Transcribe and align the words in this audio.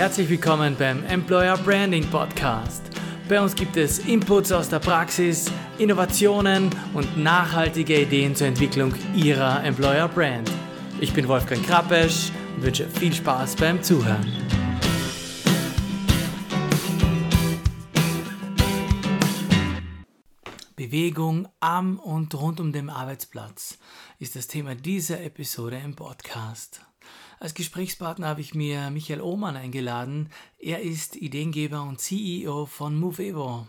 Herzlich 0.00 0.30
willkommen 0.30 0.76
beim 0.78 1.04
Employer 1.04 1.58
Branding 1.58 2.06
Podcast. 2.08 2.82
Bei 3.28 3.38
uns 3.38 3.54
gibt 3.54 3.76
es 3.76 3.98
Inputs 3.98 4.50
aus 4.50 4.70
der 4.70 4.78
Praxis, 4.78 5.52
Innovationen 5.76 6.70
und 6.94 7.18
nachhaltige 7.18 8.00
Ideen 8.00 8.34
zur 8.34 8.46
Entwicklung 8.46 8.94
Ihrer 9.14 9.62
Employer 9.62 10.08
Brand. 10.08 10.50
Ich 11.02 11.12
bin 11.12 11.28
Wolfgang 11.28 11.62
Krappesch 11.66 12.32
und 12.56 12.62
wünsche 12.62 12.88
viel 12.88 13.12
Spaß 13.12 13.56
beim 13.56 13.82
Zuhören. 13.82 14.26
Bewegung 20.76 21.46
am 21.60 21.98
und 21.98 22.34
rund 22.34 22.58
um 22.58 22.72
den 22.72 22.88
Arbeitsplatz 22.88 23.76
ist 24.18 24.34
das 24.34 24.46
Thema 24.46 24.74
dieser 24.74 25.20
Episode 25.20 25.78
im 25.84 25.94
Podcast. 25.94 26.80
Als 27.40 27.54
Gesprächspartner 27.54 28.28
habe 28.28 28.42
ich 28.42 28.54
mir 28.54 28.90
Michael 28.90 29.22
Ohmann 29.22 29.56
eingeladen. 29.56 30.28
Er 30.58 30.82
ist 30.82 31.16
Ideengeber 31.16 31.82
und 31.82 31.98
CEO 31.98 32.66
von 32.66 33.00
Movevo. 33.00 33.66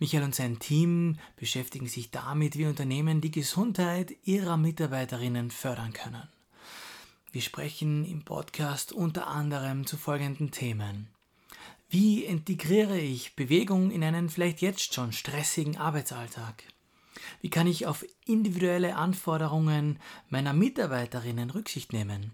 Michael 0.00 0.24
und 0.24 0.34
sein 0.34 0.58
Team 0.58 1.16
beschäftigen 1.36 1.86
sich 1.86 2.10
damit, 2.10 2.58
wie 2.58 2.66
Unternehmen 2.66 3.20
die 3.20 3.30
Gesundheit 3.30 4.16
ihrer 4.24 4.56
Mitarbeiterinnen 4.56 5.52
fördern 5.52 5.92
können. 5.92 6.28
Wir 7.30 7.42
sprechen 7.42 8.04
im 8.04 8.24
Podcast 8.24 8.90
unter 8.90 9.28
anderem 9.28 9.86
zu 9.86 9.96
folgenden 9.96 10.50
Themen. 10.50 11.06
Wie 11.88 12.24
integriere 12.24 12.98
ich 12.98 13.36
Bewegung 13.36 13.92
in 13.92 14.02
einen 14.02 14.30
vielleicht 14.30 14.62
jetzt 14.62 14.94
schon 14.94 15.12
stressigen 15.12 15.76
Arbeitsalltag? 15.76 16.64
Wie 17.40 17.50
kann 17.50 17.68
ich 17.68 17.86
auf 17.86 18.04
individuelle 18.24 18.96
Anforderungen 18.96 20.00
meiner 20.28 20.52
Mitarbeiterinnen 20.52 21.50
Rücksicht 21.50 21.92
nehmen? 21.92 22.32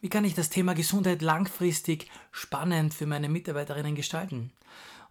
Wie 0.00 0.08
kann 0.08 0.24
ich 0.24 0.34
das 0.34 0.48
Thema 0.48 0.74
Gesundheit 0.74 1.22
langfristig 1.22 2.08
spannend 2.30 2.94
für 2.94 3.06
meine 3.06 3.28
Mitarbeiterinnen 3.28 3.96
gestalten? 3.96 4.52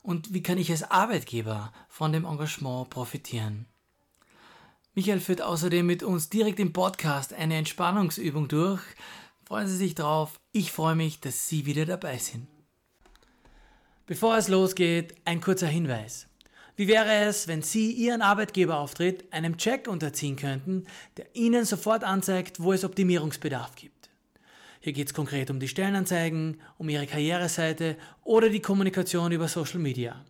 Und 0.01 0.33
wie 0.33 0.41
kann 0.41 0.57
ich 0.57 0.71
als 0.71 0.83
Arbeitgeber 0.83 1.73
von 1.89 2.13
dem 2.13 2.23
Engagement 2.23 2.89
profitieren? 2.89 3.65
Michael 4.93 5.19
führt 5.19 5.41
außerdem 5.41 5.85
mit 5.85 6.03
uns 6.03 6.29
direkt 6.29 6.59
im 6.59 6.71
Podcast 6.71 7.33
eine 7.33 7.57
Entspannungsübung 7.57 8.47
durch. 8.47 8.81
Freuen 9.43 9.67
Sie 9.67 9.75
sich 9.75 9.93
drauf. 9.93 10.39
Ich 10.53 10.71
freue 10.71 10.95
mich, 10.95 11.19
dass 11.19 11.49
Sie 11.49 11.65
wieder 11.65 11.85
dabei 11.85 12.17
sind. 12.17 12.47
Bevor 14.05 14.37
es 14.37 14.47
losgeht, 14.47 15.15
ein 15.25 15.41
kurzer 15.41 15.67
Hinweis. 15.67 16.27
Wie 16.77 16.87
wäre 16.87 17.13
es, 17.25 17.49
wenn 17.49 17.61
Sie 17.61 17.91
Ihren 17.91 18.21
Arbeitgeberauftritt 18.21 19.33
einem 19.33 19.57
Check 19.57 19.89
unterziehen 19.89 20.37
könnten, 20.37 20.85
der 21.17 21.35
Ihnen 21.35 21.65
sofort 21.65 22.05
anzeigt, 22.05 22.61
wo 22.61 22.71
es 22.71 22.85
Optimierungsbedarf 22.85 23.75
gibt? 23.75 23.96
Hier 24.79 24.93
geht 24.93 25.07
es 25.07 25.13
konkret 25.13 25.49
um 25.49 25.59
die 25.59 25.67
Stellenanzeigen, 25.67 26.61
um 26.77 26.89
Ihre 26.89 27.07
Karriereseite 27.07 27.97
oder 28.23 28.49
die 28.49 28.61
Kommunikation 28.61 29.31
über 29.31 29.47
Social 29.47 29.79
Media. 29.79 30.23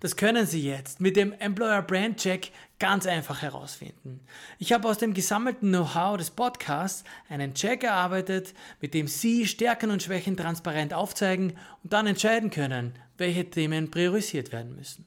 Das 0.00 0.16
können 0.16 0.46
Sie 0.46 0.62
jetzt 0.62 1.00
mit 1.00 1.14
dem 1.14 1.32
Employer 1.34 1.82
Brand 1.82 2.16
Check 2.16 2.52
ganz 2.78 3.06
einfach 3.06 3.42
herausfinden. 3.42 4.20
Ich 4.58 4.72
habe 4.72 4.88
aus 4.88 4.96
dem 4.96 5.12
gesammelten 5.12 5.68
Know-how 5.68 6.16
des 6.16 6.30
Podcasts 6.30 7.04
einen 7.28 7.52
Check 7.52 7.84
erarbeitet, 7.84 8.54
mit 8.80 8.94
dem 8.94 9.06
Sie 9.06 9.46
Stärken 9.46 9.90
und 9.90 10.02
Schwächen 10.02 10.38
transparent 10.38 10.94
aufzeigen 10.94 11.52
und 11.82 11.92
dann 11.92 12.06
entscheiden 12.06 12.48
können, 12.48 12.94
welche 13.18 13.50
Themen 13.50 13.90
priorisiert 13.90 14.52
werden 14.52 14.74
müssen. 14.74 15.04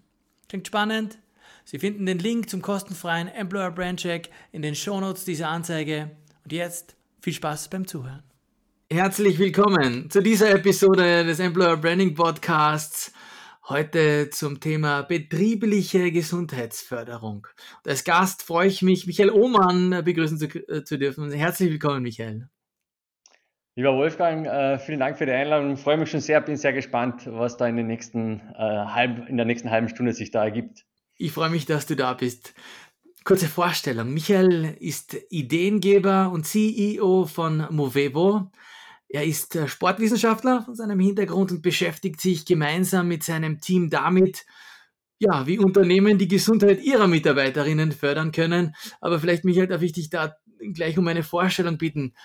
Klingt 0.47 0.67
spannend? 0.67 1.17
Sie 1.65 1.79
finden 1.79 2.05
den 2.05 2.19
Link 2.19 2.49
zum 2.49 2.61
kostenfreien 2.61 3.29
Employer 3.29 3.71
Brand 3.71 3.99
Check 3.99 4.29
in 4.51 4.61
den 4.61 4.75
Shownotes 4.75 5.25
dieser 5.25 5.49
Anzeige. 5.49 6.11
Und 6.43 6.51
jetzt 6.51 6.95
viel 7.19 7.33
Spaß 7.33 7.69
beim 7.69 7.87
Zuhören. 7.87 8.21
Herzlich 8.93 9.39
willkommen 9.39 10.11
zu 10.11 10.21
dieser 10.21 10.51
Episode 10.51 11.25
des 11.25 11.39
Employer 11.39 11.77
Branding 11.77 12.13
Podcasts. 12.13 13.11
Heute 13.67 14.29
zum 14.29 14.59
Thema 14.59 15.01
betriebliche 15.01 16.11
Gesundheitsförderung. 16.11 17.47
Und 17.83 17.89
als 17.89 18.03
Gast 18.03 18.43
freue 18.43 18.67
ich 18.67 18.83
mich, 18.83 19.07
Michael 19.07 19.31
Ohmann 19.31 20.03
begrüßen 20.03 20.37
zu, 20.37 20.45
äh, 20.45 20.83
zu 20.83 20.99
dürfen. 20.99 21.31
Herzlich 21.31 21.71
willkommen, 21.71 22.03
Michael. 22.03 22.49
Lieber 23.75 23.95
Wolfgang, 23.95 24.45
äh, 24.45 24.77
vielen 24.77 24.99
Dank 24.99 25.17
für 25.17 25.25
die 25.25 25.31
Einladung. 25.31 25.73
Ich 25.73 25.79
freue 25.79 25.97
mich 25.97 26.11
schon 26.11 26.21
sehr, 26.21 26.39
bin 26.41 26.55
sehr 26.55 26.73
gespannt, 26.73 27.23
was 27.25 27.57
da 27.57 27.65
in, 27.65 27.77
den 27.77 27.87
nächsten, 27.87 28.41
äh, 28.55 28.59
halb, 28.59 29.27
in 29.27 29.37
der 29.37 29.47
nächsten 29.47 29.71
halben 29.71 29.89
Stunde 29.89 30.13
sich 30.13 30.29
da 30.29 30.43
ergibt. 30.43 30.85
Ich 31.17 31.31
freue 31.31 31.49
mich, 31.49 31.65
dass 31.65 31.87
du 31.87 31.95
da 31.95 32.13
bist. 32.13 32.53
Kurze 33.23 33.47
Vorstellung. 33.47 34.13
Michael 34.13 34.77
ist 34.79 35.17
Ideengeber 35.31 36.29
und 36.31 36.45
CEO 36.45 37.25
von 37.25 37.65
Movevo. 37.71 38.51
Er 39.13 39.23
ist 39.23 39.55
äh, 39.55 39.67
Sportwissenschaftler 39.67 40.63
von 40.63 40.73
seinem 40.73 40.99
Hintergrund 40.99 41.51
und 41.51 41.61
beschäftigt 41.61 42.19
sich 42.19 42.45
gemeinsam 42.45 43.07
mit 43.07 43.23
seinem 43.23 43.61
Team 43.61 43.91
damit, 43.91 44.43
ja, 45.19 45.45
wie 45.45 45.59
Unternehmen 45.59 46.17
die 46.17 46.27
Gesundheit 46.27 46.81
ihrer 46.81 47.07
Mitarbeiterinnen 47.07 47.91
fördern 47.91 48.31
können. 48.31 48.75
Aber 49.01 49.19
vielleicht, 49.19 49.45
Michael, 49.45 49.67
darf 49.67 49.83
ich 49.83 49.93
dich 49.93 50.09
da 50.09 50.35
gleich 50.73 50.97
um 50.97 51.07
eine 51.07 51.21
Vorstellung 51.21 51.77
bitten. 51.77 52.15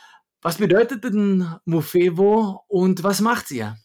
Was 0.41 0.56
bedeutet 0.56 1.04
denn 1.04 1.47
Mofevo 1.66 2.65
und 2.69 3.05
was 3.05 3.20
macht 3.20 3.50
ihr? 3.50 3.76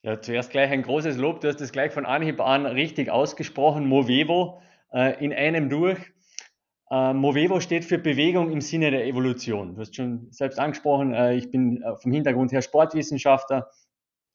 Ja, 0.00 0.22
zuerst 0.22 0.50
gleich 0.50 0.70
ein 0.70 0.82
großes 0.82 1.18
Lob. 1.18 1.42
Du 1.42 1.48
hast 1.48 1.60
es 1.60 1.72
gleich 1.72 1.92
von 1.92 2.06
Anhieb 2.06 2.40
an 2.40 2.64
richtig 2.64 3.10
ausgesprochen. 3.10 3.86
Movevo 3.86 4.62
äh, 4.90 5.22
in 5.22 5.34
einem 5.34 5.68
durch. 5.68 5.98
Äh, 6.90 7.12
Movevo 7.12 7.60
steht 7.60 7.84
für 7.84 7.98
Bewegung 7.98 8.50
im 8.50 8.60
Sinne 8.60 8.90
der 8.90 9.06
Evolution. 9.06 9.74
Du 9.74 9.80
hast 9.80 9.94
schon 9.94 10.28
selbst 10.30 10.58
angesprochen, 10.58 11.12
äh, 11.12 11.34
ich 11.34 11.50
bin 11.50 11.82
äh, 11.82 11.96
vom 11.96 12.12
Hintergrund 12.12 12.52
her 12.52 12.62
Sportwissenschaftler 12.62 13.68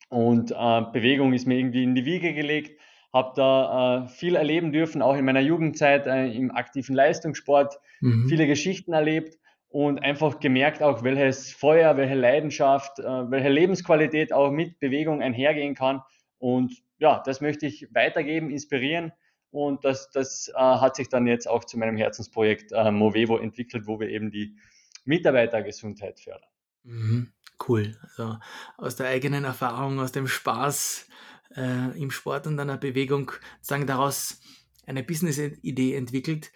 und 0.09 0.51
äh, 0.51 0.81
Bewegung 0.91 1.33
ist 1.33 1.47
mir 1.47 1.57
irgendwie 1.57 1.83
in 1.83 1.95
die 1.95 2.05
Wiege 2.05 2.33
gelegt. 2.33 2.79
Habe 3.11 3.33
da 3.35 4.05
äh, 4.05 4.07
viel 4.07 4.35
erleben 4.35 4.71
dürfen, 4.71 5.01
auch 5.01 5.15
in 5.15 5.25
meiner 5.25 5.39
Jugendzeit 5.39 6.05
äh, 6.05 6.31
im 6.31 6.51
aktiven 6.51 6.95
Leistungssport, 6.95 7.79
mhm. 8.01 8.27
viele 8.29 8.45
Geschichten 8.45 8.93
erlebt 8.93 9.37
und 9.69 10.03
einfach 10.03 10.39
gemerkt 10.39 10.83
auch, 10.83 11.03
welches 11.03 11.51
Feuer, 11.51 11.97
welche 11.97 12.13
Leidenschaft, 12.13 12.99
welche 12.99 13.49
Lebensqualität 13.49 14.31
auch 14.31 14.51
mit 14.51 14.79
Bewegung 14.79 15.23
einhergehen 15.23 15.73
kann. 15.73 16.03
Und 16.37 16.75
ja, 16.99 17.23
das 17.25 17.41
möchte 17.41 17.65
ich 17.65 17.87
weitergeben, 17.91 18.51
inspirieren 18.51 19.13
und 19.53 19.85
das, 19.85 20.09
das 20.09 20.49
äh, 20.49 20.53
hat 20.57 20.95
sich 20.95 21.09
dann 21.09 21.27
jetzt 21.27 21.47
auch 21.47 21.63
zu 21.63 21.77
meinem 21.77 21.95
Herzensprojekt 21.95 22.71
äh, 22.71 22.91
Movevo 22.91 23.37
entwickelt, 23.37 23.85
wo 23.85 23.99
wir 23.99 24.09
eben 24.09 24.31
die 24.31 24.57
Mitarbeitergesundheit 25.05 26.19
fördern. 26.19 26.49
Mhm, 26.83 27.31
cool. 27.67 27.95
Also 28.01 28.37
aus 28.77 28.95
der 28.95 29.07
eigenen 29.07 29.43
Erfahrung, 29.43 29.99
aus 29.99 30.11
dem 30.11 30.27
Spaß 30.27 31.07
äh, 31.55 32.01
im 32.01 32.09
Sport 32.09 32.47
und 32.47 32.59
einer 32.59 32.77
Bewegung, 32.77 33.31
sagen 33.61 33.85
daraus 33.85 34.41
eine 34.87 35.03
Business-Idee 35.03 35.95
entwickelt. 35.95 36.51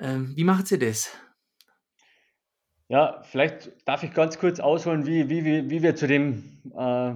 Ähm, 0.00 0.32
wie 0.34 0.44
macht 0.44 0.66
sie 0.66 0.80
das? 0.80 1.16
Ja, 2.88 3.22
vielleicht 3.22 3.72
darf 3.86 4.02
ich 4.02 4.12
ganz 4.12 4.38
kurz 4.38 4.58
ausholen, 4.58 5.06
wie, 5.06 5.28
wie, 5.28 5.44
wie, 5.44 5.70
wie 5.70 5.82
wir 5.82 5.94
zu 5.94 6.08
dem 6.08 6.60
äh, 6.76 7.14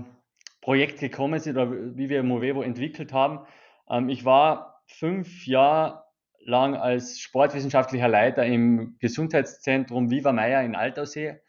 Projekt 0.60 1.00
gekommen 1.00 1.40
sind 1.40 1.56
oder 1.56 1.96
wie 1.96 2.08
wir 2.08 2.22
Movevo 2.22 2.62
entwickelt 2.62 3.12
haben. 3.12 3.40
Ähm, 3.88 4.08
ich 4.08 4.24
war 4.24 4.69
fünf 4.98 5.46
Jahre 5.46 6.04
lang 6.44 6.74
als 6.74 7.20
sportwissenschaftlicher 7.20 8.08
Leiter 8.08 8.44
im 8.44 8.96
Gesundheitszentrum 8.98 10.10
Viva 10.10 10.32
Meier 10.32 10.62
in 10.62 10.74
Altaussee. 10.74 11.40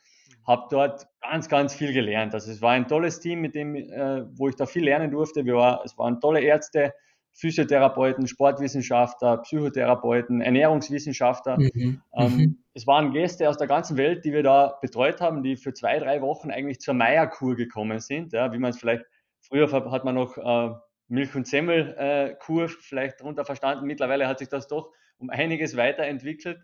Habe 0.46 0.68
dort 0.70 1.08
ganz, 1.22 1.50
ganz 1.50 1.74
viel 1.74 1.94
gelernt. 1.94 2.34
Also 2.34 2.52
es 2.52 2.62
war 2.62 2.72
ein 2.72 2.88
tolles 2.88 3.20
Team, 3.20 3.42
mit 3.42 3.56
dem, 3.56 3.76
äh, 3.76 4.26
wo 4.38 4.50
ich 4.50 4.56
da 4.56 4.66
viel 4.66 4.84
lernen 4.84 5.12
durfte. 5.12 5.46
Wir 5.46 5.56
war, 5.56 5.82
es 5.86 5.98
waren 5.98 6.20
tolle 6.20 6.42
Ärzte, 6.42 6.94
Physiotherapeuten, 7.34 8.28
Sportwissenschaftler, 8.28 9.38
Psychotherapeuten, 9.38 10.42
Ernährungswissenschaftler. 10.42 11.58
Mhm. 11.60 12.02
Ähm, 12.16 12.38
mhm. 12.38 12.64
Es 12.74 12.88
waren 12.88 13.12
Gäste 13.12 13.50
aus 13.50 13.58
der 13.58 13.68
ganzen 13.68 13.98
Welt, 13.98 14.26
die 14.26 14.34
wir 14.34 14.44
da 14.44 14.78
betreut 14.82 15.22
haben, 15.22 15.44
die 15.44 15.56
für 15.56 15.74
zwei, 15.74 16.00
drei 16.00 16.22
Wochen 16.22 16.52
eigentlich 16.52 16.80
zur 16.80 16.94
Meierkur 16.94 17.56
gekommen 17.56 18.00
sind. 18.00 18.34
Ja, 18.34 18.52
wie 18.52 18.60
man 18.60 18.72
es 18.72 18.80
vielleicht, 18.80 19.06
früher 19.40 19.72
hat 19.72 20.04
man 20.04 20.16
noch 20.16 20.38
äh, 20.38 20.76
Milch- 21.12 21.36
und 21.36 21.46
Semmel-Kur 21.46 22.70
vielleicht 22.70 23.20
darunter 23.20 23.46
verstanden. 23.46 23.86
Mittlerweile 23.86 24.28
hat 24.28 24.40
sich 24.40 24.50
das 24.50 24.68
doch 24.68 24.92
um 25.18 25.30
einiges 25.30 25.76
weiterentwickelt. 25.78 26.60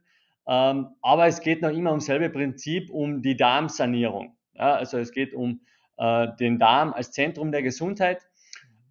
Ähm, 0.47 0.87
aber 1.01 1.27
es 1.27 1.41
geht 1.41 1.61
noch 1.61 1.71
immer 1.71 1.91
um 1.91 1.99
selbe 1.99 2.29
Prinzip, 2.29 2.89
um 2.89 3.21
die 3.21 3.35
Darmsanierung. 3.35 4.35
Also 4.55 4.97
es 4.97 5.11
geht 5.11 5.33
um 5.33 5.61
äh, 5.97 6.27
den 6.39 6.57
Darm 6.57 6.93
als 6.93 7.11
Zentrum 7.11 7.51
der 7.51 7.61
Gesundheit. 7.61 8.25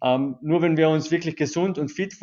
Ähm, 0.03 0.37
nur 0.41 0.61
wenn 0.61 0.77
wir 0.77 0.89
uns 0.89 1.09
wirklich 1.09 1.35
gesund 1.35 1.79
und 1.79 1.89
fit 1.89 2.15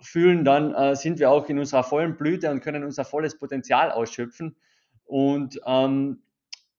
fühlen, 0.00 0.44
dann 0.44 0.74
äh, 0.74 0.96
sind 0.96 1.18
wir 1.18 1.30
auch 1.30 1.48
in 1.48 1.58
unserer 1.58 1.84
vollen 1.84 2.16
Blüte 2.16 2.50
und 2.50 2.60
können 2.60 2.84
unser 2.84 3.04
volles 3.04 3.38
Potenzial 3.38 3.92
ausschöpfen. 3.92 4.56
Und 5.04 5.60
ähm, 5.66 6.22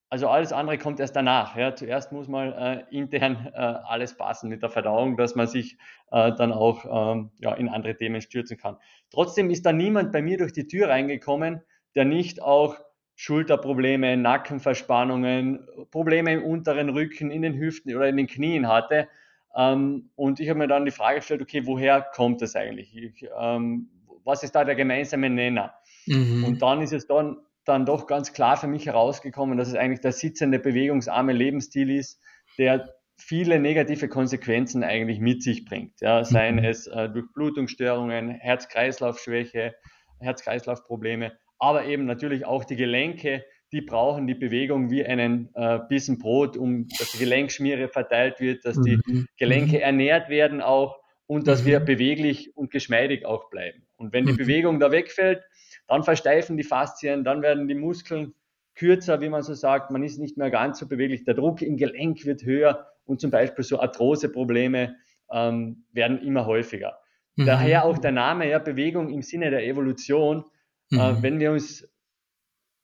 also 0.09 0.27
alles 0.27 0.51
andere 0.51 0.77
kommt 0.77 0.99
erst 0.99 1.15
danach. 1.15 1.55
Ja. 1.55 1.75
Zuerst 1.75 2.11
muss 2.11 2.27
mal 2.27 2.85
äh, 2.91 2.95
intern 2.95 3.51
äh, 3.53 3.59
alles 3.59 4.17
passen 4.17 4.49
mit 4.49 4.63
der 4.63 4.69
Verdauung, 4.69 5.17
dass 5.17 5.35
man 5.35 5.47
sich 5.47 5.77
äh, 6.11 6.31
dann 6.33 6.51
auch 6.51 7.13
ähm, 7.13 7.31
ja, 7.39 7.53
in 7.53 7.69
andere 7.69 7.95
Themen 7.95 8.21
stürzen 8.21 8.57
kann. 8.57 8.77
Trotzdem 9.11 9.49
ist 9.49 9.65
da 9.65 9.71
niemand 9.71 10.11
bei 10.11 10.21
mir 10.21 10.37
durch 10.37 10.53
die 10.53 10.67
Tür 10.67 10.89
reingekommen, 10.89 11.61
der 11.95 12.05
nicht 12.05 12.41
auch 12.41 12.77
Schulterprobleme, 13.15 14.17
Nackenverspannungen, 14.17 15.67
Probleme 15.91 16.33
im 16.33 16.43
unteren 16.43 16.89
Rücken, 16.89 17.31
in 17.31 17.41
den 17.41 17.57
Hüften 17.57 17.93
oder 17.95 18.07
in 18.07 18.17
den 18.17 18.27
Knien 18.27 18.67
hatte. 18.67 19.09
Ähm, 19.55 20.09
und 20.15 20.39
ich 20.39 20.49
habe 20.49 20.59
mir 20.59 20.67
dann 20.67 20.85
die 20.85 20.91
Frage 20.91 21.17
gestellt, 21.17 21.41
okay, 21.41 21.65
woher 21.65 22.01
kommt 22.01 22.41
das 22.41 22.55
eigentlich? 22.55 22.95
Ich, 22.95 23.27
ähm, 23.37 23.89
was 24.23 24.43
ist 24.43 24.55
da 24.55 24.63
der 24.63 24.75
gemeinsame 24.75 25.29
Nenner? 25.29 25.73
Mhm. 26.05 26.45
Und 26.45 26.61
dann 26.61 26.81
ist 26.81 26.93
es 26.93 27.07
dann, 27.07 27.37
dann 27.69 27.85
doch 27.85 28.07
ganz 28.07 28.33
klar 28.33 28.57
für 28.57 28.67
mich 28.67 28.87
herausgekommen, 28.87 29.57
dass 29.57 29.69
es 29.69 29.75
eigentlich 29.75 30.01
der 30.01 30.11
sitzende, 30.11 30.59
bewegungsarme 30.59 31.33
Lebensstil 31.33 31.89
ist, 31.91 32.21
der 32.57 32.89
viele 33.17 33.59
negative 33.59 34.07
Konsequenzen 34.07 34.83
eigentlich 34.83 35.19
mit 35.19 35.43
sich 35.43 35.65
bringt. 35.65 35.99
Ja, 36.01 36.23
seien 36.23 36.55
mhm. 36.55 36.63
es 36.63 36.87
äh, 36.87 37.09
Durchblutungsstörungen, 37.09 38.29
Herz-Kreislauf-Schwäche, 38.29 39.75
Herz-Kreislauf-Probleme, 40.19 41.33
aber 41.59 41.85
eben 41.85 42.05
natürlich 42.05 42.45
auch 42.45 42.63
die 42.63 42.75
Gelenke, 42.77 43.43
die 43.71 43.81
brauchen 43.81 44.25
die 44.25 44.35
Bewegung 44.35 44.89
wie 44.89 45.05
einen 45.05 45.49
äh, 45.53 45.79
Bissen 45.87 46.17
Brot, 46.17 46.57
um 46.57 46.87
dass 46.97 47.11
die 47.11 47.19
Gelenkschmiere 47.19 47.89
verteilt 47.89 48.39
wird, 48.39 48.65
dass 48.65 48.81
die 48.81 48.97
mhm. 49.05 49.27
Gelenke 49.37 49.77
mhm. 49.77 49.83
ernährt 49.83 50.29
werden 50.29 50.61
auch 50.61 50.99
und 51.27 51.47
dass 51.47 51.65
wir 51.65 51.79
beweglich 51.79 52.55
und 52.57 52.71
geschmeidig 52.71 53.25
auch 53.25 53.49
bleiben. 53.51 53.83
Und 53.97 54.13
wenn 54.13 54.25
die 54.25 54.33
Bewegung 54.33 54.79
da 54.79 54.91
wegfällt, 54.91 55.43
dann 55.89 56.03
versteifen 56.03 56.55
die 56.55 56.63
Faszien, 56.63 57.23
dann 57.23 57.41
werden 57.41 57.67
die 57.67 57.75
Muskeln 57.75 58.33
kürzer, 58.75 59.19
wie 59.21 59.29
man 59.29 59.41
so 59.41 59.53
sagt, 59.53 59.91
man 59.91 60.03
ist 60.03 60.19
nicht 60.19 60.37
mehr 60.37 60.49
ganz 60.49 60.79
so 60.79 60.87
beweglich, 60.87 61.25
der 61.25 61.33
Druck 61.33 61.61
im 61.61 61.75
Gelenk 61.75 62.25
wird 62.25 62.43
höher 62.43 62.87
und 63.05 63.19
zum 63.19 63.31
Beispiel 63.31 63.63
so 63.65 63.79
Arthroseprobleme 63.79 64.95
ähm, 65.31 65.83
werden 65.91 66.21
immer 66.21 66.45
häufiger. 66.45 66.99
Mhm. 67.35 67.45
Daher 67.45 67.85
auch 67.85 67.97
der 67.97 68.11
Name, 68.11 68.49
ja, 68.49 68.59
Bewegung 68.59 69.09
im 69.09 69.21
Sinne 69.21 69.49
der 69.49 69.65
Evolution. 69.65 70.45
Äh, 70.91 70.95
mhm. 70.95 70.99
Äh, 70.99 71.23
wenn 71.23 71.39
wir 71.39 71.51
uns 71.51 71.89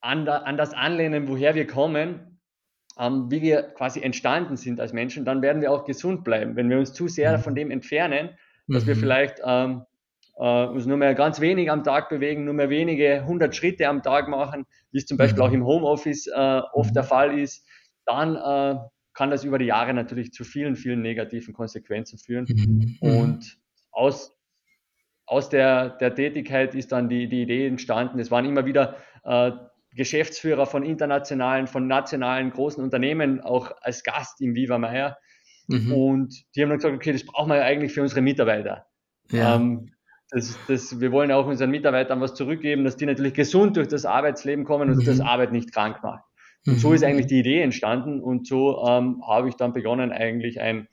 an, 0.02 0.26
da, 0.26 0.40
an, 0.40 0.58
das 0.58 0.74
anlehnen, 0.74 1.28
woher 1.28 1.56
wir 1.56 1.68
kommen, 1.68 2.40
ähm, 2.98 3.30
wie 3.30 3.42
wir 3.42 3.62
quasi 3.62 4.02
entstanden 4.02 4.58
sind 4.58 4.80
als 4.80 4.94
Menschen, 4.94 5.26
dann 5.26 5.42
werden 5.42 5.62
wir 5.62 5.72
auch 5.72 5.86
gesund 5.86 6.24
bleiben. 6.24 6.56
Wenn 6.56 6.70
wir 6.70 6.80
uns 6.80 6.94
zu 6.94 7.08
sehr 7.08 7.38
mhm. 7.38 7.42
von 7.42 7.56
dem 7.56 7.72
entfernen, 7.72 8.30
dass 8.68 8.88
wir 8.88 8.96
mhm. 8.96 9.00
vielleicht 9.00 9.42
ähm, 9.46 9.84
äh, 10.38 10.66
uns 10.66 10.86
nur 10.86 10.98
mehr 10.98 11.16
ganz 11.16 11.40
wenig 11.40 11.72
am 11.72 11.84
Tag 11.84 12.10
bewegen, 12.10 12.46
nur 12.46 12.54
mehr 12.54 12.70
wenige 12.70 13.26
hundert 13.26 13.56
Schritte 13.56 13.88
am 13.88 14.04
Tag 14.04 14.28
machen, 14.28 14.66
wie 14.92 14.98
es 14.98 15.06
zum 15.06 15.18
Beispiel 15.18 15.42
mhm. 15.42 15.50
auch 15.50 15.54
im 15.54 15.66
Homeoffice 15.66 16.28
äh, 16.28 16.62
oft 16.74 16.96
der 16.96 17.04
Fall 17.04 17.38
ist, 17.38 17.66
dann 18.06 18.36
äh, 18.36 18.80
kann 19.14 19.30
das 19.32 19.44
über 19.44 19.58
die 19.58 19.66
Jahre 19.66 19.94
natürlich 19.94 20.32
zu 20.32 20.44
vielen, 20.44 20.76
vielen 20.76 21.02
negativen 21.02 21.54
Konsequenzen 21.54 22.20
führen. 22.20 22.46
Mhm. 22.48 22.98
mhm. 23.02 23.18
Und 23.18 23.58
aus, 23.92 24.38
aus 25.26 25.50
der, 25.50 25.90
der 25.90 26.14
Tätigkeit 26.14 26.76
ist 26.76 26.92
dann 26.92 27.10
die, 27.10 27.28
die 27.28 27.42
Idee 27.42 27.68
entstanden. 27.68 28.20
Es 28.20 28.30
waren 28.30 28.46
immer 28.46 28.66
wieder 28.66 28.98
äh, 29.24 29.52
Geschäftsführer 29.96 30.66
von 30.66 30.84
internationalen, 30.84 31.68
von 31.68 31.88
nationalen 31.88 32.52
großen 32.52 32.84
Unternehmen 32.84 33.40
auch 33.40 33.72
als 33.82 34.04
Gast 34.04 34.42
im 34.42 34.54
Viva 34.54 34.78
Meier. 34.78 35.18
Mhm. 35.68 35.94
Und 35.94 36.56
die 36.56 36.62
haben 36.62 36.70
dann 36.70 36.78
gesagt, 36.78 36.96
okay, 36.96 37.14
das 37.14 37.26
brauchen 37.26 37.50
wir 37.50 37.58
ja 37.58 37.64
eigentlich 37.64 37.94
für 37.94 38.02
unsere 38.02 38.22
Mitarbeiter. 38.22 38.86
Ja. 39.32 39.56
Ähm, 39.56 39.95
das, 40.30 40.58
das, 40.68 41.00
wir 41.00 41.12
wollen 41.12 41.32
auch 41.32 41.46
unseren 41.46 41.72
Mitarbeitern 41.72 42.20
was 42.22 42.34
zurückgeben, 42.34 42.84
dass 42.84 42.98
die 42.98 43.06
natürlich 43.06 43.34
gesund 43.34 43.78
durch 43.78 43.88
das 43.88 44.06
Arbeitsleben 44.06 44.66
kommen 44.66 44.90
und 44.90 44.98
mhm. 44.98 45.06
das 45.06 45.20
Arbeit 45.20 45.52
nicht 45.52 45.74
krank 45.74 46.04
macht. 46.04 46.24
Und 46.68 46.80
so 46.80 46.94
ist 46.94 47.02
mhm. 47.02 47.08
eigentlich 47.08 47.28
die 47.28 47.40
Idee 47.40 47.62
entstanden 47.62 48.22
und 48.22 48.48
so 48.48 48.84
ähm, 48.88 49.22
habe 49.28 49.50
ich 49.50 49.56
dann 49.56 49.74
begonnen, 49.74 50.12
eigentlich 50.12 50.60
ein, 50.60 50.88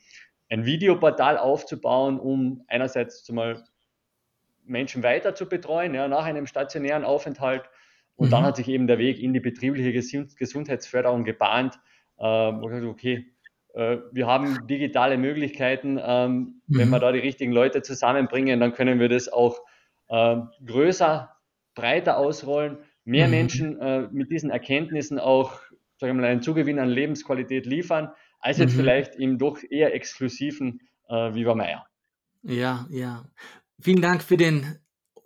ein 0.50 0.67
Videoportal 0.67 1.38
aufzubauen, 1.38 2.20
um 2.20 2.62
einerseits 2.69 3.25
zumal 3.25 3.64
Menschen 4.64 5.02
weiter 5.02 5.35
zu 5.35 5.49
betreuen, 5.49 5.94
ja, 5.94 6.08
nach 6.08 6.25
einem 6.25 6.46
stationären 6.46 7.05
Aufenthalt. 7.05 7.62
Und 8.17 8.26
mhm. 8.26 8.31
dann 8.32 8.44
hat 8.44 8.56
sich 8.56 8.69
eben 8.69 8.87
der 8.87 8.99
Weg 8.99 9.19
in 9.19 9.32
die 9.32 9.40
betriebliche 9.40 9.93
Gesundheitsförderung 9.93 11.25
gebahnt, 11.25 11.81
äh, 12.19 12.23
wo 12.25 12.69
ich 12.69 12.75
dachte, 12.75 12.88
okay, 12.88 13.31
wir 13.75 14.27
haben 14.27 14.67
digitale 14.67 15.17
Möglichkeiten. 15.17 15.99
Ähm, 16.03 16.61
mhm. 16.67 16.79
Wenn 16.79 16.91
wir 16.91 16.99
da 16.99 17.13
die 17.13 17.21
richtigen 17.21 17.53
Leute 17.53 17.83
zusammenbringen, 17.83 18.61
dann 18.61 18.73
können 18.75 19.01
wir 19.01 19.09
das 19.09 19.29
auch 19.29 19.61
äh, 20.09 20.37
größer, 20.67 21.31
breiter 21.75 22.19
ausrollen 22.19 22.79
mehr 23.05 23.27
mhm. 23.27 23.31
Menschen 23.33 23.81
äh, 23.81 24.09
mit 24.13 24.31
diesen 24.31 24.51
Erkenntnissen 24.51 25.19
auch 25.19 25.61
sagen 26.03 26.17
wir 26.17 26.23
mal, 26.23 26.29
einen 26.29 26.43
Zugewinn 26.43 26.81
an 26.81 26.89
Lebensqualität 26.89 27.65
liefern, 27.65 28.11
als 28.41 28.59
jetzt 28.59 28.75
mhm. 28.75 28.81
vielleicht 28.81 29.15
im 29.15 29.39
doch 29.39 29.59
eher 29.71 29.95
exklusiven 29.95 30.81
äh, 31.09 31.33
Viva 31.33 31.55
Meier. 31.55 31.87
Ja, 32.43 32.87
ja. 32.91 33.25
Vielen 33.81 34.03
Dank 34.03 34.23
für 34.25 34.37
den, 34.37 34.79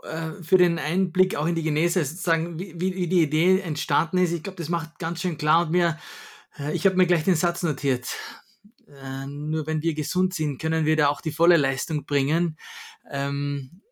äh, 0.03 0.43
für 0.43 0.59
den 0.59 0.79
Einblick 0.79 1.35
auch 1.35 1.47
in 1.47 1.55
die 1.55 1.63
Genese, 1.63 2.05
sozusagen, 2.05 2.59
wie, 2.59 2.79
wie 2.79 3.09
die 3.09 3.23
Idee 3.23 3.61
entstanden 3.61 4.19
ist. 4.19 4.33
Ich 4.33 4.43
glaube, 4.43 4.59
das 4.59 4.69
macht 4.69 4.99
ganz 4.99 5.23
schön 5.23 5.39
klar 5.39 5.65
und 5.65 5.71
mir, 5.73 5.89
äh, 5.89 5.93
ich 6.73 6.87
habe 6.87 6.97
mir 6.97 7.07
gleich 7.07 7.25
den 7.25 7.35
Satz 7.35 7.63
notiert. 7.63 8.17
Äh, 8.89 9.27
nur 9.27 9.67
wenn 9.67 9.83
wir 9.83 9.95
gesund 9.95 10.35
sind, 10.35 10.61
können 10.61 10.85
wir 10.85 10.97
da 10.97 11.09
auch 11.09 11.21
die 11.21 11.33
volle 11.33 11.57
Leistung 11.57 12.07
bringen. 12.07 12.57
Ähm, 13.11 13.83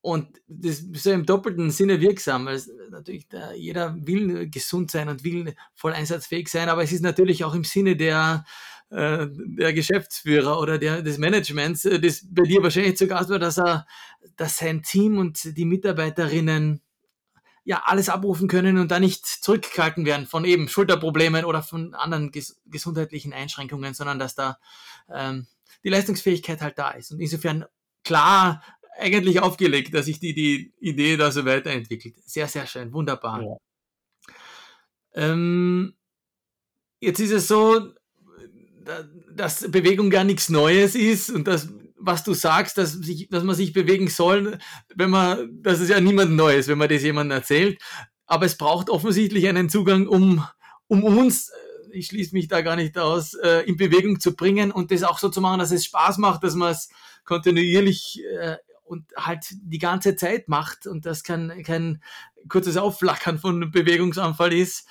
und 0.00 0.42
das 0.48 0.80
ist 0.80 1.06
ja 1.06 1.14
im 1.14 1.24
doppelten 1.24 1.70
Sinne 1.70 2.00
wirksam, 2.00 2.44
weil 2.44 2.60
natürlich 2.90 3.26
da, 3.28 3.54
jeder 3.54 3.96
will 3.98 4.50
gesund 4.50 4.90
sein 4.90 5.08
und 5.08 5.24
will 5.24 5.54
voll 5.74 5.94
einsatzfähig 5.94 6.48
sein, 6.48 6.68
aber 6.68 6.82
es 6.82 6.92
ist 6.92 7.00
natürlich 7.00 7.42
auch 7.42 7.54
im 7.54 7.64
Sinne 7.64 7.96
der, 7.96 8.44
äh, 8.90 9.26
der 9.30 9.72
Geschäftsführer 9.72 10.60
oder 10.60 10.76
der, 10.76 11.00
des 11.00 11.16
Managements, 11.16 11.86
äh, 11.86 11.98
das 11.98 12.26
bei 12.28 12.42
dir 12.42 12.62
wahrscheinlich 12.62 12.98
zu 12.98 13.06
Gast 13.06 13.30
dass 13.30 13.58
er, 13.58 13.86
dass 14.36 14.58
sein 14.58 14.82
Team 14.82 15.16
und 15.16 15.56
die 15.56 15.64
Mitarbeiterinnen 15.64 16.82
ja 17.64 17.82
alles 17.86 18.08
abrufen 18.08 18.46
können 18.46 18.78
und 18.78 18.90
da 18.90 19.00
nicht 19.00 19.26
zurückgehalten 19.26 20.04
werden 20.04 20.26
von 20.26 20.44
eben 20.44 20.68
Schulterproblemen 20.68 21.44
oder 21.44 21.62
von 21.62 21.94
anderen 21.94 22.30
ges 22.30 22.60
gesundheitlichen 22.66 23.32
Einschränkungen, 23.32 23.94
sondern 23.94 24.18
dass 24.18 24.34
da 24.34 24.58
ähm, 25.12 25.46
die 25.82 25.88
Leistungsfähigkeit 25.88 26.60
halt 26.60 26.78
da 26.78 26.90
ist. 26.90 27.10
Und 27.10 27.20
insofern 27.20 27.64
klar 28.04 28.62
eigentlich 28.98 29.40
aufgelegt, 29.40 29.94
dass 29.94 30.06
sich 30.06 30.20
die, 30.20 30.34
die 30.34 30.72
Idee 30.78 31.16
da 31.16 31.30
so 31.30 31.44
weiterentwickelt. 31.44 32.16
Sehr, 32.24 32.46
sehr 32.48 32.66
schön, 32.66 32.92
wunderbar. 32.92 33.42
Ja. 33.42 33.56
Ähm, 35.14 35.94
jetzt 37.00 37.20
ist 37.20 37.32
es 37.32 37.48
so, 37.48 37.92
dass 39.30 39.70
Bewegung 39.70 40.10
gar 40.10 40.24
nichts 40.24 40.48
Neues 40.48 40.94
ist 40.94 41.30
und 41.30 41.48
das, 41.48 41.68
was 42.06 42.24
du 42.24 42.34
sagst, 42.34 42.78
dass, 42.78 42.92
sich, 42.92 43.28
dass 43.28 43.44
man 43.44 43.56
sich 43.56 43.72
bewegen 43.72 44.08
soll, 44.08 44.58
wenn 44.94 45.10
man, 45.10 45.48
das 45.62 45.80
ist 45.80 45.88
ja 45.88 46.00
niemand 46.00 46.32
Neues, 46.32 46.68
wenn 46.68 46.78
man 46.78 46.88
das 46.88 47.02
jemandem 47.02 47.38
erzählt. 47.38 47.80
Aber 48.26 48.46
es 48.46 48.56
braucht 48.56 48.90
offensichtlich 48.90 49.48
einen 49.48 49.68
Zugang, 49.68 50.06
um, 50.06 50.46
um 50.86 51.04
uns, 51.04 51.48
äh, 51.48 51.52
ich 51.92 52.06
schließe 52.06 52.34
mich 52.34 52.48
da 52.48 52.62
gar 52.62 52.76
nicht 52.76 52.98
aus, 52.98 53.34
äh, 53.34 53.60
in 53.60 53.76
Bewegung 53.76 54.20
zu 54.20 54.34
bringen 54.34 54.70
und 54.70 54.90
das 54.90 55.02
auch 55.02 55.18
so 55.18 55.28
zu 55.28 55.40
machen, 55.40 55.58
dass 55.58 55.72
es 55.72 55.84
Spaß 55.84 56.18
macht, 56.18 56.44
dass 56.44 56.54
man 56.54 56.72
es 56.72 56.88
kontinuierlich 57.24 58.22
äh, 58.38 58.56
und 58.84 59.04
halt 59.16 59.46
die 59.50 59.78
ganze 59.78 60.16
Zeit 60.16 60.48
macht 60.48 60.86
und 60.86 61.06
das 61.06 61.22
kein, 61.22 61.62
kein 61.64 62.02
kurzes 62.48 62.76
Aufflackern 62.76 63.38
von 63.38 63.70
Bewegungsanfall 63.70 64.52
ist. 64.52 64.86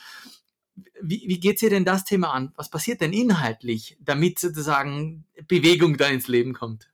Wie, 1.01 1.23
wie 1.27 1.39
geht 1.39 1.61
dir 1.61 1.69
denn 1.69 1.85
das 1.85 2.03
Thema 2.03 2.33
an? 2.33 2.53
Was 2.55 2.69
passiert 2.69 3.01
denn 3.01 3.13
inhaltlich, 3.13 3.97
damit 3.99 4.39
sozusagen 4.39 5.25
Bewegung 5.47 5.97
da 5.97 6.07
ins 6.07 6.27
Leben 6.27 6.53
kommt? 6.53 6.92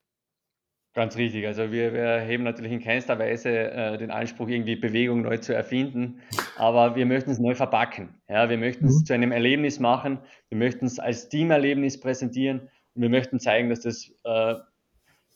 Ganz 0.99 1.15
richtig. 1.15 1.47
Also 1.47 1.71
wir, 1.71 1.93
wir 1.93 2.19
heben 2.19 2.43
natürlich 2.43 2.73
in 2.73 2.83
keinster 2.83 3.17
Weise 3.17 3.71
äh, 3.71 3.97
den 3.97 4.11
Anspruch, 4.11 4.49
irgendwie 4.49 4.75
Bewegung 4.75 5.21
neu 5.21 5.37
zu 5.37 5.53
erfinden, 5.53 6.19
aber 6.57 6.97
wir 6.97 7.05
möchten 7.05 7.31
es 7.31 7.39
neu 7.39 7.55
verpacken. 7.55 8.15
Ja, 8.27 8.49
wir 8.49 8.57
möchten 8.57 8.85
es 8.85 8.99
mhm. 8.99 9.05
zu 9.05 9.13
einem 9.13 9.31
Erlebnis 9.31 9.79
machen, 9.79 10.19
wir 10.49 10.57
möchten 10.57 10.85
es 10.87 10.99
als 10.99 11.29
Teamerlebnis 11.29 12.01
präsentieren 12.01 12.69
und 12.95 13.01
wir 13.01 13.07
möchten 13.07 13.39
zeigen, 13.39 13.69
dass 13.69 13.79
das 13.79 14.11
äh, 14.25 14.55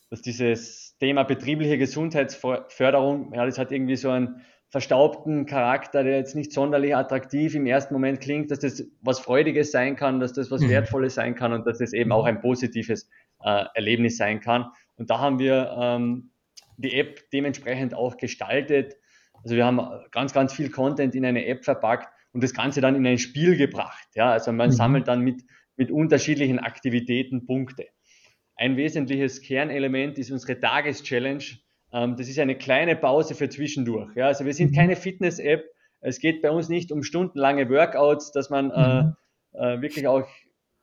dass 0.10 0.22
dieses 0.22 0.98
Thema 1.00 1.24
betriebliche 1.24 1.78
Gesundheitsförderung, 1.78 3.32
ja, 3.34 3.46
das 3.46 3.58
hat 3.58 3.72
irgendwie 3.72 3.96
so 3.96 4.10
einen 4.10 4.42
verstaubten 4.68 5.46
Charakter, 5.46 6.04
der 6.04 6.18
jetzt 6.18 6.36
nicht 6.36 6.52
sonderlich 6.52 6.94
attraktiv 6.94 7.56
im 7.56 7.68
ersten 7.68 7.94
Moment 7.94 8.20
klingt, 8.20 8.52
dass 8.52 8.60
das 8.60 8.84
was 9.00 9.22
Freudiges 9.22 9.72
sein 9.72 9.96
kann, 9.96 10.20
dass 10.20 10.34
das 10.34 10.52
was 10.52 10.60
mhm. 10.60 10.72
Wertvolles 10.72 11.16
sein 11.16 11.36
kann 11.36 11.54
und 11.54 11.66
dass 11.66 11.78
das 11.78 11.94
eben 11.94 12.12
auch 12.12 12.26
ein 12.26 12.42
positives 12.42 13.10
äh, 13.44 13.64
Erlebnis 13.76 14.18
sein 14.18 14.42
kann. 14.42 14.66
Und 14.98 15.10
da 15.10 15.20
haben 15.20 15.40
wir 15.40 15.76
ähm, 15.80 16.32
die 16.78 16.94
App 16.94 17.30
dementsprechend 17.32 17.94
auch 17.94 18.18
gestaltet. 18.18 18.96
Also 19.44 19.56
wir 19.56 19.66
haben 19.66 19.82
ganz, 20.12 20.34
ganz 20.34 20.54
viel 20.54 20.70
Content 20.70 21.16
in 21.16 21.26
eine 21.26 21.46
App 21.46 21.64
verpackt 21.66 22.08
und 22.32 22.44
das 22.44 22.54
Ganze 22.54 22.82
dann 22.82 22.96
in 22.96 23.06
ein 23.06 23.18
Spiel 23.18 23.58
gebracht. 23.58 24.08
Ja, 24.16 24.32
also 24.32 24.52
man 24.52 24.70
mhm. 24.70 24.74
sammelt 24.74 25.08
dann 25.08 25.22
mit, 25.22 25.44
mit 25.76 25.92
unterschiedlichen 25.92 26.60
Aktivitäten 26.60 27.46
Punkte. 27.46 27.88
Ein 28.56 28.78
wesentliches 28.78 29.42
Kernelement 29.42 30.18
ist 30.18 30.32
unsere 30.32 30.60
Tageschallenge. 30.60 31.44
Ähm, 31.92 32.16
das 32.18 32.28
ist 32.28 32.40
eine 32.40 32.58
kleine 32.58 32.96
Pause 32.96 33.36
für 33.36 33.50
zwischendurch. 33.50 34.16
Ja? 34.16 34.28
Also 34.28 34.46
wir 34.46 34.54
sind 34.54 34.72
mhm. 34.72 34.76
keine 34.76 34.96
Fitness-App. 34.96 35.66
Es 36.02 36.20
geht 36.20 36.42
bei 36.42 36.52
uns 36.52 36.70
nicht 36.70 36.92
um 36.92 37.04
stundenlange 37.04 37.70
Workouts, 37.70 38.32
dass 38.32 38.50
man 38.50 38.72
äh, 38.72 39.04
mhm. 39.04 39.16
äh, 39.54 39.82
wirklich 39.82 40.08
auch 40.08 40.28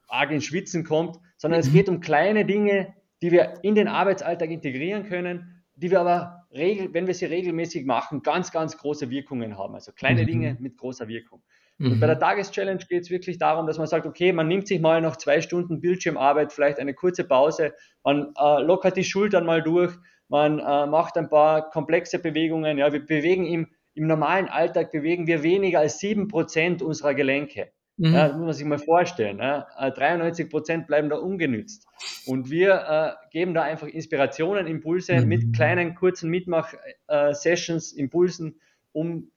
arg 0.09 0.31
ins 0.31 0.45
Schwitzen 0.45 0.85
kommt, 0.85 1.17
sondern 1.37 1.61
es 1.61 1.69
mhm. 1.69 1.73
geht 1.73 1.89
um 1.89 2.01
kleine 2.01 2.45
Dinge, 2.45 2.95
die 3.23 3.33
wir 3.33 3.55
in 3.63 3.75
den 3.75 3.89
Arbeitsalltag 3.89 4.51
integrieren 4.51 5.05
können, 5.05 5.65
die 5.75 5.91
wir 5.91 6.01
aber 6.01 6.47
wenn 6.51 7.07
wir 7.07 7.15
sie 7.15 7.27
regelmäßig 7.27 7.87
machen, 7.87 8.23
ganz, 8.23 8.51
ganz 8.51 8.77
große 8.77 9.09
Wirkungen 9.09 9.57
haben. 9.57 9.75
Also 9.75 9.93
kleine 9.93 10.23
mhm. 10.23 10.27
Dinge 10.27 10.57
mit 10.59 10.77
großer 10.77 11.07
Wirkung. 11.07 11.43
Und 11.83 11.99
bei 11.99 12.07
der 12.07 12.17
mhm. 12.17 12.21
Tageschallenge 12.21 12.85
geht 12.89 13.05
es 13.05 13.11
wirklich 13.11 13.39
darum, 13.39 13.67
dass 13.67 13.79
man 13.79 13.87
sagt, 13.87 14.05
okay, 14.05 14.35
man 14.35 14.49
nimmt 14.49 14.69
sich 14.69 14.81
mal 14.81 15.01
nach 15.01 15.17
zwei 15.17 15.41
Stunden 15.41 15.81
Bildschirmarbeit 15.81 16.53
vielleicht 16.53 16.79
eine 16.79 16.93
kurze 16.93 17.25
Pause, 17.25 17.73
man 18.05 18.35
äh, 18.39 18.63
lockert 18.63 18.99
die 18.99 19.05
Schultern 19.05 19.47
mal 19.47 19.63
durch, 19.63 19.95
man 20.29 20.59
äh, 20.59 20.87
macht 20.87 21.17
ein 21.17 21.31
paar 21.31 21.71
komplexe 21.71 22.19
Bewegungen. 22.19 22.77
Ja, 22.77 22.93
wir 22.93 23.05
bewegen 23.05 23.47
im, 23.47 23.69
im 23.95 24.07
normalen 24.07 24.49
Alltag 24.49 24.93
bewegen 24.93 25.27
wir 25.27 25.43
weniger 25.43 25.79
als 25.79 25.99
sieben 25.99 26.29
Prozent 26.29 26.83
unserer 26.83 27.15
Gelenke. 27.15 27.73
Mhm. 28.01 28.15
Ja, 28.15 28.29
das 28.29 28.37
muss 28.37 28.45
man 28.47 28.53
sich 28.55 28.67
mal 28.67 28.79
vorstellen. 28.79 29.39
Ja. 29.41 29.67
93 29.79 30.47
äh, 30.47 30.49
Prozent 30.49 30.87
bleiben 30.87 31.11
da 31.11 31.17
ungenützt. 31.17 31.87
Und 32.27 32.51
wir 32.51 32.75
äh, 32.75 33.29
geben 33.31 33.53
da 33.53 33.63
einfach 33.63 33.87
Inspirationen, 33.87 34.67
Impulse 34.67 35.21
mhm. 35.21 35.29
mit 35.29 35.55
kleinen, 35.55 35.95
kurzen 35.95 36.31
Mitmach-Sessions, 36.31 37.93
äh, 37.93 38.01
Impulsen, 38.01 38.59
um 38.93 39.31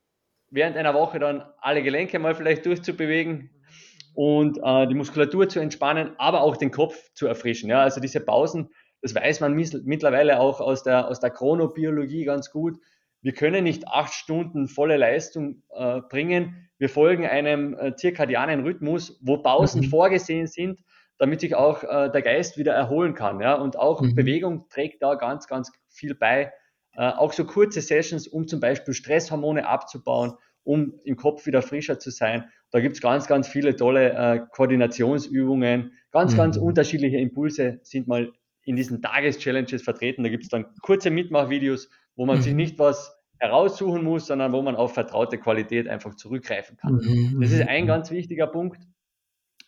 während 0.50 0.78
einer 0.78 0.94
Woche 0.94 1.20
dann 1.20 1.44
alle 1.60 1.84
Gelenke 1.84 2.20
mal 2.20 2.36
vielleicht 2.36 2.66
durchzubewegen 2.66 3.50
und 4.14 4.60
äh, 4.64 4.88
die 4.88 4.96
Muskulatur 4.96 5.50
zu 5.50 5.60
entspannen, 5.60 6.12
aber 6.18 6.42
auch 6.42 6.56
den 6.56 6.72
Kopf 6.72 7.12
zu 7.16 7.28
erfrischen. 7.28 7.70
Ja, 7.70 7.82
also 7.82 8.00
diese 8.00 8.22
Pausen, 8.22 8.70
das 9.02 9.14
weiß 9.14 9.42
man 9.42 9.56
mittlerweile 9.56 10.40
auch 10.40 10.62
aus 10.62 10.84
der, 10.84 11.10
aus 11.10 11.20
der 11.20 11.32
Chronobiologie 11.32 12.24
ganz 12.24 12.50
gut. 12.50 12.78
Wir 13.24 13.32
können 13.32 13.64
nicht 13.64 13.88
acht 13.88 14.14
Stunden 14.14 14.68
volle 14.68 14.98
Leistung 14.98 15.64
äh, 15.74 16.02
bringen. 16.02 16.70
Wir 16.78 16.90
folgen 16.90 17.26
einem 17.26 17.74
äh, 17.74 17.96
zirkadianen 17.96 18.64
Rhythmus, 18.64 19.18
wo 19.22 19.38
Pausen 19.38 19.82
mhm. 19.82 19.86
vorgesehen 19.86 20.46
sind, 20.46 20.84
damit 21.18 21.40
sich 21.40 21.56
auch 21.56 21.84
äh, 21.84 22.12
der 22.12 22.22
Geist 22.22 22.58
wieder 22.58 22.74
erholen 22.74 23.16
kann. 23.16 23.40
Ja? 23.40 23.56
Und 23.56 23.80
auch 23.80 24.02
mhm. 24.02 24.14
Bewegung 24.14 24.68
trägt 24.70 25.02
da 25.02 25.16
ganz, 25.16 25.48
ganz 25.48 25.72
viel 25.88 26.16
bei, 26.16 26.52
äh, 26.96 27.08
auch 27.08 27.32
so 27.32 27.46
kurze 27.46 27.80
Sessions, 27.80 28.28
um 28.28 28.46
zum 28.46 28.60
Beispiel 28.60 28.94
Stresshormone 28.94 29.66
abzubauen, 29.66 30.34
um 30.64 31.00
im 31.06 31.16
Kopf 31.16 31.46
wieder 31.46 31.62
frischer 31.62 32.00
zu 32.00 32.12
sein. 32.12 32.50
Da 32.72 32.82
gibt 32.82 32.96
es 32.96 33.02
ganz, 33.02 33.28
ganz 33.28 33.48
viele 33.48 33.78
tolle 33.78 34.12
äh, 34.12 34.42
Koordinationsübungen, 34.52 35.94
ganz, 36.12 36.34
mhm. 36.34 36.38
ganz 36.38 36.58
unterschiedliche 36.58 37.18
Impulse 37.18 37.80
sind 37.84 38.08
mal 38.08 38.34
in 38.66 38.76
diesen 38.76 39.02
Tageschallenges 39.02 39.82
vertreten. 39.82 40.24
Da 40.24 40.30
gibt 40.30 40.44
es 40.44 40.50
dann 40.50 40.66
kurze 40.82 41.10
Mitmachvideos, 41.10 41.90
wo 42.16 42.26
man 42.26 42.38
mhm. 42.38 42.42
sich 42.42 42.54
nicht 42.54 42.80
was 42.80 43.13
heraussuchen 43.44 44.04
muss, 44.04 44.28
sondern 44.28 44.54
wo 44.54 44.62
man 44.62 44.76
auf 44.76 44.94
vertraute 44.94 45.38
Qualität 45.38 45.90
einfach 45.90 46.16
zurückgreifen 46.16 46.78
kann. 46.78 46.96
Mhm. 46.96 47.42
Das 47.42 47.52
ist 47.52 47.68
ein 47.68 47.84
mhm. 47.84 47.88
ganz 47.88 48.10
wichtiger 48.10 48.48
Punkt. 48.48 48.82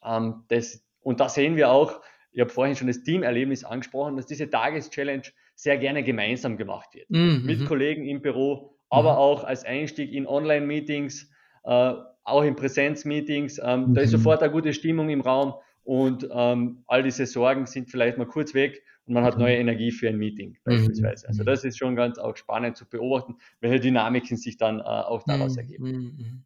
Ähm, 0.03 0.43
das, 0.47 0.81
und 1.01 1.19
da 1.19 1.27
sehen 1.27 1.57
wir 1.57 1.69
auch, 1.71 2.01
ich 2.31 2.39
habe 2.39 2.49
vorhin 2.49 2.75
schon 2.75 2.87
das 2.87 3.03
Teamerlebnis 3.03 3.65
angesprochen, 3.65 4.15
dass 4.15 4.27
diese 4.27 4.49
Tageschallenge 4.49 5.23
sehr 5.55 5.77
gerne 5.77 6.03
gemeinsam 6.03 6.57
gemacht 6.57 6.95
wird. 6.95 7.09
Mhm. 7.09 7.43
Mit 7.45 7.59
mhm. 7.59 7.65
Kollegen 7.65 8.05
im 8.05 8.21
Büro, 8.21 8.77
aber 8.89 9.13
mhm. 9.13 9.17
auch 9.17 9.43
als 9.43 9.65
Einstieg 9.65 10.13
in 10.13 10.25
Online-Meetings, 10.25 11.29
äh, 11.65 11.93
auch 12.23 12.43
in 12.43 12.55
Präsenz-Meetings. 12.55 13.59
Ähm, 13.61 13.89
mhm. 13.89 13.93
Da 13.93 14.01
ist 14.01 14.11
mhm. 14.13 14.17
sofort 14.17 14.41
eine 14.41 14.51
gute 14.53 14.73
Stimmung 14.73 15.09
im 15.09 15.19
Raum 15.19 15.55
und 15.83 16.27
ähm, 16.31 16.83
all 16.87 17.03
diese 17.03 17.25
Sorgen 17.25 17.65
sind 17.65 17.91
vielleicht 17.91 18.17
mal 18.17 18.25
kurz 18.25 18.53
weg 18.53 18.83
und 19.07 19.13
man 19.13 19.23
hat 19.23 19.37
neue 19.37 19.55
Energie 19.55 19.91
für 19.91 20.09
ein 20.09 20.17
Meeting 20.17 20.57
beispielsweise. 20.63 21.27
Also 21.27 21.43
das 21.43 21.63
ist 21.63 21.77
schon 21.77 21.95
ganz 21.95 22.17
auch 22.17 22.35
spannend 22.35 22.75
zu 22.75 22.85
beobachten, 22.89 23.35
welche 23.59 23.79
Dynamiken 23.79 24.37
sich 24.37 24.57
dann 24.57 24.79
äh, 24.79 24.83
auch 24.83 25.23
daraus 25.23 25.57
ergeben. 25.57 26.45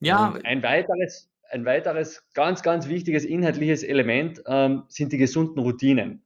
Ja. 0.00 0.28
Und 0.28 0.44
ein 0.44 0.62
weiteres, 0.62 1.30
ein 1.50 1.64
weiteres 1.64 2.24
ganz, 2.34 2.62
ganz 2.62 2.88
wichtiges 2.88 3.24
inhaltliches 3.24 3.82
Element 3.82 4.42
ähm, 4.46 4.84
sind 4.88 5.12
die 5.12 5.18
gesunden 5.18 5.58
Routinen. 5.58 6.22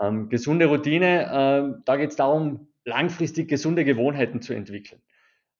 Ähm, 0.00 0.28
gesunde 0.28 0.66
Routine, 0.66 1.22
äh, 1.22 1.82
da 1.84 1.96
geht 1.96 2.10
es 2.10 2.16
darum, 2.16 2.68
langfristig 2.84 3.48
gesunde 3.48 3.84
Gewohnheiten 3.84 4.40
zu 4.40 4.54
entwickeln. 4.54 5.00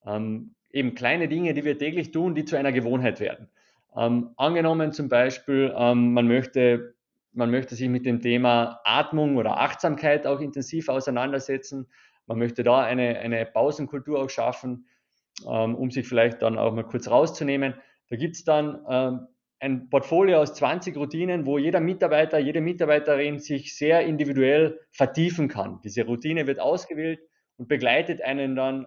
Ähm, 0.06 0.54
eben 0.70 0.94
kleine 0.94 1.28
Dinge, 1.28 1.54
die 1.54 1.64
wir 1.64 1.78
täglich 1.78 2.12
tun, 2.12 2.34
die 2.34 2.44
zu 2.44 2.56
einer 2.56 2.72
Gewohnheit 2.72 3.20
werden. 3.20 3.48
Ähm, 3.96 4.30
angenommen 4.36 4.92
zum 4.92 5.08
Beispiel, 5.08 5.74
ähm, 5.76 6.12
man, 6.12 6.28
möchte, 6.28 6.94
man 7.36 7.50
möchte 7.50 7.74
sich 7.74 7.88
mit 7.88 8.06
dem 8.06 8.20
Thema 8.20 8.80
Atmung 8.84 9.36
oder 9.36 9.58
Achtsamkeit 9.58 10.26
auch 10.26 10.40
intensiv 10.40 10.88
auseinandersetzen. 10.88 11.86
Man 12.26 12.38
möchte 12.38 12.64
da 12.64 12.80
eine, 12.80 13.18
eine 13.18 13.44
Pausenkultur 13.44 14.22
auch 14.22 14.30
schaffen, 14.30 14.86
ähm, 15.46 15.74
um 15.74 15.90
sich 15.90 16.08
vielleicht 16.08 16.40
dann 16.42 16.58
auch 16.58 16.72
mal 16.72 16.84
kurz 16.84 17.08
rauszunehmen. 17.08 17.74
Da 18.08 18.16
gibt 18.16 18.36
es 18.36 18.44
dann 18.44 18.84
ähm, 18.88 19.26
ein 19.60 19.90
Portfolio 19.90 20.38
aus 20.38 20.54
20 20.54 20.96
Routinen, 20.96 21.44
wo 21.44 21.58
jeder 21.58 21.80
Mitarbeiter, 21.80 22.38
jede 22.38 22.62
Mitarbeiterin 22.62 23.38
sich 23.38 23.76
sehr 23.76 24.00
individuell 24.00 24.80
vertiefen 24.90 25.48
kann. 25.48 25.80
Diese 25.84 26.06
Routine 26.06 26.46
wird 26.46 26.58
ausgewählt 26.58 27.20
und 27.58 27.68
begleitet 27.68 28.22
einen 28.22 28.56
dann 28.56 28.86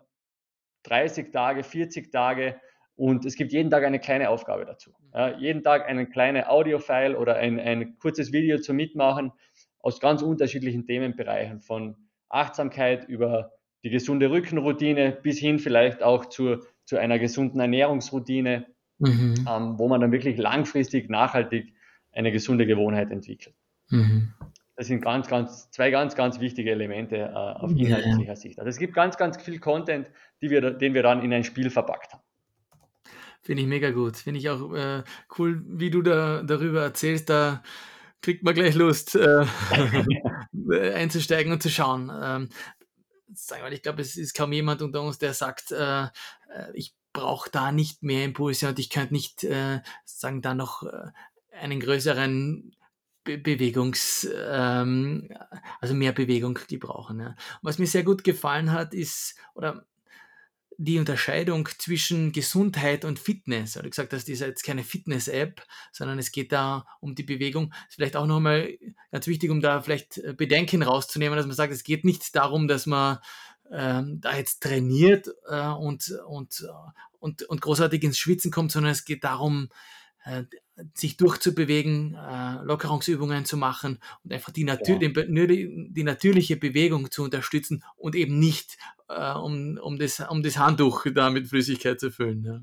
30 0.84 1.32
Tage, 1.32 1.64
40 1.64 2.12
Tage 2.12 2.60
und 3.00 3.26
es 3.26 3.36
gibt 3.36 3.54
jeden 3.54 3.72
Tag 3.72 3.86
eine 3.86 4.00
kleine 4.00 4.30
Aufgabe 4.30 4.66
dazu. 4.66 4.92
Ja, 5.14 5.38
jeden 5.38 5.64
Tag 5.64 5.88
eine 5.88 6.06
kleine 6.06 6.50
Audiofile 6.50 7.18
oder 7.18 7.36
ein, 7.38 7.60
ein 7.60 7.98
kurzes 7.98 8.34
Video 8.34 8.60
zum 8.60 8.76
Mitmachen 8.76 9.32
aus 9.80 10.02
ganz 10.02 10.22
unterschiedlichen 10.22 10.86
Themenbereichen, 10.86 11.62
von 11.62 11.96
Achtsamkeit 12.28 13.08
über 13.08 13.54
die 13.84 13.90
gesunde 13.90 14.30
Rückenroutine 14.30 15.18
bis 15.24 15.40
hin 15.40 15.60
vielleicht 15.60 16.04
auch 16.04 16.26
zur, 16.26 16.66
zu 16.84 16.98
einer 16.98 17.20
gesunden 17.20 17.62
Ernährungsroutine 17.62 18.66
mhm. 18.98 19.46
ähm, 19.50 19.80
wo 19.80 19.88
man 19.88 20.02
dann 20.02 20.12
wirklich 20.12 20.38
langfristig, 20.38 21.10
nachhaltig 21.10 21.74
eine 22.12 22.34
gesunde 22.34 22.66
Gewohnheit 22.66 23.12
entwickelt. 23.12 23.56
Mhm. 23.90 24.34
Das 24.76 24.88
sind 24.88 25.02
ganz, 25.02 25.28
ganz, 25.28 25.72
zwei 25.72 25.90
ganz, 25.90 26.16
ganz 26.16 26.42
wichtige 26.42 26.72
Elemente 26.72 27.16
äh, 27.16 27.34
auf 27.34 27.72
inhaltlicher 27.72 28.24
ja. 28.24 28.36
Sicht. 28.36 28.60
Also 28.60 28.70
es 28.70 28.78
gibt 28.78 28.94
ganz, 28.94 29.16
ganz 29.16 29.42
viel 29.42 29.60
Content, 29.60 30.08
wir, 30.42 30.72
den 30.72 30.94
wir 30.94 31.04
dann 31.04 31.24
in 31.24 31.32
ein 31.32 31.46
Spiel 31.46 31.70
verpackt 31.70 32.14
haben. 32.14 32.24
Finde 33.42 33.64
ich 33.64 33.68
mega 33.68 33.92
gut. 33.92 34.18
Finde 34.18 34.40
ich 34.40 34.50
auch 34.50 34.74
äh, 34.74 35.04
cool, 35.38 35.64
wie 35.66 35.90
du 35.90 36.02
da 36.02 36.44
darüber 36.44 36.82
erzählst. 36.84 37.30
Da 37.30 37.64
kriegt 38.22 38.44
man 38.44 38.54
gleich 38.54 38.76
Lust, 38.76 39.16
äh, 39.16 39.46
einzusteigen 40.94 41.52
und 41.52 41.64
zu 41.64 41.70
schauen. 41.70 42.12
Ähm, 42.22 42.50
ich 43.72 43.82
glaube, 43.82 44.02
es 44.02 44.18
ist 44.18 44.34
kaum 44.34 44.52
jemand 44.52 44.82
unter 44.82 45.02
uns, 45.02 45.20
der 45.20 45.34
sagt, 45.34 45.72
äh, 45.72 46.04
äh 46.04 46.10
ich 46.74 46.94
brauche 47.14 47.50
da 47.50 47.72
nicht 47.72 48.04
mehr 48.04 48.26
Impulse 48.26 48.68
und 48.68 48.80
ich 48.80 48.90
könnte 48.90 49.14
nicht 49.14 49.44
äh, 49.44 49.82
sagen, 50.06 50.42
da 50.42 50.54
noch 50.54 50.84
äh, 50.84 51.12
einen 51.60 51.80
größeren 51.80 52.76
Be 53.24 53.38
Bewegungs, 53.38 54.28
ähm, 54.34 55.30
also 55.82 55.94
mehr 55.94 56.14
Bewegung 56.14 56.58
gebrauchen. 56.68 57.20
Ja. 57.20 57.36
Was 57.62 57.78
mir 57.78 57.88
sehr 57.88 58.04
gut 58.04 58.24
gefallen 58.24 58.72
hat, 58.72 58.94
ist, 58.94 59.36
oder 59.54 59.86
die 60.82 60.98
Unterscheidung 60.98 61.68
zwischen 61.78 62.32
Gesundheit 62.32 63.04
und 63.04 63.20
Fitness. 63.20 63.74
Du 63.74 63.90
gesagt 63.90 64.14
das 64.14 64.24
ist 64.24 64.40
jetzt 64.40 64.64
keine 64.64 64.86
Fitness-App, 64.86 65.62
sondern 65.92 66.18
es 66.20 66.32
geht 66.32 66.54
da 66.54 66.86
um 67.02 67.16
die 67.16 67.24
Bewegung. 67.24 67.74
Ist 67.90 67.96
vielleicht 67.96 68.16
auch 68.16 68.26
nochmal 68.26 68.78
ganz 69.12 69.28
wichtig, 69.28 69.50
um 69.50 69.60
da 69.60 69.82
vielleicht 69.82 70.20
äh, 70.20 70.34
Bedenken 70.34 70.82
rauszunehmen, 70.82 71.36
dass 71.36 71.46
man 71.46 71.56
sagt, 71.56 71.74
es 71.74 71.84
geht 71.84 72.06
nicht 72.06 72.34
darum, 72.34 72.70
dass 72.70 72.86
man 72.86 73.18
ähm, 73.70 74.22
da 74.22 74.38
jetzt 74.38 74.64
trainiert 74.64 75.28
äh, 75.50 75.68
und, 75.68 76.18
und, 76.26 76.66
und, 77.20 77.44
und 77.44 77.62
großartig 77.62 78.02
ins 78.02 78.18
Schwitzen 78.18 78.50
kommt, 78.50 78.72
sondern 78.72 78.94
es 78.94 79.04
geht 79.04 79.26
darum, 79.26 79.68
äh, 80.24 80.44
sich 80.94 81.18
durchzubewegen, 81.18 82.16
äh, 82.16 82.64
Lockerungsübungen 82.64 83.46
zu 83.46 83.58
machen 83.58 84.00
und 84.24 84.34
einfach 84.34 84.52
die, 84.52 84.64
Natur 84.64 85.02
ja. 85.02 85.10
die, 85.10 85.90
die, 85.90 86.04
natürliche 86.04 86.58
Bewegung 86.58 87.12
zu 87.12 87.24
unterstützen 87.24 87.84
und 87.98 88.16
eben 88.16 88.40
nicht 88.40 88.78
äh, 89.10 89.34
um, 89.34 89.80
um, 89.82 89.98
das, 89.98 90.20
um 90.30 90.44
das 90.44 90.58
Handtuch 90.58 91.06
da 91.14 91.30
mit 91.30 91.48
Flüssigkeit 91.48 92.00
zu 92.00 92.12
füllen. 92.12 92.44
Ja. 92.44 92.62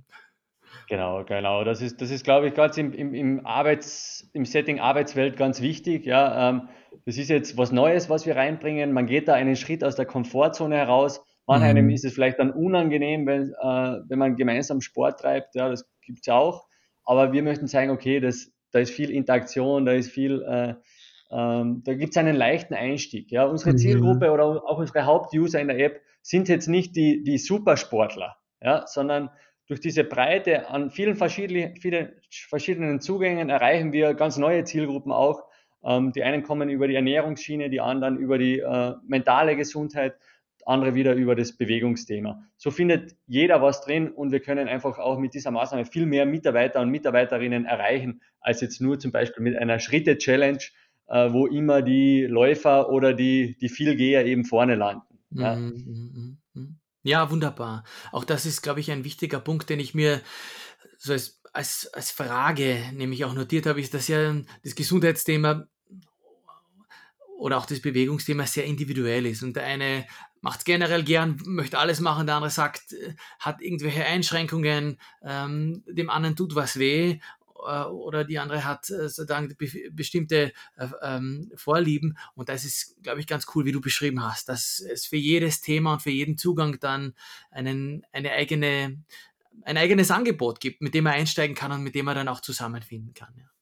Genau, 0.88 1.24
genau. 1.24 1.64
Das 1.64 1.82
ist, 1.82 2.00
das 2.00 2.10
ist 2.10 2.24
glaube 2.24 2.48
ich, 2.48 2.54
ganz 2.54 2.76
im, 2.76 2.92
im, 2.92 3.14
im, 3.14 3.46
Arbeits-, 3.46 4.28
im 4.32 4.44
Setting 4.44 4.78
Arbeitswelt 4.78 5.36
ganz 5.36 5.60
wichtig. 5.60 6.04
Ja, 6.06 6.50
ähm, 6.50 6.68
das 7.04 7.18
ist 7.18 7.28
jetzt 7.28 7.56
was 7.56 7.72
Neues, 7.72 8.08
was 8.08 8.26
wir 8.26 8.36
reinbringen. 8.36 8.92
Man 8.92 9.06
geht 9.06 9.28
da 9.28 9.34
einen 9.34 9.56
Schritt 9.56 9.82
aus 9.82 9.96
der 9.96 10.06
Komfortzone 10.06 10.76
heraus. 10.76 11.22
Manchmal 11.46 11.80
mhm. 11.80 11.90
ist 11.90 12.04
es 12.04 12.14
vielleicht 12.14 12.38
dann 12.38 12.50
unangenehm, 12.50 13.26
wenn, 13.26 13.50
äh, 13.50 14.00
wenn 14.08 14.18
man 14.18 14.36
gemeinsam 14.36 14.80
Sport 14.80 15.20
treibt. 15.20 15.54
Ja, 15.54 15.68
das 15.68 15.88
gibt 16.02 16.20
es 16.22 16.28
auch. 16.28 16.65
Aber 17.06 17.32
wir 17.32 17.42
möchten 17.42 17.68
zeigen, 17.68 17.90
okay, 17.90 18.20
das, 18.20 18.52
da 18.72 18.80
ist 18.80 18.90
viel 18.90 19.10
Interaktion, 19.10 19.86
da 19.86 19.92
ist 19.92 20.10
viel, 20.10 20.42
äh, 20.42 20.74
ähm, 21.30 21.82
da 21.84 21.94
gibt 21.94 22.10
es 22.10 22.16
einen 22.16 22.36
leichten 22.36 22.74
Einstieg. 22.74 23.30
Ja, 23.30 23.46
unsere 23.46 23.72
mhm. 23.72 23.78
Zielgruppe 23.78 24.30
oder 24.30 24.44
auch 24.44 24.78
unsere 24.78 25.06
Hauptuser 25.06 25.60
in 25.60 25.68
der 25.68 25.78
App 25.78 26.02
sind 26.22 26.48
jetzt 26.48 26.66
nicht 26.66 26.96
die, 26.96 27.22
die 27.22 27.38
Supersportler, 27.38 28.36
ja, 28.60 28.86
sondern 28.86 29.30
durch 29.68 29.80
diese 29.80 30.04
Breite 30.04 30.68
an 30.68 30.90
vielen 30.90 31.16
verschiedenen, 31.16 31.76
vielen 31.76 32.12
verschiedenen 32.30 33.00
Zugängen 33.00 33.50
erreichen 33.50 33.92
wir 33.92 34.14
ganz 34.14 34.36
neue 34.36 34.64
Zielgruppen 34.64 35.12
auch. 35.12 35.44
Ähm, 35.84 36.12
die 36.12 36.22
einen 36.22 36.42
kommen 36.42 36.68
über 36.68 36.88
die 36.88 36.94
Ernährungsschiene, 36.96 37.70
die 37.70 37.80
anderen 37.80 38.16
über 38.16 38.38
die 38.38 38.60
äh, 38.60 38.94
mentale 39.06 39.56
Gesundheit, 39.56 40.16
andere 40.66 40.94
wieder 40.94 41.14
über 41.14 41.34
das 41.34 41.52
Bewegungsthema. 41.56 42.42
So 42.56 42.70
findet 42.70 43.16
jeder 43.26 43.62
was 43.62 43.82
drin 43.82 44.10
und 44.10 44.32
wir 44.32 44.40
können 44.40 44.68
einfach 44.68 44.98
auch 44.98 45.18
mit 45.18 45.32
dieser 45.32 45.52
Maßnahme 45.52 45.86
viel 45.86 46.06
mehr 46.06 46.26
Mitarbeiter 46.26 46.80
und 46.80 46.90
Mitarbeiterinnen 46.90 47.64
erreichen, 47.64 48.20
als 48.40 48.60
jetzt 48.60 48.80
nur 48.80 48.98
zum 48.98 49.12
Beispiel 49.12 49.42
mit 49.42 49.56
einer 49.56 49.78
Schritte-Challenge, 49.78 50.58
äh, 51.06 51.32
wo 51.32 51.46
immer 51.46 51.82
die 51.82 52.26
Läufer 52.26 52.90
oder 52.90 53.14
die, 53.14 53.56
die 53.60 53.68
Vielgeher 53.68 54.26
eben 54.26 54.44
vorne 54.44 54.74
landen. 54.74 55.02
Ja. 55.30 55.54
Mhm, 55.54 55.68
mhm, 55.74 56.38
mhm. 56.54 56.78
ja, 57.04 57.30
wunderbar. 57.30 57.84
Auch 58.10 58.24
das 58.24 58.44
ist, 58.44 58.62
glaube 58.62 58.80
ich, 58.80 58.90
ein 58.90 59.04
wichtiger 59.04 59.40
Punkt, 59.40 59.70
den 59.70 59.80
ich 59.80 59.94
mir 59.94 60.20
so 60.98 61.12
als, 61.12 61.40
als, 61.52 61.90
als 61.94 62.10
Frage 62.10 62.78
nämlich 62.92 63.24
auch 63.24 63.34
notiert 63.34 63.66
habe, 63.66 63.80
ist, 63.80 63.94
dass 63.94 64.08
ja 64.08 64.34
das 64.64 64.74
Gesundheitsthema 64.74 65.68
oder 67.38 67.58
auch 67.58 67.66
das 67.66 67.80
Bewegungsthema 67.80 68.46
sehr 68.46 68.64
individuell 68.64 69.26
ist. 69.26 69.42
Und 69.42 69.56
der 69.56 69.64
eine 69.64 70.06
macht 70.40 70.60
es 70.60 70.64
generell 70.64 71.02
gern, 71.02 71.40
möchte 71.44 71.78
alles 71.78 72.00
machen, 72.00 72.26
der 72.26 72.36
andere 72.36 72.50
sagt, 72.50 72.92
äh, 72.92 73.14
hat 73.38 73.60
irgendwelche 73.60 74.04
Einschränkungen, 74.04 74.98
ähm, 75.22 75.82
dem 75.86 76.10
anderen 76.10 76.36
tut 76.36 76.54
was 76.54 76.78
weh 76.78 77.18
äh, 77.66 77.84
oder 77.84 78.24
die 78.24 78.38
andere 78.38 78.64
hat 78.64 78.90
äh, 78.90 79.08
sozusagen 79.08 79.54
be 79.56 79.68
bestimmte 79.90 80.52
äh, 80.76 80.88
ähm, 81.02 81.50
Vorlieben. 81.54 82.16
Und 82.34 82.48
das 82.48 82.64
ist, 82.64 83.02
glaube 83.02 83.20
ich, 83.20 83.26
ganz 83.26 83.46
cool, 83.54 83.64
wie 83.64 83.72
du 83.72 83.80
beschrieben 83.80 84.22
hast, 84.22 84.48
dass 84.48 84.80
es 84.80 85.06
für 85.06 85.16
jedes 85.16 85.60
Thema 85.60 85.94
und 85.94 86.02
für 86.02 86.10
jeden 86.10 86.36
Zugang 86.36 86.78
dann 86.80 87.14
einen, 87.50 88.04
eine 88.12 88.32
eigene, 88.32 89.02
ein 89.62 89.76
eigenes 89.76 90.10
Angebot 90.10 90.60
gibt, 90.60 90.82
mit 90.82 90.94
dem 90.94 91.04
man 91.04 91.14
einsteigen 91.14 91.56
kann 91.56 91.72
und 91.72 91.82
mit 91.82 91.94
dem 91.94 92.04
man 92.04 92.14
dann 92.14 92.28
auch 92.28 92.40
zusammenfinden 92.40 93.14
kann. 93.14 93.34
Ja 93.36 93.55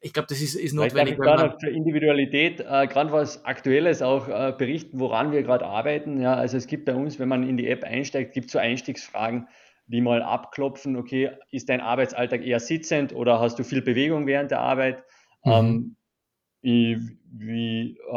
ich 0.00 0.12
glaube, 0.12 0.26
das 0.28 0.40
ist, 0.40 0.54
ist 0.54 0.74
notwendig. 0.74 1.14
Ich 1.18 1.24
kann 1.24 1.58
zur 1.58 1.70
Individualität 1.70 2.60
äh, 2.60 2.86
gerade 2.86 3.12
was 3.12 3.44
Aktuelles 3.44 4.02
auch 4.02 4.28
äh, 4.28 4.52
berichten, 4.56 5.00
woran 5.00 5.32
wir 5.32 5.42
gerade 5.42 5.66
arbeiten. 5.66 6.20
Ja, 6.20 6.34
also 6.34 6.56
es 6.56 6.66
gibt 6.66 6.84
bei 6.84 6.94
uns, 6.94 7.18
wenn 7.18 7.28
man 7.28 7.48
in 7.48 7.56
die 7.56 7.68
App 7.68 7.84
einsteigt, 7.84 8.34
gibt 8.34 8.46
es 8.46 8.52
so 8.52 8.58
Einstiegsfragen, 8.58 9.48
die 9.86 10.00
mal 10.00 10.22
abklopfen, 10.22 10.96
okay, 10.96 11.30
ist 11.50 11.68
dein 11.68 11.80
Arbeitsalltag 11.80 12.44
eher 12.44 12.60
sitzend 12.60 13.14
oder 13.14 13.40
hast 13.40 13.58
du 13.58 13.64
viel 13.64 13.82
Bewegung 13.82 14.26
während 14.26 14.50
der 14.50 14.60
Arbeit? 14.60 15.02
Mhm. 15.44 15.52
Ähm, 15.52 15.96
wie, 16.62 16.98
wie, 17.32 17.98
äh, 18.08 18.14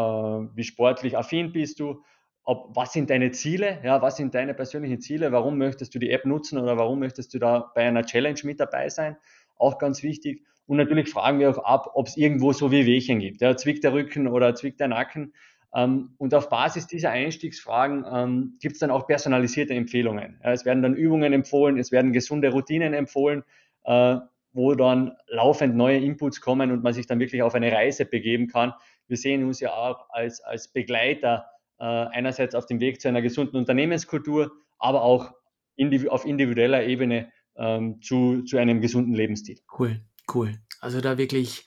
wie 0.55 0.63
sportlich 0.63 1.17
affin 1.17 1.53
bist 1.53 1.79
du? 1.79 2.03
Ob, 2.43 2.75
was 2.75 2.91
sind 2.91 3.09
deine 3.09 3.31
Ziele? 3.31 3.79
Ja, 3.83 4.01
was 4.01 4.17
sind 4.17 4.35
deine 4.35 4.53
persönlichen 4.53 4.99
Ziele? 4.99 5.31
Warum 5.31 5.57
möchtest 5.57 5.95
du 5.95 5.99
die 5.99 6.11
App 6.11 6.25
nutzen 6.25 6.59
oder 6.59 6.77
warum 6.77 6.99
möchtest 6.99 7.33
du 7.33 7.39
da 7.39 7.71
bei 7.73 7.83
einer 7.87 8.05
Challenge 8.05 8.39
mit 8.43 8.59
dabei 8.59 8.89
sein? 8.89 9.15
Auch 9.55 9.77
ganz 9.77 10.03
wichtig. 10.03 10.43
Und 10.65 10.77
natürlich 10.77 11.09
fragen 11.09 11.39
wir 11.39 11.49
auch 11.49 11.63
ab, 11.63 11.91
ob 11.93 12.07
es 12.07 12.17
irgendwo 12.17 12.53
so 12.53 12.71
wie 12.71 12.85
Wehchen 12.85 13.19
gibt. 13.19 13.41
Ja, 13.41 13.55
zwickt 13.55 13.83
der 13.83 13.93
Rücken 13.93 14.27
oder 14.27 14.55
zwickt 14.55 14.79
der 14.79 14.87
Nacken. 14.87 15.33
Ähm, 15.73 16.13
und 16.17 16.33
auf 16.33 16.49
Basis 16.49 16.87
dieser 16.87 17.09
Einstiegsfragen 17.11 18.05
ähm, 18.09 18.57
gibt 18.61 18.73
es 18.73 18.79
dann 18.79 18.91
auch 18.91 19.07
personalisierte 19.07 19.73
Empfehlungen. 19.73 20.39
Ja, 20.43 20.51
es 20.51 20.65
werden 20.65 20.83
dann 20.83 20.95
Übungen 20.95 21.33
empfohlen, 21.33 21.77
es 21.77 21.91
werden 21.91 22.13
gesunde 22.13 22.51
Routinen 22.51 22.93
empfohlen, 22.93 23.43
äh, 23.83 24.17
wo 24.53 24.75
dann 24.75 25.13
laufend 25.27 25.75
neue 25.75 25.97
Inputs 25.97 26.39
kommen 26.39 26.71
und 26.71 26.83
man 26.83 26.93
sich 26.93 27.07
dann 27.07 27.19
wirklich 27.19 27.41
auf 27.41 27.55
eine 27.55 27.71
Reise 27.71 28.05
begeben 28.05 28.47
kann. 28.47 28.73
Wir 29.07 29.17
sehen 29.17 29.43
uns 29.43 29.59
ja 29.59 29.73
auch 29.73 30.09
als, 30.09 30.41
als 30.41 30.67
Begleiter 30.67 31.47
äh, 31.79 31.85
einerseits 31.85 32.53
auf 32.55 32.67
dem 32.67 32.79
Weg 32.79 33.01
zu 33.01 33.07
einer 33.07 33.21
gesunden 33.21 33.57
Unternehmenskultur, 33.57 34.51
aber 34.77 35.01
auch 35.01 35.33
indiv 35.75 36.07
auf 36.07 36.25
individueller 36.25 36.83
Ebene 36.83 37.31
ähm, 37.55 37.99
zu, 38.01 38.43
zu 38.43 38.57
einem 38.57 38.79
gesunden 38.79 39.15
Lebensstil. 39.15 39.59
Cool. 39.77 40.01
Cool. 40.31 40.59
Also 40.79 41.01
da 41.01 41.17
wirklich 41.17 41.65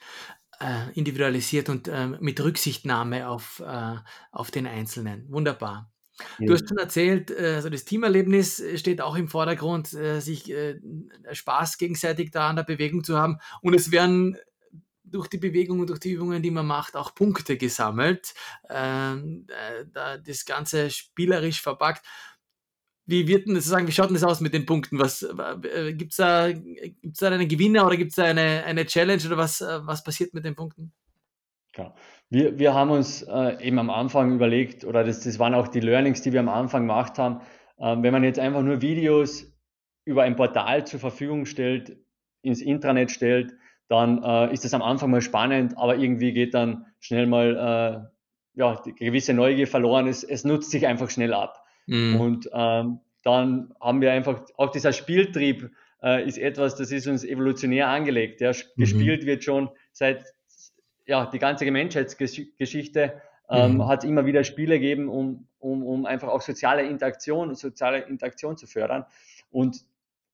äh, 0.59 0.91
individualisiert 0.93 1.69
und 1.69 1.87
äh, 1.87 2.07
mit 2.07 2.39
Rücksichtnahme 2.39 3.27
auf, 3.27 3.59
äh, 3.65 3.95
auf 4.31 4.51
den 4.51 4.67
Einzelnen. 4.67 5.25
Wunderbar. 5.29 5.91
Ja. 6.39 6.47
Du 6.47 6.53
hast 6.53 6.67
schon 6.67 6.77
erzählt, 6.77 7.31
äh, 7.31 7.55
also 7.55 7.69
das 7.69 7.85
Teamerlebnis 7.85 8.63
steht 8.75 9.01
auch 9.01 9.15
im 9.15 9.27
Vordergrund, 9.27 9.93
äh, 9.93 10.19
sich 10.19 10.51
äh, 10.51 10.79
Spaß 11.31 11.77
gegenseitig 11.77 12.31
da 12.31 12.49
an 12.49 12.55
der 12.55 12.63
Bewegung 12.63 13.03
zu 13.03 13.17
haben. 13.17 13.37
Und 13.61 13.75
es 13.75 13.91
werden 13.91 14.37
durch 15.03 15.27
die 15.27 15.37
Bewegung 15.37 15.79
und 15.79 15.89
durch 15.89 15.99
die 15.99 16.11
Übungen, 16.11 16.41
die 16.41 16.51
man 16.51 16.65
macht, 16.65 16.97
auch 16.97 17.15
Punkte 17.15 17.55
gesammelt. 17.55 18.33
Ähm, 18.69 19.47
das 20.25 20.43
Ganze 20.43 20.89
spielerisch 20.89 21.61
verpackt. 21.61 22.05
Wie 23.07 23.27
wird 23.27 23.47
denn 23.47 23.55
das 23.55 23.65
sagen, 23.65 23.87
wie 23.87 23.91
schaut 23.93 24.07
denn 24.07 24.15
das 24.15 24.23
aus 24.23 24.41
mit 24.41 24.53
den 24.53 24.65
Punkten? 24.65 24.99
Was 24.99 25.23
äh, 25.23 25.93
gibt 25.93 26.11
es 26.11 26.17
da, 26.17 26.51
gibt's 26.51 27.19
da 27.19 27.29
einen 27.29 27.47
Gewinner 27.47 27.85
oder 27.85 27.95
gibt 27.95 28.11
es 28.11 28.15
da 28.17 28.25
eine, 28.25 28.63
eine 28.65 28.85
Challenge 28.85 29.23
oder 29.25 29.37
was, 29.37 29.61
äh, 29.61 29.79
was 29.81 30.03
passiert 30.03 30.33
mit 30.33 30.43
den 30.43 30.55
Punkten? 30.55 30.91
Klar. 31.71 31.95
Wir, 32.29 32.59
wir 32.59 32.73
haben 32.73 32.91
uns 32.91 33.23
äh, 33.23 33.65
eben 33.65 33.79
am 33.79 33.89
Anfang 33.89 34.33
überlegt, 34.33 34.83
oder 34.83 35.05
das, 35.05 35.21
das 35.21 35.39
waren 35.39 35.53
auch 35.53 35.69
die 35.69 35.79
Learnings, 35.79 36.21
die 36.21 36.33
wir 36.33 36.41
am 36.41 36.49
Anfang 36.49 36.81
gemacht 36.81 37.17
haben, 37.17 37.39
ähm, 37.79 38.03
wenn 38.03 38.11
man 38.11 38.25
jetzt 38.25 38.39
einfach 38.39 38.61
nur 38.61 38.81
Videos 38.81 39.45
über 40.03 40.23
ein 40.23 40.35
Portal 40.35 40.85
zur 40.85 40.99
Verfügung 40.99 41.45
stellt, 41.45 41.97
ins 42.41 42.61
Intranet 42.61 43.11
stellt, 43.11 43.53
dann 43.87 44.21
äh, 44.21 44.53
ist 44.53 44.65
das 44.65 44.73
am 44.73 44.81
Anfang 44.81 45.11
mal 45.11 45.21
spannend, 45.21 45.77
aber 45.77 45.95
irgendwie 45.95 46.33
geht 46.33 46.53
dann 46.53 46.87
schnell 46.99 47.25
mal 47.25 47.55
äh, 47.55 48.59
ja, 48.59 48.81
die 48.85 48.93
gewisse 48.93 49.33
Neugier 49.33 49.67
verloren. 49.67 50.07
Es, 50.07 50.23
es 50.23 50.43
nutzt 50.43 50.71
sich 50.71 50.87
einfach 50.87 51.09
schnell 51.09 51.33
ab. 51.33 51.63
Mhm. 51.87 52.21
Und 52.21 52.49
ähm, 52.53 52.99
dann 53.23 53.73
haben 53.81 54.01
wir 54.01 54.11
einfach, 54.11 54.45
auch 54.55 54.71
dieser 54.71 54.93
Spieltrieb 54.93 55.71
äh, 56.03 56.25
ist 56.25 56.37
etwas, 56.37 56.75
das 56.75 56.91
ist 56.91 57.07
uns 57.07 57.23
evolutionär 57.23 57.87
angelegt. 57.87 58.41
Ja. 58.41 58.51
Mhm. 58.51 58.81
Gespielt 58.81 59.25
wird 59.25 59.43
schon 59.43 59.69
seit 59.91 60.23
ja, 61.05 61.25
die 61.25 61.39
ganze 61.39 61.69
Menschheitsgeschichte 61.71 63.21
ähm, 63.49 63.75
mhm. 63.75 63.87
hat 63.87 64.03
immer 64.03 64.25
wieder 64.25 64.43
Spiele 64.43 64.79
gegeben, 64.79 65.07
um, 65.07 65.47
um, 65.59 65.83
um 65.83 66.05
einfach 66.05 66.27
auch 66.27 66.41
soziale 66.41 66.83
Interaktion, 66.83 67.55
soziale 67.55 67.99
Interaktion 67.99 68.57
zu 68.57 68.67
fördern. 68.67 69.05
Und 69.51 69.85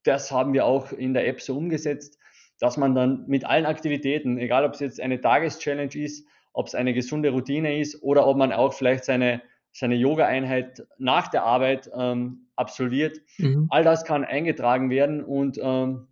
das 0.04 0.32
haben 0.32 0.54
wir 0.54 0.66
auch 0.66 0.92
in 0.92 1.14
der 1.14 1.28
App 1.28 1.42
so 1.42 1.56
umgesetzt, 1.56 2.18
dass 2.60 2.78
man 2.78 2.96
dann 2.96 3.26
mit 3.28 3.46
allen 3.46 3.66
Aktivitäten, 3.66 4.38
egal 4.38 4.66
ob 4.66 4.74
es 4.74 4.80
jetzt 4.80 5.00
eine 5.00 5.22
Tageschallenge 5.22 5.96
ist, 5.96 6.28
ob 6.54 6.68
es 6.68 6.76
eine 6.76 6.94
gesunde 6.94 7.30
Routine 7.30 7.80
ist 7.80 8.02
oder 8.04 8.28
ob 8.28 8.38
man 8.38 8.52
auch 8.52 8.74
vielleicht 8.74 9.06
seine 9.06 9.42
seine 9.74 9.96
Yoga-Einheit 9.96 10.88
nach 10.98 11.28
der 11.28 11.44
Arbeit 11.44 11.90
ähm, 11.94 12.48
absolviert. 12.56 13.20
Mhm. 13.40 13.68
All 13.70 13.84
das 13.84 14.06
kann 14.06 14.24
eingetragen 14.24 14.90
werden 14.90 15.24
und 15.24 15.60
ähm, 15.62 16.08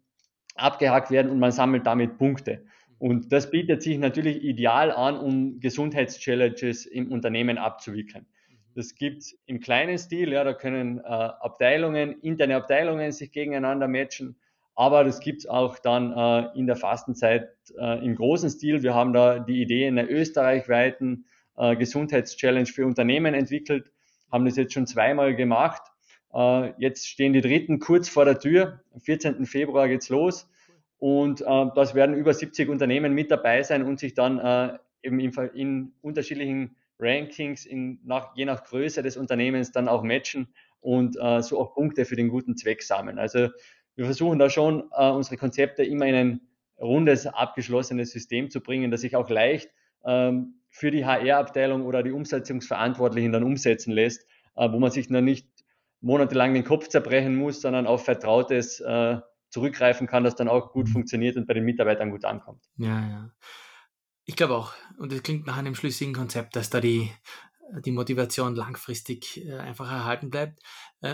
abgehakt 0.55 1.11
werden 1.11 1.31
und 1.31 1.39
man 1.39 1.51
sammelt 1.51 1.85
damit 1.85 2.17
Punkte. 2.17 2.65
Und 2.97 3.31
das 3.31 3.49
bietet 3.49 3.81
sich 3.81 3.97
natürlich 3.97 4.43
ideal 4.43 4.91
an, 4.91 5.17
um 5.17 5.59
Gesundheitschallenges 5.59 6.85
im 6.85 7.11
Unternehmen 7.11 7.57
abzuwickeln. 7.57 8.25
Mhm. 8.49 8.55
Das 8.75 8.95
gibt 8.95 9.19
es 9.19 9.39
im 9.45 9.59
kleinen 9.59 9.97
Stil, 9.97 10.33
ja, 10.33 10.43
da 10.43 10.53
können 10.53 10.97
äh, 10.97 11.03
Abteilungen, 11.03 12.19
interne 12.21 12.55
Abteilungen 12.55 13.11
sich 13.11 13.31
gegeneinander 13.31 13.87
matchen, 13.87 14.35
aber 14.73 15.03
das 15.03 15.19
gibt 15.19 15.41
es 15.41 15.45
auch 15.47 15.77
dann 15.77 16.11
äh, 16.11 16.57
in 16.57 16.65
der 16.65 16.75
Fastenzeit 16.75 17.49
äh, 17.77 18.03
im 18.03 18.15
großen 18.15 18.49
Stil. 18.49 18.81
Wir 18.81 18.95
haben 18.95 19.13
da 19.13 19.37
die 19.37 19.61
Idee 19.61 19.85
einer 19.85 20.09
österreichweiten 20.09 21.25
äh, 21.61 21.75
Gesundheitschallenge 21.75 22.65
für 22.65 22.85
Unternehmen 22.85 23.33
entwickelt, 23.35 23.91
haben 24.31 24.45
das 24.45 24.55
jetzt 24.55 24.73
schon 24.73 24.87
zweimal 24.87 25.35
gemacht. 25.35 25.83
Äh, 26.33 26.73
jetzt 26.79 27.07
stehen 27.07 27.33
die 27.33 27.41
dritten 27.41 27.79
kurz 27.79 28.09
vor 28.09 28.25
der 28.25 28.39
Tür. 28.39 28.81
Am 28.93 28.99
14. 28.99 29.45
Februar 29.45 29.87
geht's 29.87 30.09
los. 30.09 30.49
Und 30.97 31.41
äh, 31.41 31.65
das 31.75 31.93
werden 31.93 32.15
über 32.15 32.33
70 32.33 32.67
Unternehmen 32.69 33.13
mit 33.13 33.29
dabei 33.29 33.61
sein 33.63 33.83
und 33.83 33.99
sich 33.99 34.13
dann 34.13 34.39
äh, 34.39 34.77
eben 35.03 35.19
in, 35.19 35.31
in 35.53 35.93
unterschiedlichen 36.01 36.75
Rankings 36.99 37.65
in, 37.65 37.99
nach, 38.03 38.35
je 38.35 38.45
nach 38.45 38.63
Größe 38.63 39.01
des 39.03 39.17
Unternehmens 39.17 39.71
dann 39.71 39.87
auch 39.87 40.03
matchen 40.03 40.53
und 40.79 41.15
äh, 41.19 41.41
so 41.41 41.59
auch 41.59 41.73
Punkte 41.73 42.05
für 42.05 42.15
den 42.15 42.29
guten 42.29 42.55
Zweck 42.55 42.83
sammeln. 42.83 43.19
Also 43.19 43.49
wir 43.95 44.05
versuchen 44.05 44.39
da 44.39 44.49
schon 44.49 44.89
äh, 44.95 45.09
unsere 45.09 45.37
Konzepte 45.37 45.83
immer 45.83 46.05
in 46.05 46.15
ein 46.15 46.41
rundes, 46.79 47.27
abgeschlossenes 47.27 48.11
System 48.11 48.49
zu 48.49 48.61
bringen, 48.61 48.91
das 48.91 49.01
sich 49.01 49.15
auch 49.15 49.29
leicht 49.29 49.69
ähm, 50.05 50.60
für 50.71 50.89
die 50.89 51.05
HR-Abteilung 51.05 51.85
oder 51.85 52.01
die 52.01 52.11
Umsetzungsverantwortlichen 52.11 53.31
dann 53.31 53.43
umsetzen 53.43 53.91
lässt, 53.91 54.25
äh, 54.55 54.71
wo 54.71 54.79
man 54.79 54.89
sich 54.89 55.09
dann 55.09 55.25
nicht 55.25 55.47
monatelang 55.99 56.53
den 56.53 56.63
Kopf 56.63 56.87
zerbrechen 56.87 57.35
muss, 57.35 57.61
sondern 57.61 57.85
auf 57.85 58.05
Vertrautes 58.05 58.79
äh, 58.79 59.17
zurückgreifen 59.49 60.07
kann, 60.07 60.23
das 60.23 60.35
dann 60.35 60.47
auch 60.47 60.71
gut 60.71 60.87
mhm. 60.87 60.93
funktioniert 60.93 61.35
und 61.35 61.45
bei 61.45 61.53
den 61.53 61.65
Mitarbeitern 61.65 62.09
gut 62.09 62.25
ankommt. 62.25 62.63
Ja, 62.77 63.07
ja. 63.07 63.31
Ich 64.25 64.35
glaube 64.35 64.55
auch, 64.55 64.73
und 64.97 65.11
es 65.11 65.21
klingt 65.23 65.45
nach 65.45 65.57
einem 65.57 65.75
schlüssigen 65.75 66.13
Konzept, 66.13 66.55
dass 66.55 66.69
da 66.69 66.79
die 66.79 67.11
die 67.85 67.91
Motivation 67.91 68.53
langfristig 68.53 69.45
äh, 69.45 69.53
einfach 69.57 69.89
erhalten 69.89 70.29
bleibt. 70.29 70.59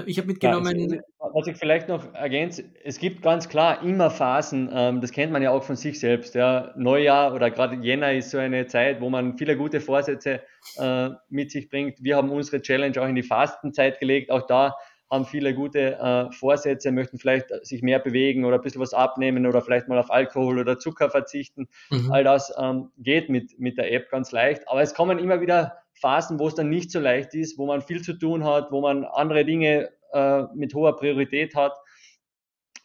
Ich 0.08 0.18
habe 0.18 0.28
mitgenommen. 0.28 0.90
Ja, 0.90 1.02
was 1.38 1.46
ich 1.46 1.58
vielleicht 1.58 1.88
noch 1.88 2.16
ergänze, 2.16 2.64
es 2.84 2.98
gibt 2.98 3.22
ganz 3.22 3.48
klar 3.48 3.84
immer 3.84 4.10
Phasen, 4.10 4.72
ähm, 4.74 5.02
das 5.02 5.12
kennt 5.12 5.32
man 5.32 5.44
ja 5.44 5.52
auch 5.52 5.62
von 5.62 5.76
sich 5.76 6.00
selbst. 6.00 6.34
Ja. 6.34 6.74
Neujahr 6.76 7.32
oder 7.36 7.52
gerade 7.52 7.76
Jänner 7.76 8.12
ist 8.14 8.32
so 8.32 8.40
eine 8.40 8.66
Zeit, 8.66 9.02
wo 9.02 9.10
man 9.12 9.38
viele 9.38 9.56
gute 9.56 9.80
Vorsätze 9.80 10.42
äh, 10.80 11.10
mit 11.30 11.52
sich 11.52 11.70
bringt. 11.70 12.04
Wir 12.04 12.16
haben 12.16 12.32
unsere 12.32 12.64
Challenge 12.64 13.00
auch 13.00 13.08
in 13.08 13.14
die 13.14 13.22
Fastenzeit 13.22 14.00
gelegt. 14.00 14.32
Auch 14.32 14.48
da 14.48 14.74
haben 15.12 15.26
viele 15.26 15.54
gute 15.54 16.00
äh, 16.00 16.32
Vorsätze, 16.32 16.92
möchten 16.92 17.20
vielleicht 17.20 17.50
sich 17.64 17.84
mehr 17.84 18.00
bewegen 18.00 18.44
oder 18.44 18.56
ein 18.56 18.64
bisschen 18.64 18.82
was 18.82 18.96
abnehmen 18.96 19.46
oder 19.46 19.62
vielleicht 19.62 19.88
mal 19.88 20.00
auf 20.00 20.10
Alkohol 20.10 20.58
oder 20.58 20.80
Zucker 20.80 21.12
verzichten. 21.12 21.68
Mhm. 21.92 22.12
All 22.12 22.24
das 22.24 22.52
ähm, 22.60 22.90
geht 22.98 23.30
mit, 23.30 23.60
mit 23.60 23.78
der 23.78 23.94
App 23.94 24.10
ganz 24.10 24.32
leicht. 24.32 24.68
Aber 24.68 24.82
es 24.82 24.96
kommen 24.96 25.20
immer 25.20 25.40
wieder 25.40 25.78
Phasen, 25.94 26.40
wo 26.40 26.48
es 26.48 26.56
dann 26.56 26.70
nicht 26.70 26.92
so 26.92 27.00
leicht 27.00 27.36
ist, 27.36 27.60
wo 27.60 27.68
man 27.68 27.84
viel 27.84 28.02
zu 28.02 28.14
tun 28.14 28.44
hat, 28.44 28.72
wo 28.72 28.82
man 28.82 29.06
andere 29.06 29.46
Dinge 29.46 29.90
äh, 30.14 30.44
mit 30.56 30.74
hoher 30.74 30.96
Priorität 30.96 31.56
hat. 31.56 31.74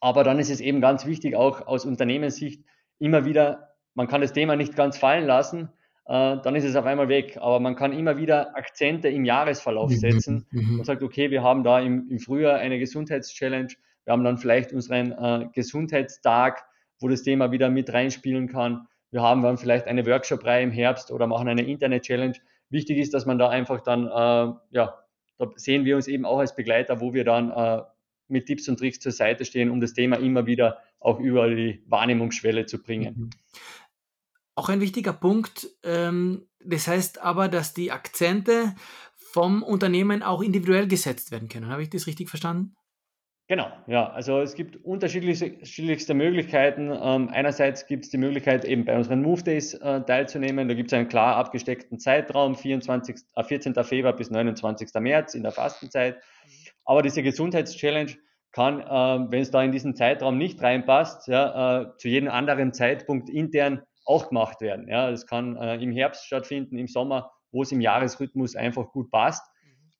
Aber 0.00 0.24
dann 0.24 0.38
ist 0.38 0.50
es 0.50 0.60
eben 0.60 0.80
ganz 0.80 1.06
wichtig, 1.06 1.36
auch 1.36 1.66
aus 1.66 1.84
Unternehmenssicht 1.84 2.64
immer 2.98 3.24
wieder, 3.24 3.68
man 3.94 4.08
kann 4.08 4.20
das 4.20 4.32
Thema 4.32 4.56
nicht 4.56 4.74
ganz 4.74 4.98
fallen 4.98 5.26
lassen, 5.26 5.70
äh, 6.06 6.36
dann 6.42 6.56
ist 6.56 6.64
es 6.64 6.76
auf 6.76 6.86
einmal 6.86 7.08
weg. 7.08 7.38
Aber 7.40 7.60
man 7.60 7.76
kann 7.76 7.92
immer 7.92 8.16
wieder 8.16 8.56
Akzente 8.56 9.08
im 9.08 9.24
Jahresverlauf 9.24 9.90
mhm, 9.90 9.96
setzen. 9.96 10.46
Mhm. 10.50 10.76
Man 10.76 10.84
sagt, 10.84 11.02
okay, 11.02 11.30
wir 11.30 11.42
haben 11.42 11.62
da 11.62 11.80
im, 11.80 12.08
im 12.10 12.18
Frühjahr 12.18 12.58
eine 12.58 12.78
Gesundheitschallenge, 12.78 13.68
wir 14.04 14.12
haben 14.12 14.24
dann 14.24 14.38
vielleicht 14.38 14.72
unseren 14.72 15.12
äh, 15.12 15.48
Gesundheitstag, 15.52 16.64
wo 17.00 17.08
das 17.08 17.22
Thema 17.22 17.52
wieder 17.52 17.70
mit 17.70 17.92
reinspielen 17.92 18.48
kann. 18.48 18.86
Wir 19.10 19.22
haben 19.22 19.42
dann 19.42 19.58
vielleicht 19.58 19.86
eine 19.86 20.04
Workshop-Reihe 20.06 20.62
im 20.62 20.72
Herbst 20.72 21.12
oder 21.12 21.26
machen 21.26 21.48
eine 21.48 21.62
Internet-Challenge. 21.62 22.34
Wichtig 22.70 22.98
ist, 22.98 23.14
dass 23.14 23.26
man 23.26 23.38
da 23.38 23.48
einfach 23.48 23.82
dann, 23.82 24.06
äh, 24.06 24.54
ja, 24.70 24.98
da 25.42 25.50
sehen 25.56 25.84
wir 25.84 25.96
uns 25.96 26.08
eben 26.08 26.24
auch 26.24 26.38
als 26.38 26.54
Begleiter, 26.54 27.00
wo 27.00 27.14
wir 27.14 27.24
dann 27.24 27.50
äh, 27.50 27.82
mit 28.28 28.46
Tipps 28.46 28.68
und 28.68 28.78
Tricks 28.78 29.00
zur 29.00 29.12
Seite 29.12 29.44
stehen, 29.44 29.70
um 29.70 29.80
das 29.80 29.92
Thema 29.92 30.16
immer 30.16 30.46
wieder 30.46 30.78
auch 31.00 31.18
über 31.18 31.48
die 31.54 31.82
Wahrnehmungsschwelle 31.86 32.66
zu 32.66 32.82
bringen. 32.82 33.14
Mhm. 33.16 33.30
Auch 34.54 34.68
ein 34.68 34.80
wichtiger 34.80 35.12
Punkt. 35.12 35.68
Ähm, 35.82 36.46
das 36.60 36.86
heißt 36.86 37.20
aber, 37.22 37.48
dass 37.48 37.74
die 37.74 37.90
Akzente 37.90 38.74
vom 39.16 39.62
Unternehmen 39.62 40.22
auch 40.22 40.42
individuell 40.42 40.86
gesetzt 40.86 41.30
werden 41.30 41.48
können. 41.48 41.68
Habe 41.68 41.82
ich 41.82 41.90
das 41.90 42.06
richtig 42.06 42.28
verstanden? 42.28 42.74
Genau, 43.48 43.70
ja. 43.86 44.08
Also 44.10 44.40
es 44.40 44.54
gibt 44.54 44.76
unterschiedlichste 44.84 46.14
Möglichkeiten. 46.14 46.90
Ähm, 46.90 47.28
einerseits 47.28 47.86
gibt 47.86 48.04
es 48.04 48.10
die 48.10 48.16
Möglichkeit, 48.16 48.64
eben 48.64 48.84
bei 48.84 48.96
unseren 48.96 49.20
Move 49.20 49.42
Days 49.42 49.74
äh, 49.74 50.00
teilzunehmen. 50.02 50.68
Da 50.68 50.74
gibt 50.74 50.92
es 50.92 50.98
einen 50.98 51.08
klar 51.08 51.36
abgesteckten 51.36 51.98
Zeitraum, 51.98 52.54
24, 52.54 53.16
äh, 53.34 53.42
14. 53.42 53.74
Februar 53.84 54.14
bis 54.14 54.30
29. 54.30 54.88
März 55.00 55.34
in 55.34 55.42
der 55.42 55.52
Fastenzeit. 55.52 56.22
Aber 56.84 57.02
diese 57.02 57.22
Gesundheitschallenge 57.22 58.16
kann, 58.52 58.80
äh, 58.80 59.30
wenn 59.30 59.42
es 59.42 59.50
da 59.50 59.62
in 59.62 59.72
diesen 59.72 59.96
Zeitraum 59.96 60.38
nicht 60.38 60.62
reinpasst, 60.62 61.26
ja, 61.26 61.82
äh, 61.82 61.96
zu 61.98 62.08
jedem 62.08 62.30
anderen 62.30 62.72
Zeitpunkt 62.72 63.28
intern 63.28 63.82
auch 64.04 64.28
gemacht 64.28 64.60
werden. 64.60 64.88
Ja, 64.88 65.10
das 65.10 65.26
kann 65.26 65.56
äh, 65.56 65.76
im 65.76 65.92
Herbst 65.92 66.26
stattfinden, 66.26 66.78
im 66.78 66.88
Sommer, 66.88 67.32
wo 67.50 67.62
es 67.62 67.72
im 67.72 67.80
Jahresrhythmus 67.80 68.56
einfach 68.56 68.90
gut 68.92 69.10
passt. 69.10 69.44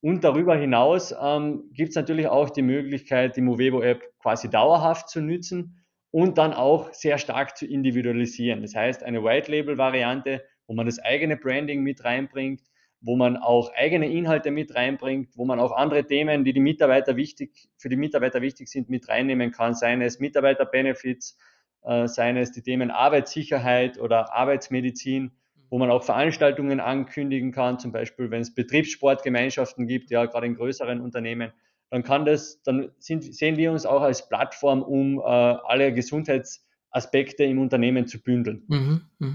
Und 0.02 0.24
darüber 0.24 0.56
hinaus 0.56 1.14
ähm, 1.18 1.70
gibt 1.72 1.90
es 1.90 1.94
natürlich 1.94 2.26
auch 2.26 2.50
die 2.50 2.62
Möglichkeit, 2.62 3.36
die 3.36 3.40
Movevo-App 3.40 4.02
quasi 4.18 4.50
dauerhaft 4.50 5.08
zu 5.08 5.20
nutzen 5.20 5.80
und 6.10 6.38
dann 6.38 6.52
auch 6.52 6.92
sehr 6.92 7.18
stark 7.18 7.56
zu 7.56 7.66
individualisieren. 7.66 8.62
Das 8.62 8.74
heißt, 8.74 9.04
eine 9.04 9.22
White-Label-Variante, 9.22 10.42
wo 10.66 10.74
man 10.74 10.86
das 10.86 10.98
eigene 10.98 11.36
Branding 11.36 11.84
mit 11.84 12.04
reinbringt, 12.04 12.62
wo 13.00 13.14
man 13.14 13.36
auch 13.36 13.72
eigene 13.74 14.10
Inhalte 14.10 14.50
mit 14.50 14.74
reinbringt, 14.74 15.36
wo 15.36 15.44
man 15.44 15.60
auch 15.60 15.70
andere 15.70 16.04
Themen, 16.04 16.44
die 16.44 16.52
die 16.52 16.60
Mitarbeiter 16.60 17.14
wichtig, 17.14 17.68
für 17.78 17.88
die 17.88 17.96
Mitarbeiter 17.96 18.42
wichtig 18.42 18.68
sind, 18.68 18.90
mit 18.90 19.08
reinnehmen 19.08 19.52
kann, 19.52 19.74
seien 19.74 20.02
es 20.02 20.18
Mitarbeiter-Benefits, 20.18 21.38
äh, 21.84 22.08
seien 22.08 22.36
es 22.36 22.50
die 22.50 22.62
Themen 22.62 22.90
Arbeitssicherheit 22.90 24.00
oder 24.00 24.34
Arbeitsmedizin, 24.34 25.30
wo 25.72 25.78
man 25.78 25.90
auch 25.90 26.04
Veranstaltungen 26.04 26.80
ankündigen 26.80 27.50
kann, 27.50 27.78
zum 27.78 27.92
Beispiel 27.92 28.30
wenn 28.30 28.42
es 28.42 28.54
Betriebssportgemeinschaften 28.54 29.87
gibt, 29.87 30.11
ja 30.11 30.26
gerade 30.26 30.46
in 30.46 30.54
größeren 30.54 31.00
Unternehmen, 31.00 31.50
dann 31.88 32.02
kann 32.02 32.26
das, 32.26 32.62
dann 32.62 32.90
sind, 32.98 33.35
sehen 33.35 33.56
wir 33.56 33.72
uns 33.72 33.87
auch 33.87 34.02
als 34.02 34.28
Plattform, 34.28 34.82
um 34.82 35.18
äh, 35.18 35.22
alle 35.22 35.94
Gesundheitsaspekte 35.94 37.44
im 37.44 37.58
Unternehmen 37.58 38.06
zu 38.06 38.22
bündeln. 38.22 38.64
Mhm, 38.68 39.00
mh. 39.18 39.35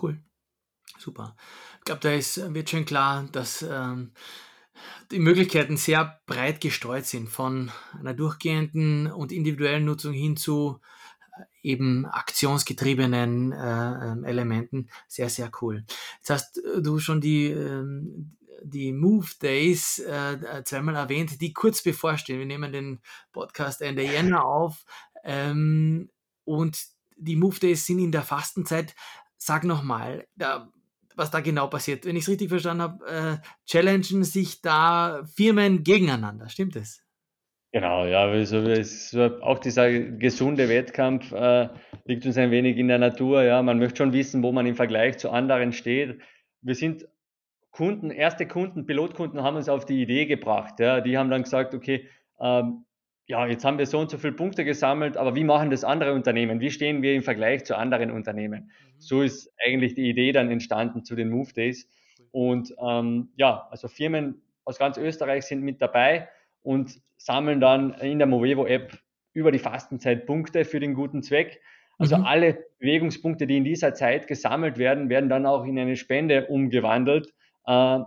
Cool, 0.00 0.18
super. 0.98 1.36
Ich 1.78 1.84
glaube, 1.86 2.02
da 2.02 2.12
ist, 2.12 2.52
wird 2.52 2.68
schon 2.68 2.84
klar, 2.84 3.26
dass 3.32 3.62
ähm, 3.62 4.12
die 5.10 5.20
Möglichkeiten 5.20 5.78
sehr 5.78 6.20
breit 6.26 6.60
gestreut 6.60 7.06
sind, 7.06 7.30
von 7.30 7.70
einer 7.98 8.12
durchgehenden 8.12 9.06
und 9.06 9.32
individuellen 9.32 9.86
Nutzung 9.86 10.12
hin 10.12 10.36
zu 10.36 10.80
eben 11.62 12.06
aktionsgetriebenen 12.06 13.52
äh, 13.52 13.56
ähm, 13.56 14.24
Elementen. 14.24 14.88
Sehr, 15.08 15.28
sehr 15.28 15.50
cool. 15.60 15.84
Jetzt 16.18 16.30
hast 16.30 16.58
äh, 16.58 16.82
du 16.82 16.98
schon 16.98 17.20
die, 17.20 17.46
ähm, 17.46 18.36
die 18.62 18.92
Move 18.92 19.28
Days 19.40 19.98
äh, 19.98 20.62
zweimal 20.64 20.96
erwähnt, 20.96 21.40
die 21.40 21.52
kurz 21.52 21.82
bevorstehen. 21.82 22.38
Wir 22.38 22.46
nehmen 22.46 22.72
den 22.72 23.00
Podcast 23.32 23.82
Ende 23.82 24.02
Jänner 24.02 24.44
auf 24.44 24.84
ähm, 25.24 26.10
und 26.44 26.78
die 27.16 27.36
Move 27.36 27.58
Days 27.58 27.86
sind 27.86 27.98
in 27.98 28.12
der 28.12 28.22
Fastenzeit. 28.22 28.94
Sag 29.36 29.64
nochmal, 29.64 30.26
was 31.16 31.30
da 31.30 31.40
genau 31.40 31.66
passiert. 31.66 32.04
Wenn 32.04 32.16
ich 32.16 32.22
es 32.22 32.28
richtig 32.28 32.48
verstanden 32.48 32.82
habe, 32.82 33.06
äh, 33.06 33.38
challengen 33.66 34.24
sich 34.24 34.60
da 34.60 35.24
Firmen 35.34 35.82
gegeneinander. 35.84 36.48
Stimmt 36.48 36.76
es? 36.76 37.02
Genau, 37.72 38.04
ja, 38.04 38.24
also 38.24 38.58
es, 38.58 39.16
auch 39.16 39.58
dieser 39.58 39.90
gesunde 39.90 40.68
Wettkampf 40.68 41.32
äh, 41.32 41.70
liegt 42.04 42.26
uns 42.26 42.36
ein 42.36 42.50
wenig 42.50 42.76
in 42.76 42.88
der 42.88 42.98
Natur. 42.98 43.42
Ja, 43.44 43.62
man 43.62 43.78
möchte 43.78 43.96
schon 43.96 44.12
wissen, 44.12 44.42
wo 44.42 44.52
man 44.52 44.66
im 44.66 44.76
Vergleich 44.76 45.16
zu 45.16 45.30
anderen 45.30 45.72
steht. 45.72 46.20
Wir 46.60 46.74
sind 46.74 47.08
Kunden, 47.70 48.10
erste 48.10 48.46
Kunden, 48.46 48.84
Pilotkunden 48.84 49.42
haben 49.42 49.56
uns 49.56 49.70
auf 49.70 49.86
die 49.86 50.02
Idee 50.02 50.26
gebracht. 50.26 50.80
Ja, 50.80 51.00
die 51.00 51.16
haben 51.16 51.30
dann 51.30 51.44
gesagt, 51.44 51.74
okay, 51.74 52.06
ähm, 52.38 52.84
ja, 53.26 53.46
jetzt 53.46 53.64
haben 53.64 53.78
wir 53.78 53.86
so 53.86 54.00
und 54.00 54.10
so 54.10 54.18
viele 54.18 54.34
Punkte 54.34 54.66
gesammelt, 54.66 55.16
aber 55.16 55.34
wie 55.34 55.44
machen 55.44 55.70
das 55.70 55.82
andere 55.82 56.12
Unternehmen? 56.12 56.60
Wie 56.60 56.70
stehen 56.70 57.00
wir 57.00 57.14
im 57.14 57.22
Vergleich 57.22 57.64
zu 57.64 57.78
anderen 57.78 58.10
Unternehmen? 58.10 58.64
Mhm. 58.64 59.00
So 59.00 59.22
ist 59.22 59.50
eigentlich 59.64 59.94
die 59.94 60.10
Idee 60.10 60.32
dann 60.32 60.50
entstanden 60.50 61.06
zu 61.06 61.14
den 61.14 61.30
Move 61.30 61.54
Days. 61.54 61.88
Und 62.32 62.74
ähm, 62.86 63.30
ja, 63.36 63.66
also 63.70 63.88
Firmen 63.88 64.42
aus 64.66 64.78
ganz 64.78 64.98
Österreich 64.98 65.44
sind 65.44 65.62
mit 65.62 65.80
dabei 65.80 66.28
und 66.62 67.00
sammeln 67.16 67.60
dann 67.60 67.94
in 67.94 68.18
der 68.18 68.26
Movevo-App 68.26 68.98
über 69.32 69.52
die 69.52 69.58
Fastenzeit 69.58 70.26
Punkte 70.26 70.64
für 70.64 70.80
den 70.80 70.94
guten 70.94 71.22
Zweck. 71.22 71.60
Also 71.98 72.18
mhm. 72.18 72.24
alle 72.24 72.64
Bewegungspunkte, 72.78 73.46
die 73.46 73.56
in 73.56 73.64
dieser 73.64 73.94
Zeit 73.94 74.26
gesammelt 74.26 74.78
werden, 74.78 75.08
werden 75.08 75.28
dann 75.28 75.46
auch 75.46 75.64
in 75.64 75.78
eine 75.78 75.96
Spende 75.96 76.46
umgewandelt. 76.46 77.32
Äh, 77.66 78.00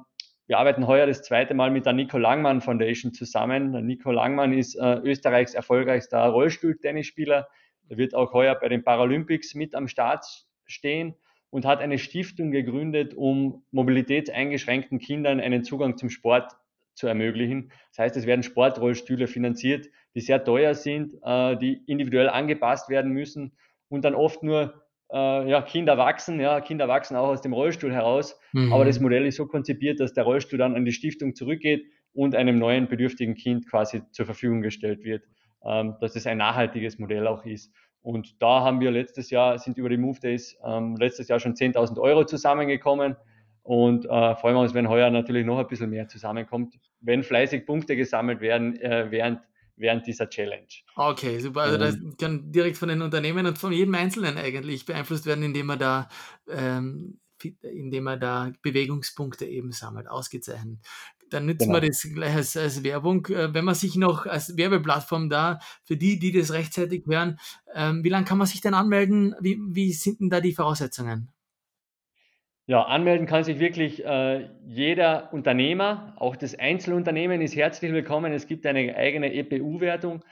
wir 0.48 0.60
arbeiten 0.60 0.86
heuer 0.86 1.08
das 1.08 1.24
zweite 1.24 1.56
Mal 1.56 1.72
mit 1.72 1.86
der 1.86 1.94
Nico 1.94 2.18
Langmann 2.18 2.62
Foundation 2.62 3.14
zusammen. 3.14 3.72
Der 3.72 3.82
Nico 3.82 4.12
Langmann 4.12 4.54
ist 4.54 4.76
äh, 4.76 4.98
Österreichs 4.98 5.56
erfolgreichster 5.56 6.24
Rollstuhl-Tennisspieler. 6.28 7.48
Er 7.90 7.98
wird 7.98 8.14
auch 8.14 8.34
heuer 8.34 8.56
bei 8.56 8.70
den 8.70 8.84
Paralympics 8.84 9.56
mit 9.56 9.74
am 9.74 9.88
Start 9.88 10.26
stehen 10.66 11.16
und 11.50 11.66
hat 11.66 11.80
eine 11.80 11.98
Stiftung 11.98 12.52
gegründet, 12.52 13.16
um 13.16 13.64
mobilitätseingeschränkten 13.72 15.00
Kindern 15.00 15.40
einen 15.40 15.64
Zugang 15.64 15.98
zum 15.98 16.10
Sport 16.10 16.52
zu 16.96 17.08
ermöglichen. 17.08 17.72
Das 17.92 18.06
heißt, 18.06 18.18
es 18.18 18.26
werden 18.26 18.44
Sportrollstühle 18.44 19.28
finanziert, 19.28 19.88
die 20.16 20.22
sehr 20.22 20.44
teuer 20.44 20.74
sind, 20.74 21.14
äh, 21.24 21.58
die 21.58 21.82
individuell 21.88 22.30
angepasst 22.30 22.90
werden 22.90 23.12
müssen 23.12 23.56
und 23.90 24.04
dann 24.04 24.16
oft 24.16 24.44
nur 24.44 24.86
äh, 25.12 25.50
ja, 25.50 25.62
Kinder 25.62 25.98
wachsen, 25.98 26.40
ja, 26.40 26.62
Kinder 26.62 26.88
wachsen 26.88 27.16
auch 27.16 27.28
aus 27.28 27.42
dem 27.42 27.54
Rollstuhl 27.54 27.94
heraus. 27.94 28.40
Mhm. 28.54 28.74
Aber 28.74 28.86
das 28.86 29.00
Modell 29.00 29.26
ist 29.26 29.36
so 29.36 29.46
konzipiert, 29.46 30.00
dass 30.00 30.14
der 30.14 30.24
Rollstuhl 30.24 30.58
dann 30.58 30.76
an 30.76 30.86
die 30.86 30.92
Stiftung 30.92 31.36
zurückgeht 31.36 31.86
und 32.14 32.36
einem 32.36 32.58
neuen 32.58 32.88
bedürftigen 32.88 33.36
Kind 33.36 33.70
quasi 33.70 34.02
zur 34.12 34.26
Verfügung 34.26 34.62
gestellt 34.62 35.04
wird, 35.04 35.24
ähm, 35.64 35.96
dass 36.00 36.16
es 36.16 36.26
ein 36.26 36.38
nachhaltiges 36.38 36.98
Modell 36.98 37.28
auch 37.28 37.46
ist. 37.46 37.72
Und 38.02 38.42
da 38.42 38.62
haben 38.62 38.80
wir 38.80 38.92
letztes 38.92 39.32
Jahr, 39.32 39.58
sind 39.58 39.78
über 39.78 39.90
die 39.90 39.98
Move 39.98 40.20
Days 40.20 40.58
ähm, 40.64 40.96
letztes 40.98 41.28
Jahr 41.28 41.40
schon 41.40 41.56
10.000 41.56 42.00
Euro 42.00 42.24
zusammengekommen. 42.24 43.16
Und 43.66 44.06
äh, 44.06 44.36
freuen 44.36 44.56
wir 44.56 44.60
uns, 44.60 44.76
wenn 44.76 44.88
heuer 44.88 45.10
natürlich 45.10 45.44
noch 45.44 45.58
ein 45.58 45.66
bisschen 45.66 45.90
mehr 45.90 46.08
zusammenkommt, 46.08 46.76
wenn 47.02 47.24
fleißig 47.24 47.66
Punkte 47.66 47.96
gesammelt 47.96 48.40
werden 48.40 48.80
äh, 48.80 49.08
während, 49.10 49.40
während 49.76 50.06
dieser 50.06 50.30
Challenge. 50.30 50.68
Okay, 50.96 51.40
super. 51.40 51.62
Also 51.62 51.80
das 51.80 51.98
kann 52.20 52.52
direkt 52.52 52.78
von 52.78 52.90
den 52.90 53.02
Unternehmen 53.02 53.44
und 53.48 53.58
von 53.58 53.74
jedem 53.74 53.96
Einzelnen 53.96 54.38
eigentlich 54.38 54.86
beeinflusst 54.86 55.26
werden, 55.26 55.44
indem 55.44 55.66
man 55.66 55.80
da, 55.80 56.08
ähm, 56.48 57.18
indem 57.64 58.04
man 58.04 58.20
da 58.20 58.54
Bewegungspunkte 58.62 59.46
eben 59.46 59.72
sammelt. 59.72 60.08
Ausgezeichnet. 60.08 60.78
Dann 61.32 61.48
nützt 61.48 61.62
genau. 61.62 61.80
man 61.80 61.88
das 61.88 62.04
gleich 62.04 62.36
als, 62.36 62.56
als, 62.56 62.84
Werbung. 62.84 63.26
Äh, 63.26 63.52
wenn 63.56 63.66
man 63.66 63.74
sich 63.74 63.96
noch 63.96 64.28
als 64.28 64.56
Werbeplattform 64.56 65.28
da, 65.28 65.58
für 65.86 65.98
die, 65.98 66.20
die 66.20 66.32
das 66.32 66.54
rechtzeitig 66.54 67.08
hören, 67.08 67.40
ähm, 67.74 68.04
wie 68.04 68.10
lange 68.10 68.26
kann 68.26 68.38
man 68.38 68.46
sich 68.46 68.62
denn 68.62 68.76
anmelden? 68.76 69.34
Wie, 69.40 69.58
wie 69.60 69.92
sind 69.92 70.20
denn 70.20 70.30
da 70.30 70.40
die 70.40 70.54
Voraussetzungen? 70.54 71.32
Ja, 72.68 72.82
anmelden 72.82 73.28
kann 73.28 73.44
sich 73.44 73.60
wirklich 73.60 74.04
äh, 74.04 74.50
jeder 74.66 75.32
Unternehmer, 75.32 76.14
auch 76.16 76.36
das 76.36 76.58
Einzelunternehmen 76.58 77.40
ist 77.42 77.56
herzlich 77.56 77.92
willkommen. 77.92 78.34
Es 78.34 78.48
gibt 78.48 78.66
eine 78.66 78.96
eigene 78.96 79.32
EPU-Wertung 79.36 80.26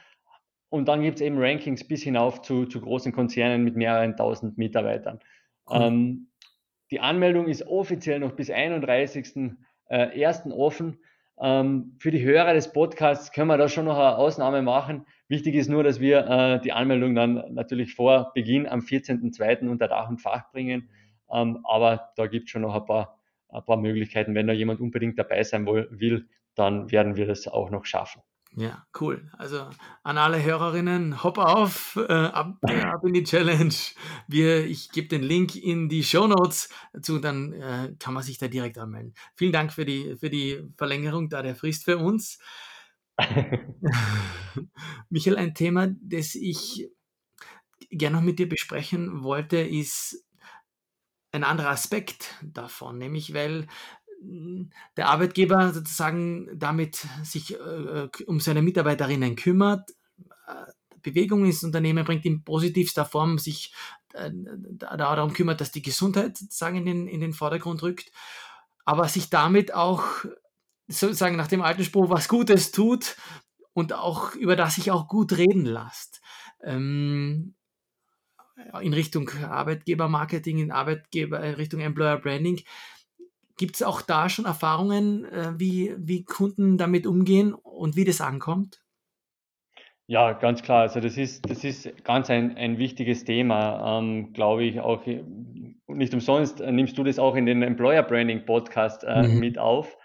und 0.68 0.88
dann 0.88 1.02
gibt 1.02 1.18
es 1.18 1.20
eben 1.20 1.38
Rankings 1.38 1.86
bis 1.86 2.02
hinauf 2.02 2.42
zu, 2.42 2.66
zu 2.66 2.80
großen 2.80 3.12
Konzernen 3.12 3.62
mit 3.62 3.76
mehreren 3.76 4.16
tausend 4.16 4.58
Mitarbeitern. 4.58 5.20
Cool. 5.70 5.80
Ähm, 5.80 6.26
die 6.90 6.98
Anmeldung 6.98 7.46
ist 7.46 7.68
offiziell 7.68 8.18
noch 8.18 8.32
bis 8.32 8.50
31.01. 8.50 9.56
Äh, 9.88 10.52
offen. 10.52 10.98
Ähm, 11.40 11.94
für 12.00 12.10
die 12.10 12.24
Hörer 12.24 12.52
des 12.52 12.72
Podcasts 12.72 13.30
können 13.30 13.46
wir 13.46 13.58
da 13.58 13.68
schon 13.68 13.84
noch 13.84 13.96
eine 13.96 14.16
Ausnahme 14.16 14.60
machen. 14.60 15.06
Wichtig 15.28 15.54
ist 15.54 15.68
nur, 15.68 15.84
dass 15.84 16.00
wir 16.00 16.26
äh, 16.26 16.60
die 16.60 16.72
Anmeldung 16.72 17.14
dann 17.14 17.54
natürlich 17.54 17.94
vor 17.94 18.32
Beginn 18.34 18.66
am 18.66 18.80
14.02. 18.80 19.68
unter 19.68 19.86
Dach 19.86 20.08
und 20.08 20.20
Fach 20.20 20.50
bringen. 20.50 20.88
Ähm, 21.30 21.64
aber 21.64 22.10
da 22.16 22.26
gibt 22.26 22.44
es 22.44 22.50
schon 22.50 22.62
noch 22.62 22.74
ein 22.74 22.84
paar, 22.84 23.18
ein 23.48 23.64
paar 23.64 23.76
Möglichkeiten. 23.76 24.34
Wenn 24.34 24.46
da 24.46 24.52
jemand 24.52 24.80
unbedingt 24.80 25.18
dabei 25.18 25.42
sein 25.42 25.66
will, 25.66 26.28
dann 26.54 26.90
werden 26.90 27.16
wir 27.16 27.26
das 27.26 27.48
auch 27.48 27.70
noch 27.70 27.84
schaffen. 27.84 28.22
Ja, 28.56 28.86
cool. 29.00 29.28
Also 29.32 29.68
an 30.04 30.16
alle 30.16 30.40
Hörerinnen, 30.40 31.24
hopp 31.24 31.38
auf, 31.38 31.96
äh, 31.96 32.12
ab, 32.12 32.56
ab, 32.62 33.04
in 33.04 33.12
die 33.12 33.24
Challenge. 33.24 33.74
Wir, 34.28 34.64
ich 34.64 34.90
gebe 34.90 35.08
den 35.08 35.24
Link 35.24 35.56
in 35.56 35.88
die 35.88 36.04
Show 36.04 36.28
Notes 36.28 36.68
dazu, 36.92 37.18
dann 37.18 37.52
äh, 37.52 37.94
kann 37.98 38.14
man 38.14 38.22
sich 38.22 38.38
da 38.38 38.46
direkt 38.46 38.78
anmelden. 38.78 39.14
Vielen 39.34 39.50
Dank 39.50 39.72
für 39.72 39.84
die, 39.84 40.14
für 40.16 40.30
die 40.30 40.62
Verlängerung 40.76 41.28
da 41.28 41.42
der 41.42 41.56
Frist 41.56 41.84
für 41.84 41.98
uns. 41.98 42.38
Michael, 45.08 45.36
ein 45.36 45.54
Thema, 45.54 45.88
das 46.00 46.36
ich 46.36 46.88
gerne 47.90 48.16
noch 48.16 48.22
mit 48.22 48.38
dir 48.38 48.48
besprechen 48.48 49.24
wollte, 49.24 49.58
ist 49.58 50.23
ein 51.34 51.44
anderer 51.44 51.70
Aspekt 51.70 52.34
davon, 52.42 52.98
nämlich 52.98 53.34
weil 53.34 53.66
der 54.96 55.08
Arbeitgeber 55.08 55.72
sozusagen 55.72 56.48
damit 56.58 57.06
sich 57.24 57.54
äh, 57.54 58.08
um 58.26 58.40
seine 58.40 58.62
Mitarbeiterinnen 58.62 59.36
kümmert, 59.36 59.90
äh, 60.46 60.72
Bewegung 61.02 61.44
ins 61.44 61.62
Unternehmen 61.62 62.04
bringt, 62.04 62.24
in 62.24 62.44
positivster 62.44 63.04
Form 63.04 63.38
sich 63.38 63.74
äh, 64.14 64.30
darum 64.78 65.32
kümmert, 65.32 65.60
dass 65.60 65.72
die 65.72 65.82
Gesundheit 65.82 66.38
sozusagen 66.38 66.78
in 66.78 66.86
den, 66.86 67.06
in 67.08 67.20
den 67.20 67.34
Vordergrund 67.34 67.82
rückt, 67.82 68.10
aber 68.84 69.08
sich 69.08 69.28
damit 69.28 69.74
auch 69.74 70.04
sozusagen 70.86 71.36
nach 71.36 71.48
dem 71.48 71.62
alten 71.62 71.84
Spruch 71.84 72.08
was 72.08 72.28
Gutes 72.28 72.70
tut 72.70 73.16
und 73.72 73.92
auch 73.92 74.34
über 74.34 74.56
das 74.56 74.76
sich 74.76 74.90
auch 74.90 75.08
gut 75.08 75.36
reden 75.36 75.66
lässt. 75.66 76.22
Ähm, 76.62 77.54
in 78.80 78.92
Richtung 78.92 79.28
Arbeitgebermarketing, 79.28 80.58
in 80.58 80.72
Arbeitgeber, 80.72 81.40
in 81.40 81.54
Richtung 81.54 81.80
Employer 81.80 82.18
Branding. 82.18 82.60
Gibt 83.56 83.76
es 83.76 83.82
auch 83.82 84.02
da 84.02 84.28
schon 84.28 84.46
Erfahrungen, 84.46 85.24
äh, 85.26 85.52
wie, 85.56 85.94
wie 85.96 86.24
Kunden 86.24 86.76
damit 86.76 87.06
umgehen 87.06 87.54
und 87.54 87.96
wie 87.96 88.04
das 88.04 88.20
ankommt? 88.20 88.80
Ja, 90.06 90.32
ganz 90.32 90.62
klar. 90.62 90.82
Also 90.82 91.00
das 91.00 91.16
ist, 91.16 91.48
das 91.48 91.64
ist 91.64 92.04
ganz 92.04 92.28
ein, 92.28 92.56
ein 92.56 92.78
wichtiges 92.78 93.24
Thema, 93.24 93.98
ähm, 93.98 94.32
glaube 94.32 94.64
ich. 94.64 94.80
Auch 94.80 95.02
nicht 95.86 96.12
umsonst 96.12 96.60
äh, 96.60 96.72
nimmst 96.72 96.98
du 96.98 97.04
das 97.04 97.18
auch 97.18 97.36
in 97.36 97.46
den 97.46 97.62
Employer 97.62 98.02
Branding 98.02 98.44
Podcast 98.44 99.04
äh, 99.04 99.22
mhm. 99.22 99.38
mit 99.38 99.58
auf. 99.58 99.96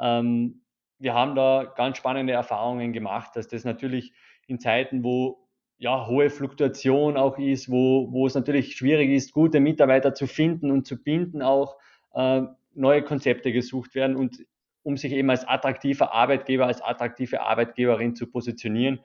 Ähm, 0.00 0.62
wir 0.98 1.14
haben 1.14 1.34
da 1.34 1.72
ganz 1.76 1.98
spannende 1.98 2.32
Erfahrungen 2.32 2.92
gemacht, 2.92 3.36
dass 3.36 3.46
das 3.46 3.64
natürlich 3.64 4.12
in 4.46 4.58
Zeiten, 4.58 5.04
wo 5.04 5.43
ja, 5.78 6.06
hohe 6.06 6.30
Fluktuation 6.30 7.16
auch 7.16 7.38
ist, 7.38 7.70
wo, 7.70 8.12
wo 8.12 8.26
es 8.26 8.34
natürlich 8.34 8.76
schwierig 8.76 9.10
ist, 9.10 9.32
gute 9.32 9.60
Mitarbeiter 9.60 10.14
zu 10.14 10.26
finden 10.26 10.70
und 10.70 10.86
zu 10.86 11.02
binden, 11.02 11.42
auch 11.42 11.76
äh, 12.14 12.42
neue 12.74 13.02
Konzepte 13.02 13.52
gesucht 13.52 13.94
werden 13.94 14.16
und 14.16 14.44
um 14.82 14.96
sich 14.96 15.12
eben 15.12 15.30
als 15.30 15.46
attraktiver 15.46 16.12
Arbeitgeber, 16.12 16.66
als 16.66 16.82
attraktive 16.82 17.40
Arbeitgeberin 17.40 18.14
zu 18.14 18.26
positionieren. 18.26 19.00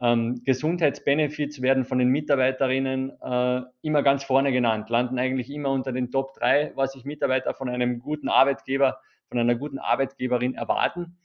Ähm, 0.00 0.42
Gesundheitsbenefits 0.44 1.62
werden 1.62 1.84
von 1.84 1.98
den 1.98 2.08
Mitarbeiterinnen 2.08 3.12
äh, 3.22 3.62
immer 3.82 4.02
ganz 4.02 4.24
vorne 4.24 4.50
genannt, 4.50 4.90
landen 4.90 5.18
eigentlich 5.18 5.48
immer 5.48 5.70
unter 5.70 5.92
den 5.92 6.10
Top 6.10 6.34
3, 6.34 6.72
was 6.74 6.92
sich 6.92 7.04
Mitarbeiter 7.04 7.54
von 7.54 7.68
einem 7.68 8.00
guten 8.00 8.28
Arbeitgeber, 8.28 8.98
von 9.28 9.38
einer 9.38 9.54
guten 9.54 9.78
Arbeitgeberin 9.78 10.54
erwarten. 10.54 11.16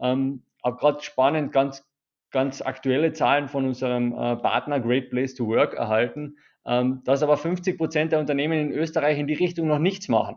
Ähm, 0.00 0.42
aber 0.60 0.76
gerade 0.76 1.02
spannend, 1.02 1.52
ganz, 1.52 1.86
ganz 2.30 2.60
aktuelle 2.60 3.12
Zahlen 3.12 3.48
von 3.48 3.66
unserem 3.66 4.12
äh, 4.12 4.36
Partner 4.36 4.80
Great 4.80 5.10
Place 5.10 5.34
to 5.34 5.46
Work 5.46 5.74
erhalten, 5.74 6.36
ähm, 6.66 7.02
dass 7.04 7.22
aber 7.22 7.36
50 7.36 7.78
Prozent 7.78 8.12
der 8.12 8.18
Unternehmen 8.18 8.58
in 8.58 8.72
Österreich 8.72 9.18
in 9.18 9.26
die 9.26 9.34
Richtung 9.34 9.68
noch 9.68 9.78
nichts 9.78 10.08
machen. 10.08 10.36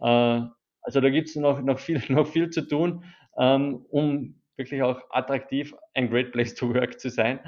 Äh, 0.00 0.42
also 0.82 1.00
da 1.00 1.10
gibt 1.10 1.28
es 1.28 1.36
noch, 1.36 1.60
noch, 1.62 1.78
viel, 1.78 2.02
noch 2.08 2.26
viel 2.26 2.50
zu 2.50 2.66
tun, 2.66 3.04
ähm, 3.38 3.84
um 3.90 4.40
wirklich 4.56 4.82
auch 4.82 5.00
attraktiv 5.10 5.74
ein 5.94 6.08
Great 6.08 6.32
Place 6.32 6.54
to 6.54 6.72
Work 6.72 7.00
zu 7.00 7.10
sein. 7.10 7.40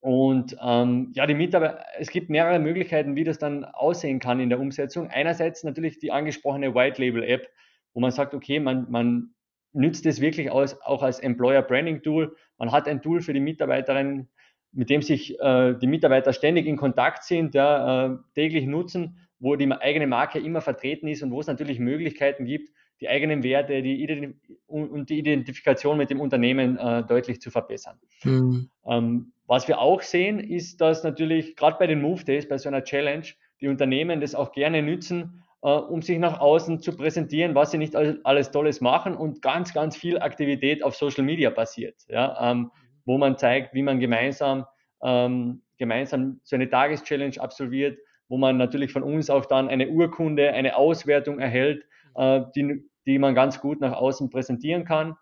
Und 0.00 0.56
ähm, 0.60 1.12
ja, 1.14 1.26
die 1.26 1.34
Mitarbeiter, 1.34 1.84
es 1.96 2.10
gibt 2.10 2.28
mehrere 2.28 2.58
Möglichkeiten, 2.58 3.14
wie 3.14 3.22
das 3.22 3.38
dann 3.38 3.64
aussehen 3.64 4.18
kann 4.18 4.40
in 4.40 4.48
der 4.48 4.58
Umsetzung. 4.58 5.08
Einerseits 5.08 5.62
natürlich 5.62 6.00
die 6.00 6.10
angesprochene 6.10 6.74
White 6.74 7.00
Label 7.00 7.22
App, 7.22 7.48
wo 7.94 8.00
man 8.00 8.10
sagt, 8.10 8.34
okay, 8.34 8.58
man, 8.58 8.90
man 8.90 9.32
nützt 9.72 10.06
es 10.06 10.20
wirklich 10.20 10.50
aus, 10.50 10.80
auch 10.82 11.02
als 11.02 11.18
Employer 11.18 11.62
Branding 11.62 12.02
Tool. 12.02 12.36
Man 12.58 12.72
hat 12.72 12.88
ein 12.88 13.02
Tool 13.02 13.20
für 13.20 13.32
die 13.32 13.40
Mitarbeiterin, 13.40 14.28
mit 14.72 14.90
dem 14.90 15.02
sich 15.02 15.38
äh, 15.40 15.74
die 15.74 15.86
Mitarbeiter 15.86 16.32
ständig 16.32 16.66
in 16.66 16.76
Kontakt 16.76 17.24
sind, 17.24 17.54
ja, 17.54 18.06
äh, 18.06 18.16
täglich 18.34 18.66
nutzen 18.66 19.18
wo 19.42 19.56
die 19.56 19.70
eigene 19.72 20.06
Marke 20.06 20.38
immer 20.38 20.60
vertreten 20.60 21.08
ist 21.08 21.22
und 21.22 21.32
wo 21.32 21.40
es 21.40 21.48
natürlich 21.48 21.80
Möglichkeiten 21.80 22.44
gibt, 22.44 22.70
die 23.00 23.08
eigenen 23.08 23.42
Werte 23.42 23.82
die 23.82 24.00
Ident 24.00 24.36
und 24.68 25.10
die 25.10 25.18
Identifikation 25.18 25.98
mit 25.98 26.10
dem 26.10 26.20
Unternehmen 26.20 26.78
äh, 26.78 27.02
deutlich 27.02 27.40
zu 27.40 27.50
verbessern. 27.50 27.98
Mhm. 28.22 28.70
Ähm, 28.86 29.32
was 29.46 29.66
wir 29.66 29.80
auch 29.80 30.00
sehen, 30.00 30.38
ist, 30.38 30.80
dass 30.80 31.02
natürlich 31.02 31.56
gerade 31.56 31.76
bei 31.76 31.88
den 31.88 32.00
Move 32.00 32.22
Days, 32.22 32.48
bei 32.48 32.56
so 32.56 32.68
einer 32.68 32.84
Challenge, 32.84 33.26
die 33.60 33.66
Unternehmen 33.66 34.20
das 34.20 34.36
auch 34.36 34.52
gerne 34.52 34.80
nützen, 34.80 35.42
um 35.68 36.02
sich 36.02 36.18
nach 36.18 36.40
außen 36.40 36.80
zu 36.80 36.96
präsentieren, 36.96 37.54
was 37.54 37.70
sie 37.70 37.78
nicht 37.78 37.94
alles, 37.94 38.50
Tolles 38.50 38.80
machen 38.80 39.14
und 39.14 39.42
ganz, 39.42 39.72
ganz 39.72 39.96
viel 39.96 40.18
Aktivität 40.18 40.82
auf 40.82 40.96
Social 40.96 41.24
Media 41.24 41.50
passiert, 41.50 41.94
ja, 42.08 42.50
ähm, 42.50 42.72
wo 43.04 43.16
man 43.16 43.38
zeigt, 43.38 43.72
wie 43.72 43.82
man 43.82 44.00
gemeinsam, 44.00 44.66
ähm, 45.02 45.62
gemeinsam 45.78 46.40
so 46.42 46.56
eine 46.56 46.68
Tageschallenge 46.68 47.40
absolviert, 47.40 47.98
wo 48.28 48.38
man 48.38 48.56
natürlich 48.56 48.92
von 48.92 49.02
uns 49.02 49.30
auch 49.30 49.46
dann 49.46 49.68
eine 49.68 49.88
Urkunde, 49.88 50.52
eine 50.52 50.76
Auswertung 50.76 51.38
erhält, 51.38 51.84
äh, 52.16 52.40
die, 52.56 52.82
die 53.06 53.18
man 53.18 53.34
ganz 53.34 53.60
gut 53.60 53.80
nach 53.80 53.92
außen 53.92 54.30
präsentieren 54.30 54.84
kann. 54.84 55.08
Mhm. 55.10 55.14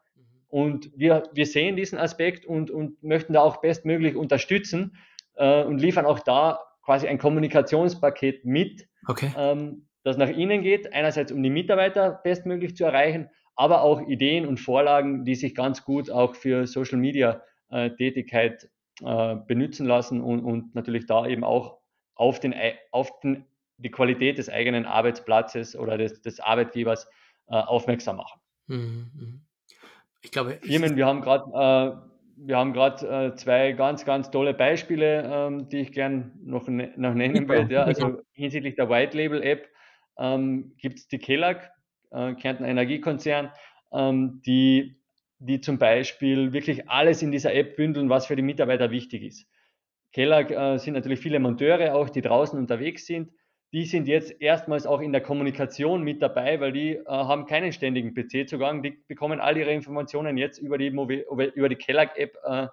Und 0.48 0.90
wir, 0.96 1.24
wir 1.32 1.46
sehen 1.46 1.76
diesen 1.76 1.98
Aspekt 1.98 2.46
und, 2.46 2.70
und 2.70 3.02
möchten 3.02 3.34
da 3.34 3.42
auch 3.42 3.58
bestmöglich 3.60 4.16
unterstützen 4.16 4.96
äh, 5.36 5.64
und 5.64 5.80
liefern 5.80 6.06
auch 6.06 6.20
da 6.20 6.60
quasi 6.82 7.08
ein 7.08 7.18
Kommunikationspaket 7.18 8.44
mit, 8.44 8.88
okay. 9.06 9.32
ähm, 9.36 9.86
das 10.02 10.16
nach 10.16 10.28
innen 10.28 10.62
geht, 10.62 10.92
einerseits 10.92 11.32
um 11.32 11.42
die 11.42 11.50
Mitarbeiter 11.50 12.20
bestmöglich 12.24 12.76
zu 12.76 12.84
erreichen, 12.84 13.28
aber 13.54 13.82
auch 13.82 14.00
Ideen 14.08 14.46
und 14.46 14.58
Vorlagen, 14.58 15.24
die 15.24 15.34
sich 15.34 15.54
ganz 15.54 15.84
gut 15.84 16.10
auch 16.10 16.34
für 16.34 16.66
Social 16.66 16.98
Media 16.98 17.42
äh, 17.70 17.90
Tätigkeit 17.90 18.68
äh, 19.02 19.36
benutzen 19.46 19.86
lassen 19.86 20.20
und, 20.20 20.44
und 20.44 20.74
natürlich 20.74 21.06
da 21.06 21.26
eben 21.26 21.44
auch 21.44 21.78
auf, 22.14 22.40
den, 22.40 22.54
auf 22.90 23.20
den, 23.20 23.44
die 23.78 23.90
Qualität 23.90 24.38
des 24.38 24.48
eigenen 24.48 24.86
Arbeitsplatzes 24.86 25.76
oder 25.76 25.98
des, 25.98 26.22
des 26.22 26.40
Arbeitgebers 26.40 27.08
äh, 27.48 27.54
aufmerksam 27.54 28.16
machen. 28.16 28.40
Mhm. 28.66 29.10
mhm. 29.14 29.40
Ich 30.22 30.32
glaube, 30.32 30.58
Firmen, 30.60 30.96
wir 30.96 31.06
haben 31.06 31.22
gerade 31.22 31.46
äh, 31.54 32.10
wir 32.42 32.56
haben 32.56 32.72
gerade 32.72 33.06
äh, 33.06 33.34
zwei 33.36 33.72
ganz, 33.72 34.04
ganz 34.04 34.30
tolle 34.30 34.54
Beispiele, 34.54 35.22
ähm, 35.30 35.68
die 35.68 35.78
ich 35.78 35.92
gern 35.92 36.32
noch, 36.42 36.66
ne 36.68 36.92
noch 36.96 37.14
nennen 37.14 37.48
würde. 37.48 37.74
Ja. 37.74 37.84
Also 37.84 38.20
hinsichtlich 38.32 38.76
der 38.76 38.88
White 38.88 39.16
Label 39.16 39.42
App 39.42 39.68
ähm, 40.20 40.74
gibt 40.78 40.98
es 40.98 41.08
die 41.08 41.18
Kellag, 41.18 41.72
äh, 42.10 42.34
Kärnten 42.34 42.64
Energiekonzern, 42.64 43.50
ähm, 43.92 44.42
die, 44.46 45.00
die 45.38 45.60
zum 45.60 45.78
Beispiel 45.78 46.52
wirklich 46.52 46.88
alles 46.88 47.22
in 47.22 47.32
dieser 47.32 47.54
App 47.54 47.76
bündeln, 47.76 48.10
was 48.10 48.26
für 48.26 48.36
die 48.36 48.42
Mitarbeiter 48.42 48.90
wichtig 48.90 49.22
ist. 49.22 49.46
Keller 50.12 50.50
äh, 50.50 50.78
sind 50.78 50.94
natürlich 50.94 51.20
viele 51.20 51.40
Monteure 51.40 51.94
auch, 51.94 52.10
die 52.10 52.20
draußen 52.20 52.58
unterwegs 52.58 53.06
sind. 53.06 53.30
Die 53.72 53.86
sind 53.86 54.08
jetzt 54.08 54.40
erstmals 54.40 54.84
auch 54.84 55.00
in 55.00 55.12
der 55.12 55.20
Kommunikation 55.20 56.02
mit 56.02 56.20
dabei, 56.20 56.60
weil 56.60 56.72
die 56.72 56.96
äh, 56.96 57.04
haben 57.06 57.46
keinen 57.46 57.72
ständigen 57.72 58.14
PC-Zugang. 58.14 58.82
Die 58.82 58.98
bekommen 59.06 59.40
all 59.40 59.56
ihre 59.56 59.72
Informationen 59.72 60.36
jetzt 60.36 60.58
über 60.58 60.76
die, 60.76 60.88
über 60.88 61.68
die 61.68 61.76
Kellag-App 61.76 62.36
äh, 62.44 62.62
mhm. 62.62 62.68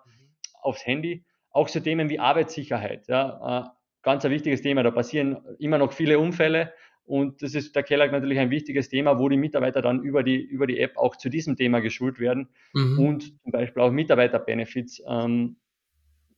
aufs 0.62 0.86
Handy. 0.86 1.24
Auch 1.52 1.68
so 1.68 1.80
Themen 1.80 2.10
wie 2.10 2.20
Arbeitssicherheit. 2.20 3.08
Ja, 3.08 3.60
äh, 3.60 3.70
ganz 4.02 4.26
ein 4.26 4.32
wichtiges 4.32 4.64
Thema. 4.64 4.82
Da 4.82 4.90
passieren 4.90 5.38
immer 5.60 5.78
noch 5.78 5.94
viele 5.94 6.18
Unfälle 6.18 6.74
und 7.08 7.42
das 7.42 7.56
ist 7.56 7.76
der 7.76 7.84
Kellag 7.84 8.12
natürlich 8.12 8.38
ein 8.38 8.52
wichtiges 8.52 8.90
Thema, 8.90 9.18
wo 9.18 9.30
die 9.30 9.38
Mitarbeiter 9.38 9.82
dann 9.82 10.04
über 10.04 10.24
die, 10.24 10.40
über 10.40 10.68
die 10.68 10.80
App 10.80 10.98
auch 10.98 11.16
zu 11.16 11.30
diesem 11.30 11.56
Thema 11.56 11.80
geschult 11.80 12.20
werden 12.20 12.50
mhm. 12.74 13.00
und 13.00 13.42
zum 13.42 13.52
Beispiel 13.52 13.82
auch 13.82 13.92
Mitarbeiter-Benefits 13.92 15.02
ähm, 15.08 15.56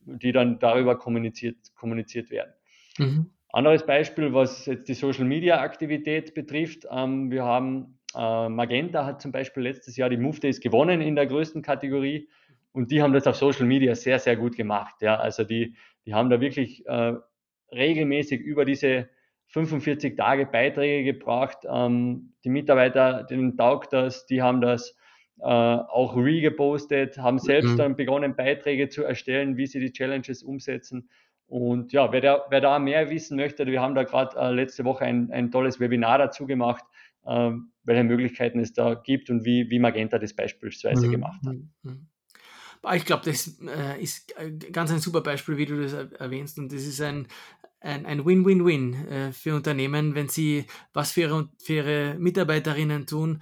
die 0.06 0.32
dann 0.32 0.58
darüber 0.58 0.96
kommuniziert, 0.98 1.56
kommuniziert 1.74 2.30
werden. 2.30 2.52
Mhm. 2.98 3.30
Anderes 3.52 3.84
Beispiel, 3.84 4.32
was 4.32 4.66
jetzt 4.66 4.88
die 4.88 4.94
Social 4.94 5.24
Media 5.24 5.60
Aktivität 5.60 6.34
betrifft. 6.34 6.86
Ähm, 6.90 7.30
wir 7.30 7.44
haben 7.44 7.98
äh, 8.14 8.48
Magenta 8.48 9.04
hat 9.04 9.20
zum 9.20 9.32
Beispiel 9.32 9.64
letztes 9.64 9.96
Jahr 9.96 10.08
die 10.08 10.16
Move 10.16 10.38
Days 10.38 10.60
gewonnen 10.60 11.00
in 11.00 11.16
der 11.16 11.26
größten 11.26 11.62
Kategorie 11.62 12.28
und 12.72 12.90
die 12.90 13.02
haben 13.02 13.12
das 13.12 13.26
auf 13.26 13.36
Social 13.36 13.66
Media 13.66 13.94
sehr, 13.94 14.18
sehr 14.18 14.36
gut 14.36 14.56
gemacht. 14.56 14.96
Ja, 15.00 15.16
also 15.16 15.44
die, 15.44 15.74
die 16.06 16.14
haben 16.14 16.30
da 16.30 16.40
wirklich 16.40 16.86
äh, 16.86 17.14
regelmäßig 17.72 18.40
über 18.40 18.64
diese 18.64 19.08
45 19.50 20.16
Tage 20.16 20.46
Beiträge 20.46 21.12
gebracht. 21.12 21.58
Ähm, 21.68 22.32
die 22.44 22.50
Mitarbeiter, 22.50 23.24
denen 23.24 23.56
taugt 23.56 23.92
das, 23.92 24.26
die 24.26 24.42
haben 24.42 24.60
das 24.60 24.96
äh, 25.40 25.44
auch 25.44 26.16
regepostet, 26.16 27.18
haben 27.18 27.38
selbst 27.38 27.72
mhm. 27.72 27.76
dann 27.76 27.96
begonnen, 27.96 28.36
Beiträge 28.36 28.88
zu 28.88 29.02
erstellen, 29.04 29.56
wie 29.56 29.66
sie 29.66 29.80
die 29.80 29.92
Challenges 29.92 30.42
umsetzen. 30.42 31.08
Und 31.46 31.92
ja, 31.92 32.12
wer 32.12 32.20
da, 32.20 32.46
wer 32.48 32.60
da 32.60 32.78
mehr 32.78 33.10
wissen 33.10 33.36
möchte, 33.36 33.66
wir 33.66 33.80
haben 33.80 33.96
da 33.96 34.04
gerade 34.04 34.38
äh, 34.38 34.52
letzte 34.52 34.84
Woche 34.84 35.04
ein, 35.04 35.32
ein 35.32 35.50
tolles 35.50 35.80
Webinar 35.80 36.18
dazu 36.18 36.46
gemacht, 36.46 36.84
äh, 37.26 37.50
welche 37.82 38.04
Möglichkeiten 38.04 38.60
es 38.60 38.72
da 38.72 38.94
gibt 38.94 39.30
und 39.30 39.44
wie, 39.44 39.68
wie 39.68 39.80
Magenta 39.80 40.20
das 40.20 40.32
beispielsweise 40.32 41.08
mhm. 41.08 41.10
gemacht 41.10 41.40
hat. 41.44 41.56
Mhm. 41.82 42.06
Ich 42.94 43.04
glaube, 43.04 43.24
das 43.26 43.58
äh, 43.60 44.00
ist 44.00 44.32
ganz 44.72 44.90
ein 44.90 45.00
super 45.00 45.20
Beispiel, 45.20 45.58
wie 45.58 45.66
du 45.66 45.82
das 45.82 45.92
erwähnst. 45.92 46.58
Und 46.58 46.72
das 46.72 46.86
ist 46.86 47.00
ein, 47.02 47.26
ein 47.80 48.24
Win-Win-Win 48.24 48.94
äh, 49.08 49.32
für 49.32 49.54
Unternehmen, 49.54 50.14
wenn 50.14 50.28
sie 50.28 50.66
was 50.92 51.12
für 51.12 51.22
ihre, 51.22 51.48
für 51.58 51.74
ihre 51.74 52.16
Mitarbeiterinnen 52.18 53.06
tun, 53.06 53.40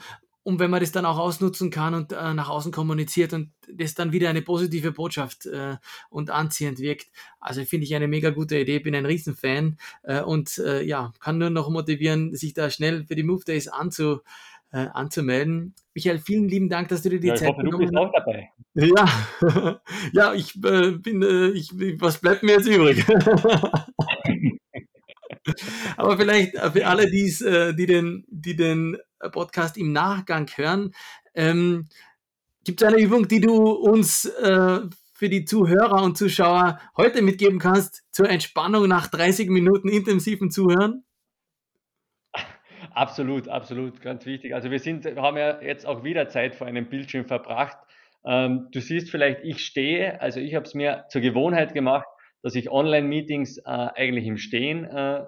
und 0.48 0.60
wenn 0.60 0.70
man 0.70 0.80
das 0.80 0.92
dann 0.92 1.04
auch 1.04 1.18
ausnutzen 1.18 1.68
kann 1.68 1.92
und 1.92 2.12
äh, 2.12 2.32
nach 2.32 2.48
außen 2.48 2.72
kommuniziert 2.72 3.34
und 3.34 3.52
das 3.70 3.94
dann 3.94 4.12
wieder 4.12 4.30
eine 4.30 4.40
positive 4.40 4.92
Botschaft 4.92 5.44
äh, 5.44 5.76
und 6.08 6.30
anziehend 6.30 6.78
wirkt. 6.78 7.08
Also 7.38 7.62
finde 7.66 7.84
ich 7.84 7.94
eine 7.94 8.08
mega 8.08 8.30
gute 8.30 8.58
Idee, 8.58 8.78
bin 8.78 8.94
ein 8.94 9.04
Riesenfan 9.04 9.76
äh, 10.04 10.22
und 10.22 10.56
äh, 10.56 10.82
ja, 10.82 11.12
kann 11.20 11.36
nur 11.36 11.50
noch 11.50 11.68
motivieren, 11.68 12.34
sich 12.34 12.54
da 12.54 12.70
schnell 12.70 13.04
für 13.04 13.14
die 13.14 13.24
Move 13.24 13.44
Days 13.44 13.68
anzu, 13.68 14.20
äh, 14.72 14.86
anzumelden. 14.94 15.74
Michael, 15.92 16.18
vielen 16.18 16.48
lieben 16.48 16.70
Dank, 16.70 16.88
dass 16.88 17.02
du 17.02 17.10
dir 17.10 17.20
die 17.20 17.28
ja, 17.28 17.34
Zeit 17.34 17.50
hoffe, 17.50 17.64
genommen 17.64 17.84
hast. 17.84 18.24
Du 18.74 18.80
bist 18.80 18.96
auch 18.96 19.02
dabei. 19.04 19.42
Ja, 19.52 19.80
ja 20.14 20.32
ich 20.32 20.56
äh, 20.64 20.92
bin, 20.92 21.52
ich, 21.54 21.72
was 22.00 22.22
bleibt 22.22 22.42
mir 22.42 22.52
jetzt 22.52 22.68
übrig? 22.68 23.04
Aber 25.96 26.16
vielleicht 26.16 26.58
für 26.58 26.86
alle, 26.86 27.10
die's, 27.10 27.38
die, 27.38 27.86
den, 27.86 28.24
die 28.28 28.56
den 28.56 28.98
Podcast 29.32 29.76
im 29.76 29.92
Nachgang 29.92 30.48
hören. 30.56 30.92
Ähm, 31.34 31.88
Gibt 32.64 32.82
es 32.82 32.88
eine 32.88 33.00
Übung, 33.00 33.28
die 33.28 33.40
du 33.40 33.54
uns 33.70 34.26
äh, 34.26 34.80
für 35.14 35.28
die 35.28 35.44
Zuhörer 35.44 36.02
und 36.02 36.18
Zuschauer 36.18 36.78
heute 36.96 37.22
mitgeben 37.22 37.58
kannst 37.58 38.04
zur 38.12 38.28
Entspannung 38.28 38.86
nach 38.86 39.08
30 39.08 39.48
Minuten 39.48 39.88
intensiven 39.88 40.50
Zuhören? 40.50 41.04
Absolut, 42.90 43.48
absolut, 43.48 44.00
ganz 44.00 44.26
wichtig. 44.26 44.54
Also 44.54 44.70
wir 44.70 44.80
sind, 44.80 45.06
haben 45.06 45.36
ja 45.36 45.60
jetzt 45.62 45.86
auch 45.86 46.04
wieder 46.04 46.28
Zeit 46.28 46.54
vor 46.54 46.66
einem 46.66 46.88
Bildschirm 46.88 47.26
verbracht. 47.26 47.78
Ähm, 48.24 48.68
du 48.72 48.80
siehst 48.80 49.10
vielleicht, 49.10 49.40
ich 49.44 49.64
stehe, 49.64 50.20
also 50.20 50.40
ich 50.40 50.54
habe 50.54 50.66
es 50.66 50.74
mir 50.74 51.04
zur 51.08 51.20
Gewohnheit 51.20 51.74
gemacht, 51.74 52.06
dass 52.42 52.54
ich 52.54 52.70
Online-Meetings 52.70 53.58
äh, 53.58 53.62
eigentlich 53.64 54.26
im 54.26 54.36
Stehen 54.36 54.84
äh, 54.84 55.24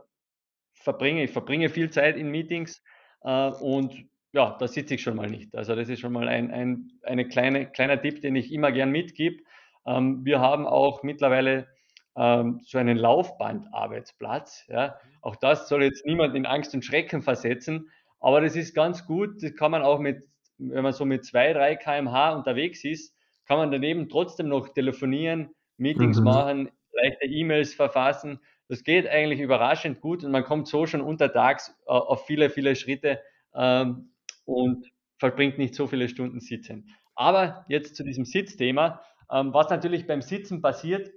verbringe. 0.80 1.24
Ich 1.24 1.30
verbringe 1.30 1.68
viel 1.68 1.90
Zeit 1.90 2.16
in 2.16 2.30
Meetings 2.30 2.82
äh, 3.22 3.50
und 3.50 3.94
ja, 4.32 4.56
da 4.58 4.68
sitze 4.68 4.94
ich 4.94 5.02
schon 5.02 5.16
mal 5.16 5.28
nicht. 5.28 5.54
Also 5.54 5.74
das 5.74 5.88
ist 5.88 6.00
schon 6.00 6.12
mal 6.12 6.28
ein, 6.28 6.50
ein 6.50 6.92
eine 7.02 7.26
kleine, 7.26 7.66
kleiner 7.66 8.00
Tipp, 8.00 8.20
den 8.20 8.36
ich 8.36 8.52
immer 8.52 8.72
gern 8.72 8.90
mitgebe. 8.90 9.42
Ähm, 9.86 10.24
wir 10.24 10.40
haben 10.40 10.66
auch 10.66 11.02
mittlerweile 11.02 11.68
ähm, 12.16 12.60
so 12.64 12.78
einen 12.78 12.96
Laufbandarbeitsplatz. 12.96 14.64
Ja. 14.68 14.96
Auch 15.22 15.36
das 15.36 15.68
soll 15.68 15.82
jetzt 15.82 16.06
niemand 16.06 16.34
in 16.36 16.46
Angst 16.46 16.74
und 16.74 16.84
Schrecken 16.84 17.22
versetzen, 17.22 17.90
aber 18.20 18.40
das 18.40 18.56
ist 18.56 18.74
ganz 18.74 19.06
gut. 19.06 19.42
Das 19.42 19.54
kann 19.54 19.70
man 19.70 19.82
auch 19.82 19.98
mit, 19.98 20.22
wenn 20.58 20.82
man 20.82 20.92
so 20.92 21.04
mit 21.04 21.24
2, 21.24 21.52
3 21.54 21.76
km/h 21.76 22.34
unterwegs 22.34 22.84
ist, 22.84 23.14
kann 23.46 23.58
man 23.58 23.72
daneben 23.72 24.08
trotzdem 24.08 24.48
noch 24.48 24.68
telefonieren, 24.68 25.50
Meetings 25.76 26.18
mhm. 26.18 26.24
machen, 26.24 26.70
leichte 26.92 27.26
E-Mails 27.26 27.74
verfassen. 27.74 28.40
Das 28.70 28.84
geht 28.84 29.08
eigentlich 29.08 29.40
überraschend 29.40 30.00
gut 30.00 30.22
und 30.22 30.30
man 30.30 30.44
kommt 30.44 30.68
so 30.68 30.86
schon 30.86 31.00
untertags 31.00 31.76
äh, 31.86 31.90
auf 31.90 32.24
viele, 32.26 32.50
viele 32.50 32.76
Schritte 32.76 33.20
ähm, 33.52 34.12
und 34.44 34.86
verbringt 35.18 35.58
nicht 35.58 35.74
so 35.74 35.88
viele 35.88 36.08
Stunden 36.08 36.38
sitzen. 36.38 36.88
Aber 37.16 37.64
jetzt 37.68 37.96
zu 37.96 38.04
diesem 38.04 38.24
Sitzthema. 38.24 39.02
Ähm, 39.28 39.52
was 39.52 39.70
natürlich 39.70 40.06
beim 40.06 40.22
Sitzen 40.22 40.62
passiert, 40.62 41.10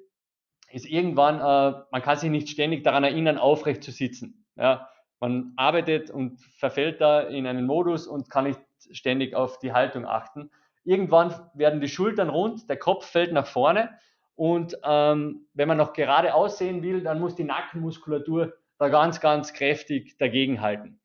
ist 0.71 0.87
irgendwann, 0.87 1.35
äh, 1.35 1.79
man 1.91 2.01
kann 2.01 2.17
sich 2.17 2.31
nicht 2.31 2.49
ständig 2.49 2.83
daran 2.83 3.03
erinnern, 3.03 3.37
aufrecht 3.37 3.83
zu 3.83 3.91
sitzen. 3.91 4.47
Ja? 4.55 4.89
Man 5.19 5.53
arbeitet 5.55 6.09
und 6.09 6.41
verfällt 6.57 7.01
da 7.01 7.21
in 7.21 7.45
einen 7.45 7.67
Modus 7.67 8.07
und 8.07 8.31
kann 8.31 8.45
nicht 8.45 8.61
ständig 8.89 9.35
auf 9.35 9.59
die 9.59 9.73
Haltung 9.73 10.07
achten. 10.07 10.49
Irgendwann 10.85 11.35
werden 11.53 11.81
die 11.81 11.87
Schultern 11.87 12.29
rund, 12.29 12.67
der 12.67 12.77
Kopf 12.77 13.05
fällt 13.05 13.31
nach 13.31 13.45
vorne 13.45 13.91
und 14.35 14.77
ähm, 14.83 15.47
wenn 15.53 15.67
man 15.67 15.77
noch 15.77 15.93
gerade 15.93 16.33
aussehen 16.33 16.81
will, 16.81 17.01
dann 17.01 17.19
muss 17.19 17.35
die 17.35 17.43
Nackenmuskulatur 17.43 18.53
da 18.79 18.89
ganz, 18.89 19.19
ganz 19.19 19.53
kräftig 19.53 20.17
dagegenhalten. 20.17 20.99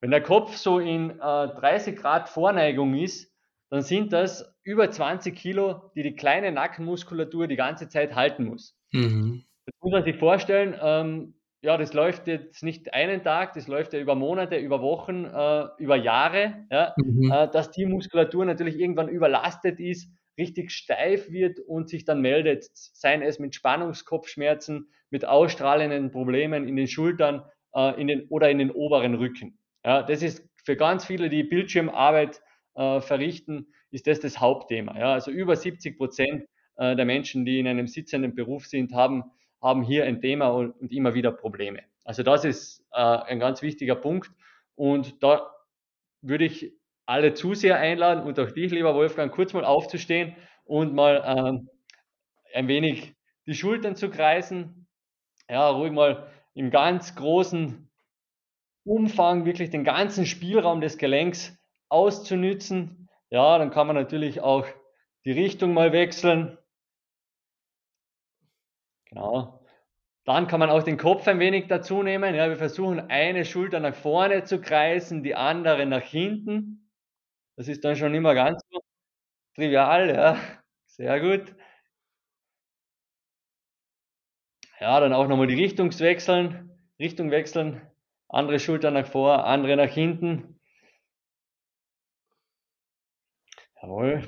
Wenn 0.00 0.10
der 0.10 0.22
Kopf 0.22 0.56
so 0.56 0.78
in 0.78 1.10
äh, 1.10 1.14
30 1.18 1.96
Grad 1.96 2.28
Vorneigung 2.28 2.94
ist, 2.94 3.32
dann 3.70 3.82
sind 3.82 4.12
das 4.12 4.54
über 4.62 4.90
20 4.90 5.34
Kilo, 5.34 5.90
die 5.96 6.02
die 6.02 6.14
kleine 6.14 6.52
Nackenmuskulatur 6.52 7.48
die 7.48 7.56
ganze 7.56 7.88
Zeit 7.88 8.14
halten 8.14 8.44
muss. 8.44 8.76
Mhm. 8.92 9.44
Das 9.66 9.74
muss 9.80 9.92
man 9.92 10.04
sich 10.04 10.16
vorstellen, 10.16 10.78
ähm, 10.80 11.34
ja, 11.62 11.78
das 11.78 11.94
läuft 11.94 12.26
jetzt 12.26 12.62
nicht 12.62 12.92
einen 12.92 13.24
Tag, 13.24 13.54
das 13.54 13.66
läuft 13.66 13.94
ja 13.94 13.98
über 13.98 14.14
Monate, 14.14 14.56
über 14.56 14.82
Wochen, 14.82 15.24
äh, 15.24 15.66
über 15.78 15.96
Jahre, 15.96 16.66
ja, 16.70 16.94
mhm. 16.96 17.32
äh, 17.32 17.48
dass 17.50 17.70
die 17.70 17.86
Muskulatur 17.86 18.44
natürlich 18.44 18.78
irgendwann 18.78 19.08
überlastet 19.08 19.80
ist 19.80 20.12
richtig 20.38 20.70
steif 20.70 21.30
wird 21.30 21.60
und 21.60 21.88
sich 21.88 22.04
dann 22.04 22.20
meldet, 22.20 22.64
seien 22.72 23.22
es 23.22 23.38
mit 23.38 23.54
Spannungskopfschmerzen, 23.54 24.88
mit 25.10 25.24
ausstrahlenden 25.24 26.10
Problemen 26.10 26.66
in 26.66 26.76
den 26.76 26.88
Schultern 26.88 27.44
äh, 27.74 28.00
in 28.00 28.08
den, 28.08 28.28
oder 28.28 28.50
in 28.50 28.58
den 28.58 28.70
oberen 28.70 29.14
Rücken. 29.14 29.58
Ja, 29.84 30.02
das 30.02 30.22
ist 30.22 30.48
für 30.64 30.76
ganz 30.76 31.04
viele, 31.04 31.28
die 31.28 31.42
Bildschirmarbeit 31.42 32.40
äh, 32.74 33.00
verrichten, 33.00 33.68
ist 33.90 34.06
das 34.06 34.20
das 34.20 34.40
Hauptthema. 34.40 34.98
Ja, 34.98 35.12
also 35.12 35.30
über 35.30 35.56
70 35.56 35.96
Prozent 35.96 36.46
äh, 36.76 36.96
der 36.96 37.04
Menschen, 37.04 37.44
die 37.44 37.60
in 37.60 37.68
einem 37.68 37.86
sitzenden 37.86 38.34
Beruf 38.34 38.66
sind, 38.66 38.92
haben, 38.92 39.24
haben 39.62 39.82
hier 39.82 40.04
ein 40.04 40.20
Thema 40.20 40.48
und, 40.48 40.72
und 40.80 40.92
immer 40.92 41.14
wieder 41.14 41.30
Probleme. 41.30 41.82
Also 42.04 42.22
das 42.22 42.44
ist 42.44 42.84
äh, 42.92 43.00
ein 43.00 43.38
ganz 43.38 43.62
wichtiger 43.62 43.94
Punkt 43.94 44.30
und 44.74 45.22
da 45.22 45.50
würde 46.22 46.44
ich 46.44 46.72
alle 47.06 47.34
Zuseher 47.34 47.78
einladen 47.78 48.24
und 48.24 48.38
auch 48.38 48.50
dich, 48.50 48.72
lieber 48.72 48.94
Wolfgang, 48.94 49.32
kurz 49.32 49.52
mal 49.52 49.64
aufzustehen 49.64 50.36
und 50.64 50.94
mal 50.94 51.22
ähm, 51.26 51.68
ein 52.54 52.68
wenig 52.68 53.14
die 53.46 53.54
Schultern 53.54 53.96
zu 53.96 54.10
kreisen. 54.10 54.86
Ja, 55.48 55.68
ruhig 55.68 55.92
mal 55.92 56.30
im 56.54 56.70
ganz 56.70 57.14
großen 57.14 57.90
Umfang 58.84 59.44
wirklich 59.44 59.70
den 59.70 59.84
ganzen 59.84 60.26
Spielraum 60.26 60.80
des 60.80 60.98
Gelenks 60.98 61.58
auszunützen. 61.88 63.08
Ja, 63.30 63.58
dann 63.58 63.70
kann 63.70 63.86
man 63.86 63.96
natürlich 63.96 64.40
auch 64.40 64.66
die 65.24 65.32
Richtung 65.32 65.74
mal 65.74 65.92
wechseln. 65.92 66.58
Genau. 69.06 69.60
Dann 70.24 70.46
kann 70.46 70.60
man 70.60 70.70
auch 70.70 70.82
den 70.82 70.96
Kopf 70.96 71.28
ein 71.28 71.38
wenig 71.38 71.66
dazu 71.66 72.02
nehmen. 72.02 72.34
Ja, 72.34 72.48
wir 72.48 72.56
versuchen 72.56 72.98
eine 73.10 73.44
Schulter 73.44 73.80
nach 73.80 73.94
vorne 73.94 74.44
zu 74.44 74.60
kreisen, 74.60 75.22
die 75.22 75.34
andere 75.34 75.84
nach 75.84 76.02
hinten. 76.02 76.83
Das 77.58 77.68
ist 77.68 77.84
dann 77.84 77.96
schon 77.96 78.14
immer 78.14 78.34
ganz 78.34 78.60
so 78.70 78.80
trivial, 79.56 80.10
ja. 80.14 80.38
Sehr 80.86 81.20
gut. 81.20 81.54
Ja, 84.80 85.00
dann 85.00 85.12
auch 85.12 85.26
nochmal 85.26 85.48
die 85.48 85.54
Richtung 85.60 85.90
wechseln, 85.98 86.70
Richtung 87.00 87.32
wechseln, 87.32 87.82
andere 88.28 88.60
Schulter 88.60 88.92
nach 88.92 89.06
vor, 89.06 89.44
andere 89.46 89.76
nach 89.76 89.90
hinten. 89.90 90.60
Jawohl, 93.82 94.22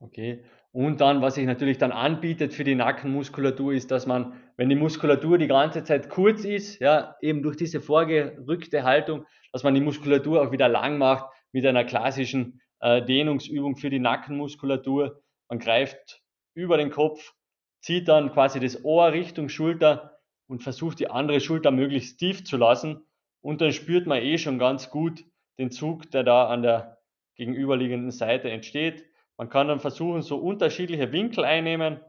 okay. 0.00 0.44
Und 0.72 1.00
dann, 1.00 1.20
was 1.20 1.34
sich 1.34 1.46
natürlich 1.46 1.78
dann 1.78 1.90
anbietet 1.92 2.54
für 2.54 2.62
die 2.64 2.76
Nackenmuskulatur, 2.76 3.72
ist, 3.72 3.90
dass 3.90 4.06
man, 4.06 4.34
wenn 4.56 4.68
die 4.68 4.76
Muskulatur 4.76 5.36
die 5.36 5.48
ganze 5.48 5.82
Zeit 5.82 6.08
kurz 6.08 6.44
ist, 6.44 6.78
ja, 6.80 7.16
eben 7.20 7.42
durch 7.42 7.56
diese 7.56 7.80
vorgerückte 7.80 8.84
Haltung, 8.84 9.24
dass 9.52 9.64
man 9.64 9.74
die 9.74 9.80
Muskulatur 9.80 10.42
auch 10.42 10.52
wieder 10.52 10.68
lang 10.68 10.96
macht 10.98 11.26
mit 11.52 11.66
einer 11.66 11.84
klassischen 11.84 12.60
äh, 12.80 13.02
Dehnungsübung 13.02 13.76
für 13.76 13.90
die 13.90 13.98
Nackenmuskulatur. 13.98 15.22
Man 15.48 15.58
greift 15.58 16.22
über 16.54 16.76
den 16.76 16.90
Kopf, 16.90 17.34
zieht 17.80 18.08
dann 18.08 18.32
quasi 18.32 18.60
das 18.60 18.84
Ohr 18.84 19.12
Richtung 19.12 19.48
Schulter 19.48 20.18
und 20.46 20.62
versucht 20.62 20.98
die 21.00 21.10
andere 21.10 21.40
Schulter 21.40 21.70
möglichst 21.70 22.18
tief 22.18 22.44
zu 22.44 22.56
lassen. 22.56 23.04
Und 23.40 23.60
dann 23.60 23.72
spürt 23.72 24.06
man 24.06 24.22
eh 24.22 24.36
schon 24.38 24.58
ganz 24.58 24.90
gut 24.90 25.24
den 25.58 25.70
Zug, 25.70 26.10
der 26.10 26.24
da 26.24 26.48
an 26.48 26.62
der 26.62 26.98
gegenüberliegenden 27.36 28.10
Seite 28.10 28.50
entsteht. 28.50 29.04
Man 29.36 29.48
kann 29.48 29.68
dann 29.68 29.80
versuchen, 29.80 30.22
so 30.22 30.36
unterschiedliche 30.36 31.12
Winkel 31.12 31.44
einnehmen 31.44 32.00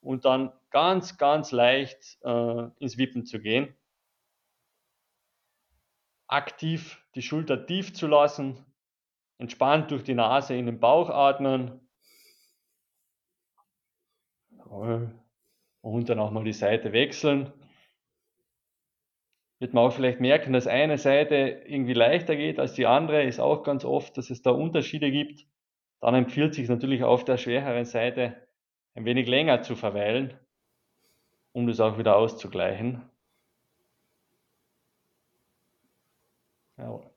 und 0.00 0.24
dann 0.24 0.52
ganz, 0.70 1.18
ganz 1.18 1.52
leicht 1.52 2.18
äh, 2.22 2.68
ins 2.78 2.98
Wippen 2.98 3.26
zu 3.26 3.40
gehen. 3.40 3.74
Aktiv 6.26 7.04
die 7.14 7.22
Schulter 7.22 7.66
tief 7.66 7.92
zu 7.92 8.06
lassen, 8.06 8.64
Entspannt 9.40 9.90
durch 9.90 10.02
die 10.02 10.14
Nase 10.14 10.54
in 10.54 10.66
den 10.66 10.80
Bauch 10.80 11.08
atmen. 11.08 11.80
Und 15.80 16.08
dann 16.10 16.18
auch 16.18 16.30
mal 16.30 16.44
die 16.44 16.52
Seite 16.52 16.92
wechseln. 16.92 17.50
Wird 19.58 19.72
man 19.72 19.86
auch 19.86 19.92
vielleicht 19.94 20.20
merken, 20.20 20.52
dass 20.52 20.66
eine 20.66 20.98
Seite 20.98 21.62
irgendwie 21.66 21.94
leichter 21.94 22.36
geht 22.36 22.58
als 22.58 22.74
die 22.74 22.86
andere, 22.86 23.24
ist 23.24 23.40
auch 23.40 23.62
ganz 23.62 23.86
oft, 23.86 24.16
dass 24.18 24.28
es 24.28 24.42
da 24.42 24.50
Unterschiede 24.50 25.10
gibt. 25.10 25.46
Dann 26.00 26.14
empfiehlt 26.14 26.54
sich 26.54 26.68
natürlich 26.68 27.02
auf 27.02 27.24
der 27.24 27.38
schwereren 27.38 27.86
Seite 27.86 28.46
ein 28.94 29.06
wenig 29.06 29.26
länger 29.26 29.62
zu 29.62 29.74
verweilen, 29.74 30.38
um 31.52 31.66
das 31.66 31.80
auch 31.80 31.96
wieder 31.96 32.16
auszugleichen. 32.16 33.02
Ja. 36.76 37.09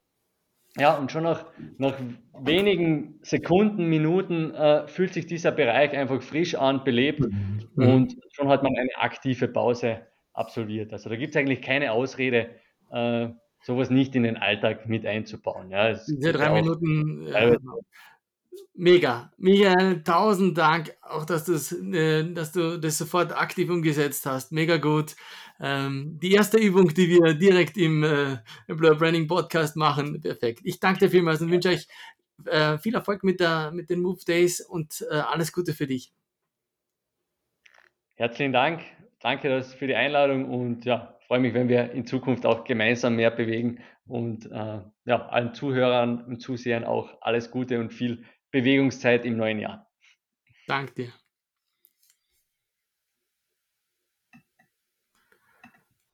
Ja, 0.77 0.97
und 0.97 1.11
schon 1.11 1.23
nach, 1.23 1.45
nach 1.77 1.93
wenigen 2.39 3.19
Sekunden, 3.21 3.85
Minuten 3.85 4.53
äh, 4.55 4.87
fühlt 4.87 5.13
sich 5.13 5.27
dieser 5.27 5.51
Bereich 5.51 5.95
einfach 5.95 6.21
frisch 6.21 6.55
an, 6.55 6.83
belebt 6.83 7.19
mhm. 7.19 7.59
und 7.75 8.15
schon 8.31 8.49
hat 8.49 8.63
man 8.63 8.75
eine 8.75 8.95
aktive 8.97 9.47
Pause 9.47 10.01
absolviert. 10.33 10.91
Also 10.91 11.09
da 11.09 11.15
gibt 11.15 11.35
es 11.35 11.39
eigentlich 11.39 11.61
keine 11.61 11.91
Ausrede, 11.91 12.49
äh, 12.91 13.27
sowas 13.61 13.89
nicht 13.89 14.15
in 14.15 14.23
den 14.23 14.37
Alltag 14.37 14.89
mit 14.89 15.05
einzubauen. 15.05 15.69
Ja, 15.69 15.93
Diese 15.93 16.33
drei 16.33 16.49
Minuten, 16.49 17.27
äh, 17.27 17.57
mega. 18.73 19.31
Michael, 19.37 20.03
tausend 20.03 20.57
Dank, 20.57 20.95
auch 21.01 21.25
dass, 21.25 21.47
äh, 21.71 22.33
dass 22.33 22.51
du 22.51 22.79
das 22.79 22.97
sofort 22.97 23.35
aktiv 23.35 23.69
umgesetzt 23.69 24.25
hast. 24.25 24.51
Mega 24.51 24.77
gut. 24.77 25.15
Ähm, 25.59 26.19
die 26.21 26.31
erste 26.31 26.57
Übung, 26.57 26.93
die 26.93 27.09
wir 27.09 27.33
direkt 27.33 27.77
im 27.77 28.03
äh, 28.03 28.37
Employer 28.67 28.95
Branding 28.95 29.27
Podcast 29.27 29.75
machen, 29.75 30.19
perfekt. 30.21 30.61
Ich 30.63 30.79
danke 30.79 30.99
dir 30.99 31.09
vielmals 31.09 31.41
und 31.41 31.51
wünsche 31.51 31.69
euch 31.69 31.87
äh, 32.45 32.77
viel 32.77 32.95
Erfolg 32.95 33.23
mit, 33.23 33.39
der, 33.39 33.71
mit 33.71 33.89
den 33.89 34.01
Move 34.01 34.19
Days 34.25 34.61
und 34.61 35.05
äh, 35.09 35.15
alles 35.15 35.51
Gute 35.53 35.73
für 35.73 35.87
dich. 35.87 36.11
Herzlichen 38.15 38.53
Dank. 38.53 38.81
Danke 39.19 39.63
für 39.63 39.87
die 39.87 39.95
Einladung 39.95 40.49
und 40.49 40.85
ja, 40.85 41.17
freue 41.27 41.39
mich, 41.39 41.53
wenn 41.53 41.69
wir 41.69 41.91
in 41.91 42.05
Zukunft 42.05 42.45
auch 42.45 42.63
gemeinsam 42.63 43.15
mehr 43.15 43.31
bewegen 43.31 43.79
und 44.05 44.51
äh, 44.51 44.81
ja, 45.05 45.27
allen 45.29 45.53
Zuhörern 45.53 46.23
und 46.25 46.41
Zusehern 46.41 46.83
auch 46.83 47.09
alles 47.21 47.49
Gute 47.51 47.79
und 47.79 47.93
viel 47.93 48.25
Bewegungszeit 48.53 49.25
im 49.25 49.35
neuen 49.35 49.59
Jahr. 49.59 49.91
Danke 50.67 50.93
dir. 50.93 51.13